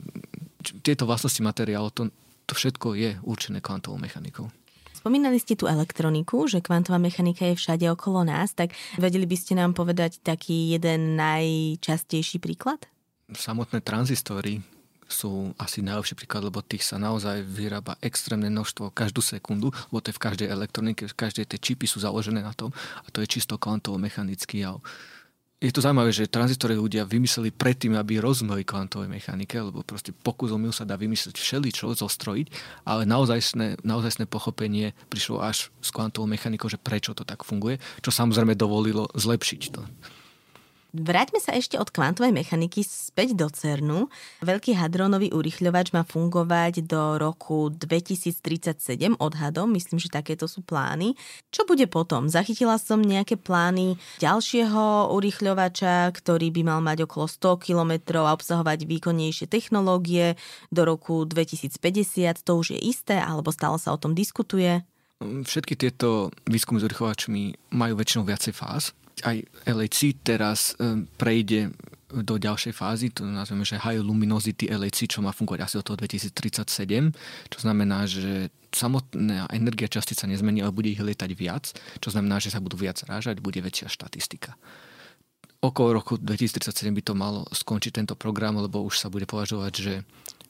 Tieto 0.83 1.03
vlastnosti 1.03 1.43
materiálu, 1.43 1.91
to, 1.91 2.07
to 2.47 2.55
všetko 2.55 2.95
je 2.95 3.11
určené 3.27 3.59
kvantovou 3.59 3.99
mechanikou. 3.99 4.47
Spomínali 4.95 5.39
ste 5.39 5.55
tú 5.55 5.63
elektroniku, 5.63 6.43
že 6.51 6.59
kvantová 6.59 6.99
mechanika 6.99 7.47
je 7.47 7.55
všade 7.55 7.87
okolo 7.87 8.27
nás, 8.27 8.51
tak 8.51 8.75
vedeli 8.99 9.23
by 9.23 9.37
ste 9.39 9.55
nám 9.55 9.71
povedať 9.71 10.19
taký 10.19 10.75
jeden 10.75 11.15
najčastejší 11.15 12.43
príklad? 12.43 12.83
Samotné 13.31 13.79
tranzistory, 13.79 14.59
sú 15.09 15.51
asi 15.57 15.81
najlepší 15.81 16.13
príklad, 16.13 16.45
lebo 16.47 16.61
tých 16.61 16.85
sa 16.85 17.01
naozaj 17.01 17.41
vyrába 17.41 17.97
extrémne 17.99 18.47
množstvo 18.53 18.93
každú 18.93 19.25
sekundu, 19.25 19.73
lebo 19.89 19.99
to 19.99 20.13
je 20.13 20.17
v 20.17 20.23
každej 20.23 20.47
elektronike, 20.47 21.09
v 21.09 21.17
každej 21.17 21.49
tie 21.49 21.59
čipy 21.59 21.89
sú 21.89 21.97
založené 21.99 22.45
na 22.45 22.53
tom 22.53 22.69
a 23.03 23.07
to 23.09 23.25
je 23.25 23.27
čisto 23.27 23.57
kvantovo-mechanický 23.57 24.61
jav. 24.61 24.79
Je 25.59 25.75
to 25.75 25.83
zaujímavé, 25.83 26.15
že 26.15 26.31
tranzistory 26.31 26.79
ľudia 26.79 27.03
vymysleli 27.03 27.51
predtým, 27.51 27.91
aby 27.99 28.23
rozumeli 28.23 28.63
kvantovej 28.63 29.11
mechanike, 29.11 29.59
lebo 29.59 29.83
proste 29.83 30.15
pokus 30.15 30.55
omyl 30.55 30.71
sa 30.71 30.87
dá 30.87 30.95
vymyslieť 30.95 31.35
všeličo, 31.35 31.99
zostrojiť, 31.99 32.47
ale 32.87 33.03
naozajstné, 33.03 33.83
naozajstné 33.83 34.23
pochopenie 34.23 34.95
prišlo 35.11 35.43
až 35.43 35.67
s 35.83 35.91
kvantovou 35.91 36.31
mechanikou, 36.31 36.71
že 36.71 36.79
prečo 36.79 37.11
to 37.11 37.27
tak 37.27 37.43
funguje, 37.43 37.75
čo 37.99 38.07
samozrejme 38.07 38.55
dovolilo 38.55 39.11
zlepšiť 39.19 39.61
to. 39.75 39.83
Vráťme 40.89 41.37
sa 41.37 41.53
ešte 41.53 41.77
od 41.77 41.93
kvantovej 41.93 42.33
mechaniky 42.33 42.81
späť 42.81 43.37
do 43.37 43.45
CERNu. 43.45 44.09
Veľký 44.41 44.73
hadronový 44.73 45.29
urychľovač 45.29 45.93
má 45.93 46.01
fungovať 46.01 46.81
do 46.81 47.21
roku 47.21 47.69
2037 47.69 49.13
odhadom, 49.21 49.69
myslím, 49.77 50.01
že 50.01 50.09
takéto 50.09 50.49
sú 50.49 50.65
plány. 50.65 51.13
Čo 51.53 51.69
bude 51.69 51.85
potom? 51.85 52.25
Zachytila 52.25 52.81
som 52.81 53.05
nejaké 53.05 53.37
plány 53.37 54.01
ďalšieho 54.17 55.13
urychľovača, 55.13 56.09
ktorý 56.09 56.49
by 56.57 56.61
mal 56.65 56.81
mať 56.81 57.05
okolo 57.05 57.29
100 57.29 57.69
km 57.69 58.25
a 58.25 58.33
obsahovať 58.33 58.89
výkonnejšie 58.89 59.45
technológie 59.45 60.41
do 60.73 60.89
roku 60.89 61.21
2050. 61.21 62.49
To 62.49 62.57
už 62.57 62.73
je 62.73 62.79
isté, 62.81 63.21
alebo 63.21 63.53
stále 63.53 63.77
sa 63.77 63.93
o 63.93 64.01
tom 64.01 64.17
diskutuje? 64.17 64.81
Všetky 65.19 65.75
tieto 65.75 66.31
výskumy 66.47 66.79
s 66.79 66.87
urychľovačmi 66.87 67.75
majú 67.75 67.93
väčšinou 67.99 68.23
viacej 68.23 68.55
fáz 68.55 68.95
aj 69.25 69.37
LHC 69.67 70.21
teraz 70.23 70.75
um, 70.79 71.07
prejde 71.17 71.71
do 72.09 72.41
ďalšej 72.41 72.73
fázy, 72.73 73.13
to 73.13 73.21
nazveme, 73.21 73.61
že 73.61 73.77
High 73.77 74.01
Luminosity 74.01 74.65
LHC, 74.65 75.05
čo 75.05 75.21
má 75.21 75.29
fungovať 75.29 75.61
asi 75.61 75.75
od 75.77 75.85
toho 75.85 75.97
2037, 76.01 77.13
čo 77.53 77.57
znamená, 77.61 78.09
že 78.09 78.49
samotná 78.73 79.45
energia 79.53 79.85
častica 79.85 80.25
nezmení, 80.25 80.65
ale 80.65 80.73
bude 80.73 80.89
ich 80.89 81.01
lietať 81.01 81.29
viac, 81.37 81.69
čo 82.01 82.09
znamená, 82.09 82.41
že 82.41 82.49
sa 82.49 82.57
budú 82.61 82.81
viac 82.81 82.97
rážať, 83.05 83.41
bude 83.45 83.61
väčšia 83.61 83.93
štatistika. 83.93 84.57
Okolo 85.61 86.01
roku 86.01 86.17
2037 86.17 86.89
by 86.97 87.01
to 87.03 87.13
malo 87.13 87.45
skončiť 87.51 88.01
tento 88.01 88.15
program, 88.17 88.57
lebo 88.57 88.81
už 88.81 88.95
sa 88.97 89.11
bude 89.13 89.29
považovať, 89.29 89.73
že, 89.75 89.95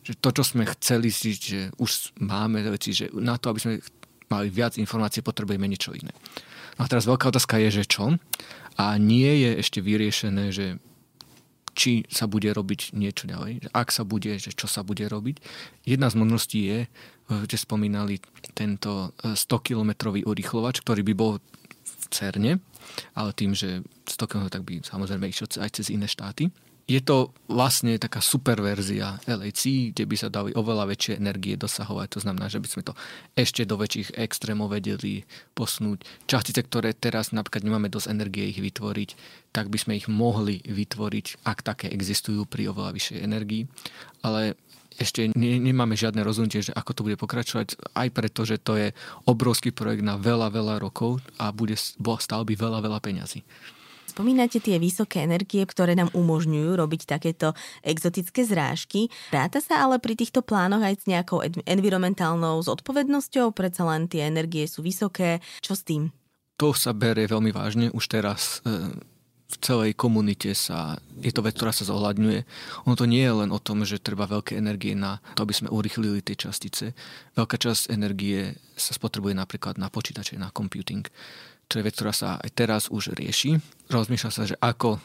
že 0.05 0.13
to, 0.15 0.29
čo 0.31 0.43
sme 0.47 0.63
chceli 0.79 1.11
si, 1.11 1.35
že 1.35 1.73
už 1.75 2.15
máme 2.23 2.63
veci, 2.71 2.95
že 2.95 3.11
na 3.11 3.35
to, 3.35 3.51
aby 3.51 3.59
sme 3.59 3.73
mali 4.29 4.47
viac 4.53 4.77
informácií, 4.77 5.25
potrebujeme 5.25 5.65
niečo 5.65 5.91
iné. 5.91 6.13
A 6.79 6.87
teraz 6.87 7.03
veľká 7.03 7.27
otázka 7.35 7.59
je, 7.59 7.83
že 7.83 7.85
čo? 7.85 8.15
A 8.79 8.95
nie 8.95 9.43
je 9.43 9.59
ešte 9.59 9.83
vyriešené, 9.83 10.55
že 10.55 10.79
či 11.75 12.07
sa 12.07 12.27
bude 12.27 12.47
robiť 12.51 12.95
niečo 12.95 13.27
ďalej. 13.27 13.71
Ak 13.75 13.91
sa 13.91 14.07
bude, 14.07 14.35
že 14.39 14.55
čo 14.55 14.67
sa 14.67 14.83
bude 14.83 15.03
robiť. 15.07 15.39
Jedna 15.83 16.07
z 16.07 16.15
možností 16.19 16.59
je, 16.67 16.79
že 17.47 17.57
spomínali 17.59 18.19
tento 18.55 19.11
100-kilometrový 19.23 20.23
urýchlovač, 20.23 20.83
ktorý 20.83 21.03
by 21.07 21.13
bol 21.15 21.31
v 21.83 22.05
CERNE, 22.11 22.63
ale 23.15 23.29
tým, 23.35 23.53
že 23.55 23.83
z 24.07 24.15
Tokio 24.15 24.47
tak 24.47 24.63
by 24.63 24.81
samozrejme 24.81 25.29
išiel 25.29 25.61
aj 25.61 25.77
cez 25.77 25.91
iné 25.93 26.07
štáty 26.07 26.49
je 26.89 26.97
to 27.05 27.29
vlastne 27.45 27.93
taká 28.01 28.17
superverzia 28.17 29.21
LAC, 29.29 29.93
kde 29.93 30.03
by 30.09 30.15
sa 30.17 30.33
dali 30.33 30.49
oveľa 30.57 30.89
väčšie 30.89 31.21
energie 31.21 31.53
dosahovať. 31.53 32.17
To 32.17 32.19
znamená, 32.25 32.49
že 32.49 32.57
by 32.57 32.65
sme 32.65 32.81
to 32.81 32.97
ešte 33.37 33.61
do 33.69 33.77
väčších 33.77 34.17
extrémov 34.17 34.73
vedeli 34.73 35.21
posnúť. 35.53 36.01
Častice, 36.25 36.65
ktoré 36.65 36.97
teraz 36.97 37.29
napríklad 37.29 37.61
nemáme 37.61 37.93
dosť 37.93 38.09
energie 38.09 38.49
ich 38.49 38.57
vytvoriť, 38.57 39.09
tak 39.53 39.69
by 39.69 39.77
sme 39.77 40.01
ich 40.01 40.09
mohli 40.09 40.65
vytvoriť, 40.65 41.45
ak 41.45 41.61
také 41.61 41.93
existujú 41.93 42.49
pri 42.49 42.73
oveľa 42.73 42.97
vyššej 42.97 43.21
energii. 43.21 43.69
Ale 44.25 44.57
ešte 44.97 45.29
ne, 45.37 45.61
nemáme 45.61 45.93
žiadne 45.93 46.25
rozhodnutie, 46.25 46.65
že 46.65 46.73
ako 46.73 46.91
to 46.91 47.05
bude 47.05 47.21
pokračovať, 47.21 47.77
aj 47.93 48.09
preto, 48.09 48.49
že 48.49 48.57
to 48.57 48.81
je 48.81 48.97
obrovský 49.29 49.69
projekt 49.69 50.01
na 50.01 50.17
veľa, 50.17 50.49
veľa 50.49 50.81
rokov 50.81 51.21
a 51.37 51.53
bude 51.53 51.77
stále 51.77 52.43
by 52.49 52.57
veľa, 52.57 52.81
veľa 52.81 52.99
peňazí. 52.99 53.45
Spomínate 54.19 54.59
tie 54.59 54.83
vysoké 54.83 55.23
energie, 55.23 55.63
ktoré 55.63 55.95
nám 55.95 56.11
umožňujú 56.11 56.75
robiť 56.75 57.07
takéto 57.07 57.55
exotické 57.79 58.43
zrážky. 58.43 59.07
Ráta 59.31 59.63
sa 59.63 59.79
ale 59.87 59.95
pri 59.95 60.19
týchto 60.19 60.43
plánoch 60.43 60.83
aj 60.83 60.95
s 60.99 61.05
nejakou 61.07 61.39
environmentálnou 61.63 62.59
zodpovednosťou? 62.59 63.55
Predsa 63.55 63.87
len 63.87 64.11
tie 64.11 64.27
energie 64.27 64.67
sú 64.67 64.83
vysoké. 64.83 65.39
Čo 65.63 65.71
s 65.71 65.87
tým? 65.87 66.11
To 66.59 66.75
sa 66.75 66.91
berie 66.91 67.31
veľmi 67.31 67.55
vážne. 67.55 67.95
Už 67.95 68.11
teraz 68.11 68.59
e, 68.67 68.91
v 69.49 69.55
celej 69.63 69.95
komunite 69.95 70.51
sa, 70.51 70.99
je 71.23 71.31
to 71.31 71.39
vec, 71.39 71.55
ktorá 71.55 71.71
sa 71.71 71.87
zohľadňuje. 71.87 72.43
Ono 72.91 72.99
to 72.99 73.07
nie 73.07 73.23
je 73.23 73.33
len 73.33 73.55
o 73.55 73.63
tom, 73.63 73.87
že 73.87 74.03
treba 74.03 74.27
veľké 74.27 74.59
energie 74.59 74.99
na 74.99 75.23
to, 75.39 75.47
aby 75.47 75.55
sme 75.55 75.71
urychlili 75.71 76.19
tie 76.19 76.35
častice. 76.35 76.91
Veľká 77.39 77.55
časť 77.55 77.87
energie 77.87 78.51
sa 78.75 78.91
spotrebuje 78.91 79.31
napríklad 79.31 79.79
na 79.79 79.87
počítače, 79.87 80.35
na 80.35 80.51
computing 80.51 81.07
čo 81.69 81.79
je 81.79 81.85
vec, 81.85 81.93
ktorá 81.93 82.11
sa 82.11 82.41
aj 82.41 82.49
teraz 82.57 82.83
už 82.89 83.13
rieši. 83.13 83.61
Rozmýšľa 83.93 84.31
sa, 84.33 84.43
že 84.49 84.57
ako 84.57 84.97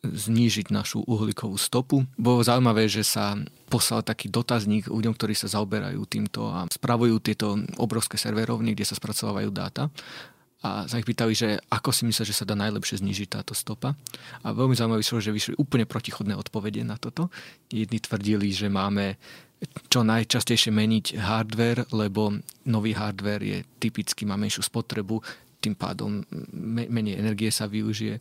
znížiť 0.00 0.72
našu 0.72 1.04
uhlíkovú 1.04 1.60
stopu. 1.60 2.08
Bolo 2.16 2.40
zaujímavé, 2.40 2.88
že 2.88 3.04
sa 3.04 3.36
poslal 3.68 4.00
taký 4.00 4.32
dotazník 4.32 4.88
ľuďom, 4.88 5.12
ktorí 5.12 5.36
sa 5.36 5.48
zaoberajú 5.48 6.00
týmto 6.08 6.48
a 6.48 6.64
spravujú 6.72 7.20
tieto 7.20 7.60
obrovské 7.76 8.16
serverovny, 8.16 8.72
kde 8.72 8.88
sa 8.88 8.96
spracovávajú 8.96 9.50
dáta 9.52 9.92
a 10.60 10.84
sa 10.84 11.00
ich 11.00 11.08
pýtali, 11.08 11.32
že 11.32 11.56
ako 11.72 11.88
si 11.88 12.04
myslia, 12.04 12.28
že 12.28 12.36
sa 12.36 12.44
dá 12.44 12.52
najlepšie 12.52 13.00
znižiť 13.00 13.28
táto 13.32 13.56
stopa. 13.56 13.96
A 14.44 14.52
veľmi 14.52 14.76
zaujímavé 14.76 15.00
vyšlo, 15.00 15.24
že 15.24 15.32
vyšli 15.32 15.54
úplne 15.56 15.88
protichodné 15.88 16.36
odpovede 16.36 16.84
na 16.84 17.00
toto. 17.00 17.32
Jedni 17.72 17.96
tvrdili, 17.96 18.52
že 18.52 18.68
máme 18.68 19.16
čo 19.88 20.04
najčastejšie 20.04 20.68
meniť 20.68 21.16
hardware, 21.16 21.88
lebo 21.96 22.36
nový 22.68 22.92
hardware 22.92 23.40
je 23.40 23.58
typicky, 23.80 24.28
má 24.28 24.36
menšiu 24.36 24.64
spotrebu, 24.64 25.24
tým 25.60 25.76
pádom 25.76 26.24
menej 26.88 27.20
energie 27.20 27.52
sa 27.52 27.68
využije. 27.68 28.18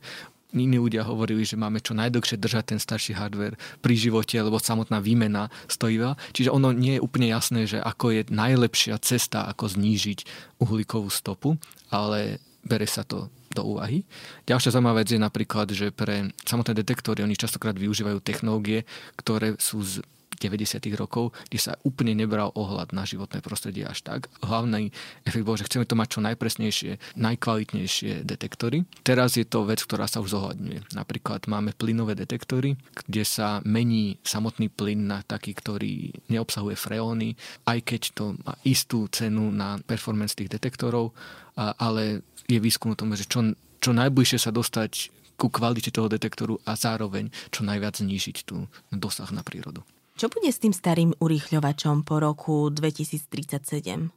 Iní 0.50 0.82
ľudia 0.82 1.06
hovorili, 1.06 1.46
že 1.46 1.62
máme 1.62 1.78
čo 1.78 1.94
najdlhšie 1.94 2.42
držať 2.42 2.74
ten 2.74 2.80
starší 2.82 3.14
hardware 3.14 3.54
pri 3.86 3.94
živote, 3.94 4.34
lebo 4.34 4.58
samotná 4.58 4.98
výmena 4.98 5.54
stojí 5.70 6.02
veľa. 6.02 6.18
Čiže 6.34 6.50
ono 6.50 6.74
nie 6.74 6.98
je 6.98 7.06
úplne 7.06 7.30
jasné, 7.30 7.70
že 7.70 7.78
ako 7.78 8.06
je 8.18 8.22
najlepšia 8.34 8.98
cesta, 8.98 9.46
ako 9.46 9.70
znížiť 9.70 10.26
uhlíkovú 10.58 11.14
stopu, 11.14 11.54
ale 11.94 12.42
bere 12.66 12.90
sa 12.90 13.06
to 13.06 13.30
do 13.54 13.62
úvahy. 13.66 14.06
Ďalšia 14.50 14.74
zaujímavá 14.74 15.06
vec 15.06 15.10
je 15.14 15.22
napríklad, 15.22 15.68
že 15.74 15.94
pre 15.94 16.34
samotné 16.46 16.78
detektory 16.78 17.26
oni 17.26 17.38
častokrát 17.38 17.78
využívajú 17.78 18.18
technológie, 18.22 18.90
ktoré 19.18 19.58
sú 19.62 19.82
z 19.86 20.02
90. 20.40 20.80
rokov, 20.96 21.36
kde 21.52 21.60
sa 21.60 21.76
úplne 21.84 22.16
nebral 22.16 22.56
ohľad 22.56 22.96
na 22.96 23.04
životné 23.04 23.44
prostredie 23.44 23.84
až 23.84 24.02
tak. 24.02 24.32
Hlavný 24.40 24.90
efekt 25.28 25.44
bol, 25.44 25.60
že 25.60 25.68
chceme 25.68 25.84
to 25.84 26.00
mať 26.00 26.08
čo 26.16 26.20
najpresnejšie, 26.24 26.92
najkvalitnejšie 27.20 28.24
detektory. 28.24 28.88
Teraz 29.04 29.36
je 29.36 29.44
to 29.44 29.68
vec, 29.68 29.84
ktorá 29.84 30.08
sa 30.08 30.24
už 30.24 30.32
zohľadňuje. 30.32 30.96
Napríklad 30.96 31.52
máme 31.52 31.76
plynové 31.76 32.16
detektory, 32.16 32.80
kde 33.06 33.24
sa 33.28 33.60
mení 33.68 34.16
samotný 34.24 34.72
plyn 34.72 35.12
na 35.12 35.20
taký, 35.28 35.52
ktorý 35.52 36.16
neobsahuje 36.32 36.80
freóny, 36.80 37.36
aj 37.68 37.80
keď 37.84 38.02
to 38.16 38.26
má 38.40 38.56
istú 38.64 39.12
cenu 39.12 39.52
na 39.52 39.76
performance 39.84 40.34
tých 40.40 40.50
detektorov, 40.50 41.12
ale 41.60 42.24
je 42.48 42.58
výskum 42.58 42.96
o 42.96 43.00
tom, 43.00 43.12
že 43.14 43.28
čo, 43.28 43.44
čo 43.84 43.92
najbližšie 43.92 44.40
sa 44.40 44.56
dostať 44.56 45.12
ku 45.40 45.48
kvalite 45.48 45.92
toho 45.92 46.12
detektoru 46.12 46.60
a 46.68 46.76
zároveň 46.76 47.32
čo 47.48 47.64
najviac 47.64 48.00
znížiť 48.00 48.44
tú 48.44 48.68
dosah 48.92 49.32
na 49.32 49.40
prírodu. 49.40 49.84
Čo 50.20 50.28
bude 50.28 50.52
s 50.52 50.60
tým 50.60 50.76
starým 50.76 51.16
urýchľovačom 51.16 52.04
po 52.04 52.20
roku 52.20 52.68
2037? 52.68 54.12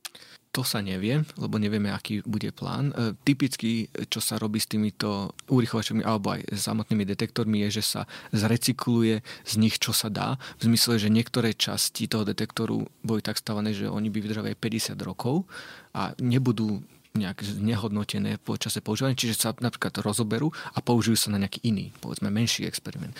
To 0.50 0.66
sa 0.66 0.82
nevie, 0.82 1.22
lebo 1.38 1.62
nevieme, 1.62 1.94
aký 1.94 2.26
bude 2.26 2.50
plán. 2.50 2.90
E, 2.90 3.14
typicky, 3.22 3.86
čo 4.11 4.18
sa 4.18 4.34
robí 4.34 4.59
s 4.59 4.66
týmito 4.66 5.30
urýchlovačmi 5.46 6.03
alebo 6.03 6.34
aj 6.34 6.59
samotnými 6.59 7.07
detektormi, 7.07 7.62
je, 7.70 7.78
že 7.78 7.84
sa 7.86 8.00
zrecykluje 8.34 9.22
z 9.46 9.53
nich, 9.62 9.78
čo 9.78 9.94
sa 9.94 10.11
dá. 10.11 10.42
V 10.59 10.74
zmysle, 10.74 10.98
že 10.98 11.07
niektoré 11.07 11.55
časti 11.55 12.11
toho 12.11 12.26
detektoru 12.26 12.82
boli 13.07 13.22
tak 13.22 13.38
stavané, 13.38 13.70
že 13.70 13.86
oni 13.86 14.11
by 14.11 14.26
vydržali 14.26 14.59
aj 14.59 14.98
50 14.98 15.07
rokov 15.07 15.46
a 15.94 16.18
nebudú 16.18 16.82
nejak 17.14 17.46
nehodnotené 17.62 18.42
po 18.42 18.59
čase 18.59 18.82
používania, 18.82 19.14
čiže 19.14 19.38
sa 19.38 19.55
napríklad 19.55 20.03
rozoberú 20.03 20.50
a 20.74 20.82
použijú 20.82 21.14
sa 21.14 21.30
na 21.30 21.38
nejaký 21.38 21.62
iný, 21.62 21.94
povedzme 22.03 22.26
menší 22.26 22.66
experiment 22.66 23.14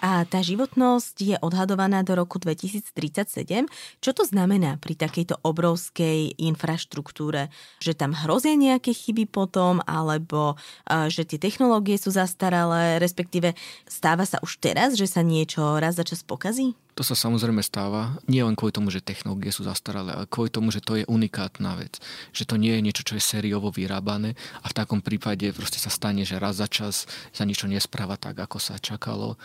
a 0.00 0.24
tá 0.24 0.40
životnosť 0.40 1.14
je 1.20 1.36
odhadovaná 1.44 2.00
do 2.00 2.16
roku 2.16 2.40
2037. 2.40 3.68
Čo 4.00 4.10
to 4.16 4.24
znamená 4.24 4.80
pri 4.80 4.96
takejto 4.96 5.44
obrovskej 5.44 6.40
infraštruktúre? 6.40 7.52
Že 7.84 7.92
tam 7.94 8.16
hrozia 8.16 8.56
nejaké 8.56 8.96
chyby 8.96 9.28
potom, 9.28 9.84
alebo 9.84 10.56
že 10.88 11.28
tie 11.28 11.36
technológie 11.36 12.00
sú 12.00 12.10
zastaralé, 12.10 12.96
respektíve 12.96 13.52
stáva 13.84 14.24
sa 14.24 14.40
už 14.40 14.56
teraz, 14.58 14.96
že 14.96 15.04
sa 15.04 15.20
niečo 15.20 15.76
raz 15.76 16.00
za 16.00 16.04
čas 16.08 16.24
pokazí? 16.24 16.72
To 16.98 17.06
sa 17.06 17.16
samozrejme 17.16 17.64
stáva 17.64 18.18
nie 18.28 18.44
len 18.44 18.52
kvôli 18.52 18.76
tomu, 18.76 18.92
že 18.92 19.00
technológie 19.00 19.48
sú 19.54 19.64
zastaralé, 19.64 20.12
ale 20.12 20.28
kvôli 20.28 20.52
tomu, 20.52 20.68
že 20.68 20.84
to 20.84 21.00
je 21.00 21.08
unikátna 21.08 21.78
vec. 21.80 21.96
Že 22.36 22.44
to 22.44 22.54
nie 22.60 22.76
je 22.76 22.84
niečo, 22.84 23.06
čo 23.06 23.16
je 23.16 23.24
sériovo 23.24 23.72
vyrábané 23.72 24.36
a 24.60 24.66
v 24.68 24.76
takom 24.76 25.00
prípade 25.00 25.48
proste 25.56 25.80
sa 25.80 25.88
stane, 25.88 26.28
že 26.28 26.36
raz 26.36 26.60
za 26.60 26.68
čas 26.68 27.08
sa 27.32 27.48
niečo 27.48 27.70
nespráva 27.70 28.20
tak, 28.20 28.36
ako 28.36 28.60
sa 28.60 28.76
čakalo. 28.76 29.40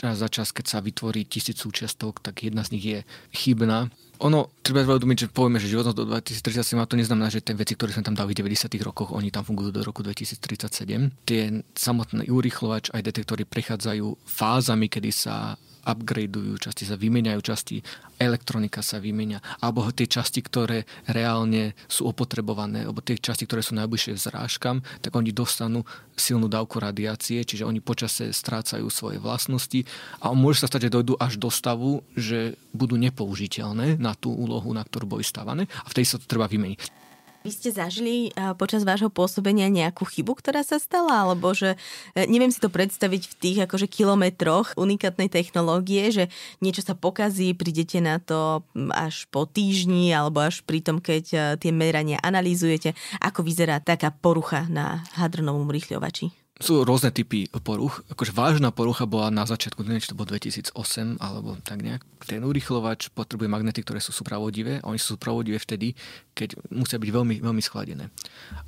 Raz 0.00 0.16
za 0.16 0.32
čas, 0.32 0.48
keď 0.48 0.64
sa 0.64 0.78
vytvorí 0.80 1.28
tisíc 1.28 1.60
súčiastok, 1.60 2.24
tak 2.24 2.40
jedna 2.40 2.64
z 2.64 2.72
nich 2.72 2.84
je 2.88 2.98
chybná. 3.36 3.92
Ono, 4.20 4.52
treba 4.60 4.84
veľmi 4.84 5.16
že 5.16 5.32
povieme, 5.32 5.60
že 5.60 5.72
životnosť 5.72 5.96
do 5.96 6.04
2037 6.08 6.76
to 6.88 6.96
neznamená, 6.96 7.28
že 7.32 7.40
tie 7.40 7.56
veci, 7.56 7.72
ktoré 7.76 7.92
sme 7.92 8.04
tam 8.04 8.16
dali 8.16 8.32
v 8.32 8.44
90. 8.44 8.68
rokoch, 8.84 9.12
oni 9.16 9.32
tam 9.32 9.44
fungujú 9.44 9.72
do 9.72 9.84
roku 9.84 10.04
2037. 10.04 11.24
Tie 11.24 11.64
samotné 11.72 12.28
urýchlovač 12.28 12.92
aj 12.92 13.00
detektory 13.00 13.48
prechádzajú 13.48 14.20
fázami, 14.24 14.92
kedy 14.92 15.08
sa 15.12 15.56
upgradeujú 15.84 16.60
časti, 16.60 16.84
sa 16.84 16.96
vymeniajú 17.00 17.40
časti, 17.40 17.80
elektronika 18.20 18.84
sa 18.84 19.00
vymenia, 19.00 19.40
alebo 19.64 19.88
tie 19.90 20.04
časti, 20.04 20.44
ktoré 20.44 20.84
reálne 21.08 21.72
sú 21.88 22.06
opotrebované, 22.08 22.84
alebo 22.84 23.00
tie 23.00 23.16
časti, 23.16 23.48
ktoré 23.48 23.64
sú 23.64 23.74
najbližšie 23.80 24.20
zrážkam, 24.20 24.84
tak 25.00 25.16
oni 25.16 25.32
dostanú 25.32 25.88
silnú 26.14 26.52
dávku 26.52 26.76
radiácie, 26.78 27.40
čiže 27.42 27.64
oni 27.64 27.80
počase 27.80 28.28
strácajú 28.30 28.86
svoje 28.92 29.16
vlastnosti 29.16 29.88
a 30.20 30.36
môže 30.36 30.60
sa 30.60 30.68
stať, 30.68 30.88
že 30.88 30.94
dojdú 31.00 31.16
až 31.16 31.40
do 31.40 31.48
stavu, 31.48 32.04
že 32.12 32.60
budú 32.76 33.00
nepoužiteľné 33.00 33.96
na 33.96 34.12
tú 34.12 34.30
úlohu, 34.36 34.70
na 34.76 34.84
ktorú 34.84 35.16
boli 35.16 35.24
stavané 35.24 35.64
a 35.82 35.88
vtedy 35.88 36.04
sa 36.04 36.20
to 36.20 36.28
treba 36.28 36.44
vymeniť. 36.44 36.99
Vy 37.40 37.50
ste 37.56 37.70
zažili 37.72 38.36
počas 38.60 38.84
vášho 38.84 39.08
pôsobenia 39.08 39.72
nejakú 39.72 40.04
chybu, 40.04 40.36
ktorá 40.36 40.60
sa 40.60 40.76
stala? 40.76 41.24
Alebo 41.24 41.56
že 41.56 41.80
e, 42.12 42.28
neviem 42.28 42.52
si 42.52 42.60
to 42.60 42.68
predstaviť 42.68 43.22
v 43.32 43.34
tých 43.40 43.58
akože 43.64 43.88
kilometroch 43.88 44.76
unikátnej 44.76 45.32
technológie, 45.32 46.12
že 46.12 46.24
niečo 46.60 46.84
sa 46.84 46.92
pokazí, 46.92 47.56
prídete 47.56 48.04
na 48.04 48.20
to 48.20 48.60
až 48.92 49.24
po 49.32 49.48
týždni 49.48 50.12
alebo 50.12 50.44
až 50.44 50.60
pri 50.68 50.84
tom, 50.84 51.00
keď 51.00 51.24
e, 51.32 51.38
tie 51.56 51.72
merania 51.72 52.20
analýzujete. 52.20 52.92
Ako 53.24 53.40
vyzerá 53.40 53.80
taká 53.80 54.12
porucha 54.12 54.68
na 54.68 55.00
hadronovom 55.16 55.72
rýchľovači? 55.72 56.39
Sú 56.60 56.84
rôzne 56.84 57.08
typy 57.08 57.48
poruch. 57.64 58.04
Akože 58.12 58.36
vážna 58.36 58.68
porucha 58.68 59.08
bola 59.08 59.32
na 59.32 59.48
začiatku, 59.48 59.80
neviem, 59.82 60.04
či 60.04 60.12
to 60.12 60.18
bolo 60.18 60.28
2008 60.36 61.16
alebo 61.16 61.56
tak 61.64 61.80
nejak. 61.80 62.04
Ten 62.28 62.44
urychlovač 62.44 63.08
potrebuje 63.10 63.48
magnety, 63.48 63.80
ktoré 63.80 63.98
sú 63.98 64.12
supravodivé 64.12 64.84
oni 64.84 65.00
sú 65.00 65.16
supravodivé 65.16 65.56
vtedy, 65.56 65.96
keď 66.36 66.58
musia 66.68 67.00
byť 67.00 67.10
veľmi, 67.10 67.36
veľmi 67.40 67.62
schladené. 67.64 68.12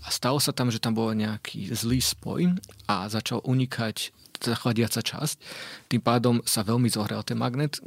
A 0.05 0.09
stalo 0.09 0.41
sa 0.41 0.57
tam, 0.57 0.73
že 0.73 0.81
tam 0.81 0.97
bol 0.97 1.13
nejaký 1.13 1.69
zlý 1.75 2.01
spoj 2.01 2.57
a 2.89 3.11
začal 3.13 3.45
unikať 3.45 4.15
tá 4.43 4.59
chladiaca 4.59 4.99
časť. 4.99 5.37
Tým 5.87 6.03
pádom 6.03 6.35
sa 6.43 6.67
veľmi 6.67 6.91
zohral 6.91 7.23
ten 7.23 7.39
magnet. 7.39 7.79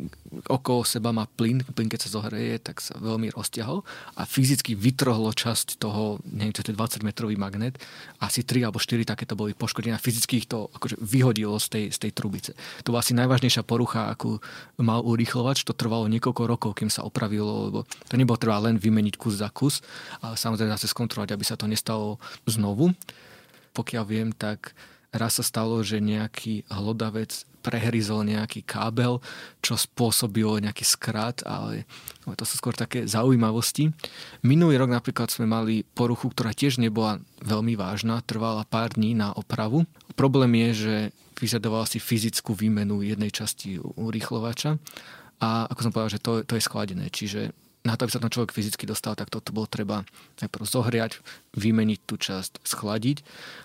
Okolo 0.47 0.88
seba 0.88 1.12
má 1.12 1.28
plyn, 1.28 1.68
plyn 1.76 1.91
keď 1.91 2.08
sa 2.08 2.20
zohreje, 2.22 2.64
tak 2.64 2.80
sa 2.80 2.95
veľmi 2.95 3.36
roztiahol 3.36 3.84
a 4.16 4.24
fyzicky 4.24 4.74
vytrhlo 4.74 5.36
časť 5.36 5.76
toho, 5.76 6.24
neviem, 6.24 6.56
to 6.56 6.64
je 6.64 6.72
20 6.72 7.03
metrový 7.03 7.36
magnet. 7.36 7.76
Asi 8.24 8.47
3 8.47 8.72
alebo 8.72 8.80
4 8.80 9.03
takéto 9.03 9.36
boli 9.36 9.51
poškodené 9.51 9.99
fyzicky 9.99 10.45
ich 10.45 10.47
to 10.47 10.72
akože 10.72 10.95
vyhodilo 11.03 11.60
z 11.60 11.68
tej, 11.68 11.86
z 11.91 11.97
tej 12.08 12.12
trubice. 12.16 12.51
To 12.88 12.95
bola 12.95 13.03
asi 13.03 13.12
najvážnejšia 13.18 13.68
porucha, 13.68 14.08
akú 14.08 14.39
mal 14.80 15.03
urýchlovač. 15.03 15.68
To 15.68 15.76
trvalo 15.76 16.08
niekoľko 16.08 16.43
rokov, 16.47 16.72
kým 16.80 16.88
sa 16.88 17.03
opravilo, 17.03 17.68
lebo 17.68 17.80
to 18.08 18.16
nebolo 18.16 18.39
treba 18.39 18.64
len 18.64 18.80
vymeniť 18.80 19.16
kus 19.20 19.41
za 19.41 19.51
kus, 19.51 19.84
ale 20.24 20.39
samozrejme 20.39 20.72
zase 20.72 20.88
skontrolovať, 20.88 21.36
aby 21.36 21.45
sa 21.45 21.60
to 21.60 21.68
nestalo 21.68 22.22
znovu. 22.47 22.95
Pokiaľ 23.76 24.03
viem, 24.08 24.30
tak 24.32 24.72
raz 25.16 25.39
sa 25.39 25.45
stalo, 25.47 25.80
že 25.82 26.03
nejaký 26.03 26.68
hlodavec 26.68 27.47
prehryzol 27.66 28.30
nejaký 28.30 28.61
kábel, 28.61 29.18
čo 29.66 29.74
spôsobilo 29.74 30.61
nejaký 30.61 30.86
skrat, 30.86 31.41
ale 31.49 31.89
to 32.38 32.45
sú 32.45 32.61
skôr 32.61 32.78
také 32.78 33.09
zaujímavosti. 33.09 33.89
Minulý 34.45 34.78
rok 34.78 34.93
napríklad 34.93 35.34
sme 35.34 35.49
mali 35.49 35.82
poruchu, 35.97 36.30
ktorá 36.30 36.53
tiež 36.53 36.78
nebola 36.78 37.18
veľmi 37.41 37.74
vážna, 37.74 38.22
trvala 38.22 38.70
pár 38.70 38.93
dní 38.93 39.18
na 39.18 39.34
opravu. 39.34 39.89
Problém 40.13 40.53
je, 40.70 40.70
že 40.78 40.95
vyžadoval 41.41 41.89
si 41.89 41.97
fyzickú 41.97 42.53
výmenu 42.53 43.01
jednej 43.01 43.34
časti 43.34 43.82
urýchlovača 43.82 44.78
a 45.41 45.66
ako 45.66 45.80
som 45.82 45.91
povedal, 45.91 46.13
že 46.16 46.22
to, 46.22 46.32
to 46.45 46.53
je 46.55 46.63
skladené, 46.63 47.09
čiže 47.09 47.49
na 47.86 47.93
to, 47.93 48.03
aby 48.03 48.13
sa 48.17 48.21
tam 48.21 48.33
človek 48.33 48.51
fyzicky 48.51 48.89
dostal, 48.89 49.13
tak 49.13 49.29
toto 49.29 49.53
bolo 49.53 49.69
treba 49.69 50.01
najprv 50.41 50.65
zohriať, 50.65 51.21
vymeniť 51.53 51.99
tú 52.03 52.17
časť, 52.17 52.65
schladiť. 52.65 53.21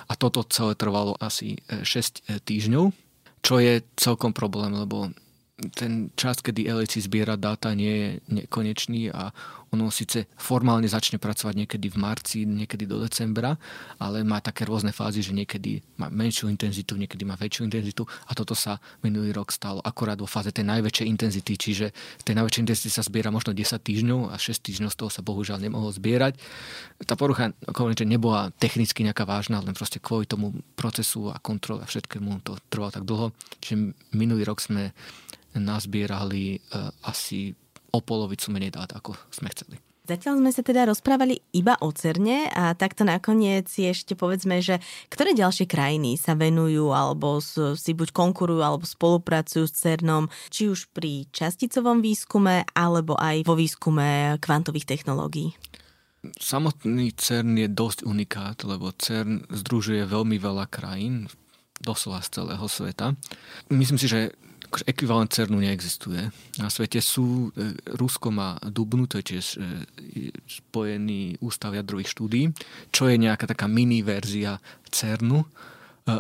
A 0.06 0.14
toto 0.14 0.44
celé 0.44 0.76
trvalo 0.76 1.16
asi 1.16 1.58
6 1.66 1.80
e, 2.28 2.36
e, 2.36 2.44
týždňov, 2.44 2.92
čo 3.40 3.54
je 3.56 3.80
celkom 3.96 4.36
problém, 4.36 4.76
lebo 4.76 5.08
ten 5.76 6.08
čas, 6.16 6.40
kedy 6.40 6.64
LHC 6.64 7.04
zbiera 7.04 7.36
dáta, 7.36 7.76
nie 7.76 7.92
je 7.92 8.08
nekonečný 8.40 9.12
a 9.12 9.28
ono 9.70 9.86
síce 9.94 10.26
formálne 10.34 10.90
začne 10.90 11.22
pracovať 11.22 11.54
niekedy 11.54 11.86
v 11.94 11.96
marci, 12.02 12.42
niekedy 12.42 12.90
do 12.90 12.98
decembra, 12.98 13.54
ale 14.02 14.26
má 14.26 14.42
také 14.42 14.66
rôzne 14.66 14.90
fázy, 14.90 15.22
že 15.22 15.30
niekedy 15.30 15.78
má 15.94 16.11
menšiu 16.11 16.50
intenzitu, 16.50 16.98
niekedy 16.98 17.22
má 17.22 17.38
väčšiu 17.38 17.70
intenzitu 17.70 18.02
a 18.26 18.34
toto 18.34 18.58
sa 18.58 18.82
minulý 19.06 19.30
rok 19.30 19.54
stalo 19.54 19.78
akorát 19.86 20.18
vo 20.18 20.26
fáze 20.26 20.50
tej 20.50 20.66
najväčšej 20.66 21.06
intenzity, 21.06 21.54
čiže 21.54 21.86
v 21.94 22.22
tej 22.26 22.34
najväčšej 22.42 22.62
intenzity 22.66 22.90
sa 22.90 23.06
zbiera 23.06 23.30
možno 23.30 23.54
10 23.54 23.78
týždňov 23.78 24.34
a 24.34 24.36
6 24.42 24.58
týždňov 24.58 24.90
z 24.90 24.96
toho 24.98 25.11
sa 25.11 25.22
bohužiaľ 25.22 25.62
nemohol 25.62 25.94
zbierať. 25.94 26.34
Tá 27.06 27.14
porucha 27.14 27.54
že 27.90 28.06
nebola 28.06 28.50
technicky 28.58 29.02
nejaká 29.02 29.26
vážna, 29.26 29.62
len 29.62 29.74
proste 29.74 30.02
kvôli 30.02 30.26
tomu 30.26 30.54
procesu 30.74 31.30
a 31.30 31.38
kontrole 31.38 31.82
a 31.82 31.90
všetkému 31.90 32.42
to 32.42 32.58
trvalo 32.70 32.90
tak 32.90 33.04
dlho. 33.06 33.26
Čiže 33.62 33.94
minulý 34.14 34.46
rok 34.46 34.62
sme 34.62 34.94
nazbierali 35.57 36.59
uh, 36.59 36.90
asi 37.07 37.55
o 37.90 37.98
polovicu 37.98 38.55
menej 38.55 38.74
dát, 38.74 38.90
ako 38.94 39.18
sme 39.34 39.51
chceli. 39.51 39.78
Zatiaľ 40.11 40.42
sme 40.42 40.51
sa 40.51 40.66
teda 40.66 40.90
rozprávali 40.90 41.38
iba 41.55 41.78
o 41.78 41.94
CERNE 41.94 42.51
a 42.51 42.74
takto 42.74 43.07
nakoniec 43.07 43.70
ešte 43.70 44.18
povedzme, 44.18 44.59
že 44.59 44.82
ktoré 45.07 45.38
ďalšie 45.38 45.70
krajiny 45.70 46.18
sa 46.18 46.34
venujú 46.34 46.90
alebo 46.90 47.38
si 47.78 47.92
buď 47.94 48.11
konkurujú 48.11 48.59
alebo 48.59 48.82
spolupracujú 48.82 49.70
s 49.70 49.78
CERNom, 49.78 50.26
či 50.51 50.66
už 50.66 50.90
pri 50.90 51.30
časticovom 51.30 52.03
výskume 52.03 52.66
alebo 52.74 53.14
aj 53.22 53.46
vo 53.46 53.55
výskume 53.55 54.34
kvantových 54.42 54.98
technológií. 54.98 55.55
Samotný 56.42 57.14
CERN 57.14 57.62
je 57.62 57.68
dosť 57.70 58.03
unikát, 58.03 58.59
lebo 58.66 58.90
CERN 58.90 59.46
združuje 59.46 60.11
veľmi 60.11 60.42
veľa 60.42 60.66
krajín, 60.74 61.30
doslova 61.78 62.18
z 62.26 62.34
celého 62.34 62.66
sveta. 62.66 63.14
Myslím 63.70 63.96
si, 63.96 64.11
že 64.11 64.34
akože 64.70 64.86
ekvivalent 64.86 65.34
CERNu 65.34 65.58
neexistuje. 65.58 66.30
Na 66.62 66.70
svete 66.70 67.02
sú, 67.02 67.50
e, 67.58 67.74
Rusko 67.98 68.30
má 68.30 68.54
Dubnu, 68.62 69.10
to 69.10 69.18
je 69.18 69.34
tiež 69.34 69.46
e, 69.58 69.60
spojený 70.46 71.42
ústav 71.42 71.74
jadrových 71.74 72.14
štúdí, 72.14 72.54
čo 72.94 73.10
je 73.10 73.18
nejaká 73.18 73.50
taká 73.50 73.66
mini 73.66 74.06
verzia 74.06 74.62
CERNu, 74.86 75.42
e, 75.42 75.46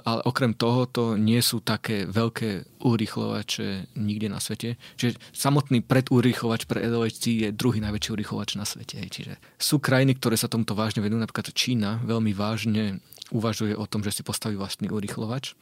ale 0.02 0.26
okrem 0.26 0.58
toho 0.58 0.90
to 0.90 1.14
nie 1.14 1.38
sú 1.38 1.62
také 1.62 2.10
veľké 2.10 2.82
urýchlovače 2.82 3.94
nikde 3.94 4.26
na 4.26 4.42
svete. 4.42 4.74
Čiže 4.98 5.22
samotný 5.30 5.86
predurýchlovač 5.86 6.66
pre 6.66 6.82
LHC 6.82 7.46
je 7.46 7.48
druhý 7.54 7.78
najväčší 7.78 8.10
urýchlovač 8.18 8.58
na 8.58 8.66
svete. 8.66 8.98
Čiže 8.98 9.38
sú 9.62 9.78
krajiny, 9.78 10.18
ktoré 10.18 10.34
sa 10.34 10.50
tomuto 10.50 10.74
vážne 10.74 11.06
venujú, 11.06 11.22
napríklad 11.22 11.54
Čína 11.54 12.02
veľmi 12.02 12.34
vážne 12.34 12.98
uvažuje 13.30 13.78
o 13.78 13.86
tom, 13.86 14.02
že 14.02 14.10
si 14.10 14.22
postaví 14.26 14.58
vlastný 14.58 14.90
urýchlovač. 14.90 15.54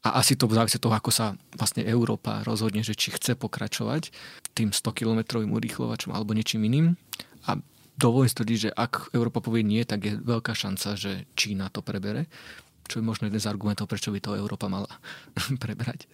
A 0.00 0.16
asi 0.16 0.32
to 0.32 0.48
závisí 0.48 0.80
toho, 0.80 0.96
ako 0.96 1.12
sa 1.12 1.36
vlastne 1.52 1.84
Európa 1.84 2.40
rozhodne, 2.40 2.80
že 2.80 2.96
či 2.96 3.12
chce 3.12 3.36
pokračovať 3.36 4.08
tým 4.56 4.72
100-kilometrovým 4.72 5.52
urýchlovačom 5.52 6.16
alebo 6.16 6.32
niečím 6.32 6.64
iným. 6.64 6.96
A 7.44 7.60
dovolím 8.00 8.32
si 8.32 8.36
tvrdiť, 8.40 8.58
že 8.58 8.70
ak 8.72 9.12
Európa 9.12 9.44
povie 9.44 9.60
nie, 9.60 9.84
tak 9.84 10.00
je 10.08 10.16
veľká 10.16 10.56
šanca, 10.56 10.96
že 10.96 11.28
Čína 11.36 11.68
to 11.68 11.84
prebere. 11.84 12.32
Čo 12.88 13.04
je 13.04 13.04
možno 13.04 13.28
jeden 13.28 13.38
z 13.38 13.50
argumentov, 13.52 13.92
prečo 13.92 14.08
by 14.08 14.24
to 14.24 14.40
Európa 14.40 14.72
mala 14.72 14.88
prebrať. 15.62 16.08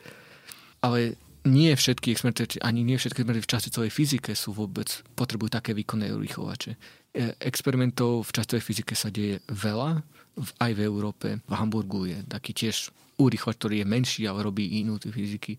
Ale 0.83 1.15
nie 1.47 1.71
všetky 1.71 2.11
experimenty, 2.11 2.59
ani 2.59 2.83
nie 2.83 2.99
všetky 2.99 3.23
experimenty 3.23 3.47
v 3.47 3.53
časticovej 3.55 3.91
fyzike 3.95 4.35
sú 4.35 4.51
vôbec, 4.51 4.91
potrebujú 5.15 5.55
také 5.55 5.79
výkonné 5.79 6.11
urýchlovače. 6.11 6.75
E, 7.17 7.33
experimentov 7.41 8.29
v 8.29 8.35
časticovej 8.37 8.65
fyzike 8.69 8.93
sa 8.93 9.09
deje 9.09 9.41
veľa, 9.49 10.05
aj 10.61 10.73
v 10.77 10.81
Európe. 10.85 11.41
V 11.49 11.53
Hamburgu 11.57 12.05
je 12.05 12.21
taký 12.29 12.53
tiež 12.53 12.93
urýchlovač, 13.17 13.57
ktorý 13.57 13.75
je 13.81 13.87
menší, 13.89 14.23
ale 14.29 14.45
robí 14.45 14.85
inú 14.85 15.01
fyziky. 15.01 15.57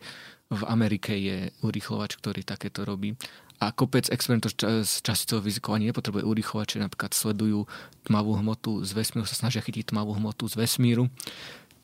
V 0.54 0.64
Amerike 0.70 1.18
je 1.18 1.50
urýchlovač, 1.66 2.22
ktorý 2.22 2.46
takéto 2.46 2.86
robí. 2.86 3.18
A 3.58 3.74
kopec 3.74 4.06
experimentov 4.14 4.54
s 4.86 5.02
časticovou 5.02 5.50
fyzikou 5.50 5.74
ani 5.74 5.90
nepotrebuje 5.90 6.30
urýchlovače, 6.30 6.78
napríklad 6.78 7.18
sledujú 7.18 7.66
tmavú 8.06 8.38
hmotu 8.38 8.86
z 8.86 8.94
vesmíru, 8.94 9.26
sa 9.26 9.34
snažia 9.34 9.66
chytiť 9.66 9.90
tmavú 9.90 10.14
hmotu 10.14 10.46
z 10.46 10.62
vesmíru. 10.62 11.10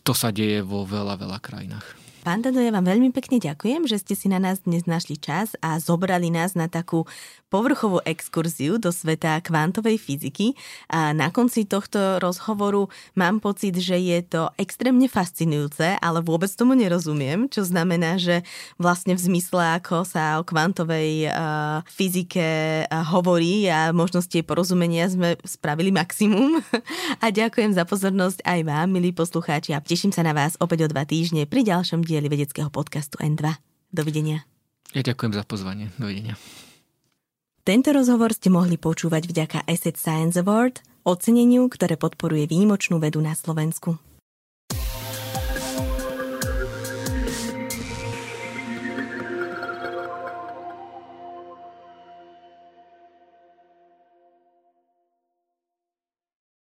To 0.06 0.14
sa 0.14 0.30
deje 0.30 0.62
vo 0.62 0.86
veľa, 0.86 1.18
veľa 1.18 1.42
krajinách. 1.42 2.13
Pán 2.24 2.40
Dado, 2.40 2.64
ja 2.64 2.72
vám 2.72 2.88
veľmi 2.88 3.12
pekne 3.12 3.36
ďakujem, 3.36 3.84
že 3.84 4.00
ste 4.00 4.16
si 4.16 4.32
na 4.32 4.40
nás 4.40 4.64
dnes 4.64 4.88
našli 4.88 5.20
čas 5.20 5.60
a 5.60 5.76
zobrali 5.76 6.32
nás 6.32 6.56
na 6.56 6.72
takú 6.72 7.04
povrchovú 7.52 8.00
exkurziu 8.08 8.80
do 8.80 8.96
sveta 8.96 9.38
kvantovej 9.44 10.00
fyziky. 10.00 10.56
A 10.88 11.12
na 11.12 11.30
konci 11.36 11.68
tohto 11.68 12.24
rozhovoru 12.24 12.88
mám 13.14 13.38
pocit, 13.44 13.76
že 13.76 14.00
je 14.00 14.24
to 14.24 14.50
extrémne 14.56 15.06
fascinujúce, 15.06 16.00
ale 16.00 16.24
vôbec 16.24 16.48
tomu 16.56 16.80
nerozumiem, 16.80 17.46
čo 17.52 17.68
znamená, 17.68 18.16
že 18.16 18.42
vlastne 18.80 19.20
v 19.20 19.22
zmysle, 19.28 19.84
ako 19.84 20.02
sa 20.08 20.40
o 20.40 20.48
kvantovej 20.48 21.28
uh, 21.28 21.84
fyzike 21.92 22.42
uh, 22.88 23.04
hovorí 23.04 23.68
a 23.68 23.92
možnosti 23.92 24.40
porozumenia 24.48 25.12
sme 25.12 25.36
spravili 25.44 25.92
maximum. 25.92 26.64
A 27.24 27.30
ďakujem 27.30 27.76
za 27.76 27.84
pozornosť 27.84 28.48
aj 28.48 28.60
vám, 28.64 28.88
milí 28.90 29.12
poslucháči, 29.12 29.76
a 29.76 29.84
teším 29.84 30.16
sa 30.16 30.24
na 30.24 30.32
vás 30.32 30.56
opäť 30.58 30.88
o 30.88 30.92
dva 30.92 31.04
týždne 31.04 31.46
pri 31.46 31.68
ďalšom 31.68 32.02
dieli 32.14 32.30
vedeckého 32.30 32.70
podcastu 32.70 33.18
N2. 33.18 33.58
Dovidenia. 33.90 34.46
Ja 34.94 35.02
ďakujem 35.02 35.34
za 35.34 35.42
pozvanie. 35.42 35.90
Dovidenia. 35.98 36.38
Tento 37.66 37.90
rozhovor 37.90 38.38
ste 38.38 38.54
mohli 38.54 38.78
počúvať 38.78 39.26
vďaka 39.26 39.58
Asset 39.66 39.98
Science 39.98 40.38
Award, 40.38 40.86
oceneniu, 41.02 41.66
ktoré 41.66 41.98
podporuje 41.98 42.46
výnimočnú 42.46 43.02
vedu 43.02 43.18
na 43.18 43.34
Slovensku. 43.34 43.98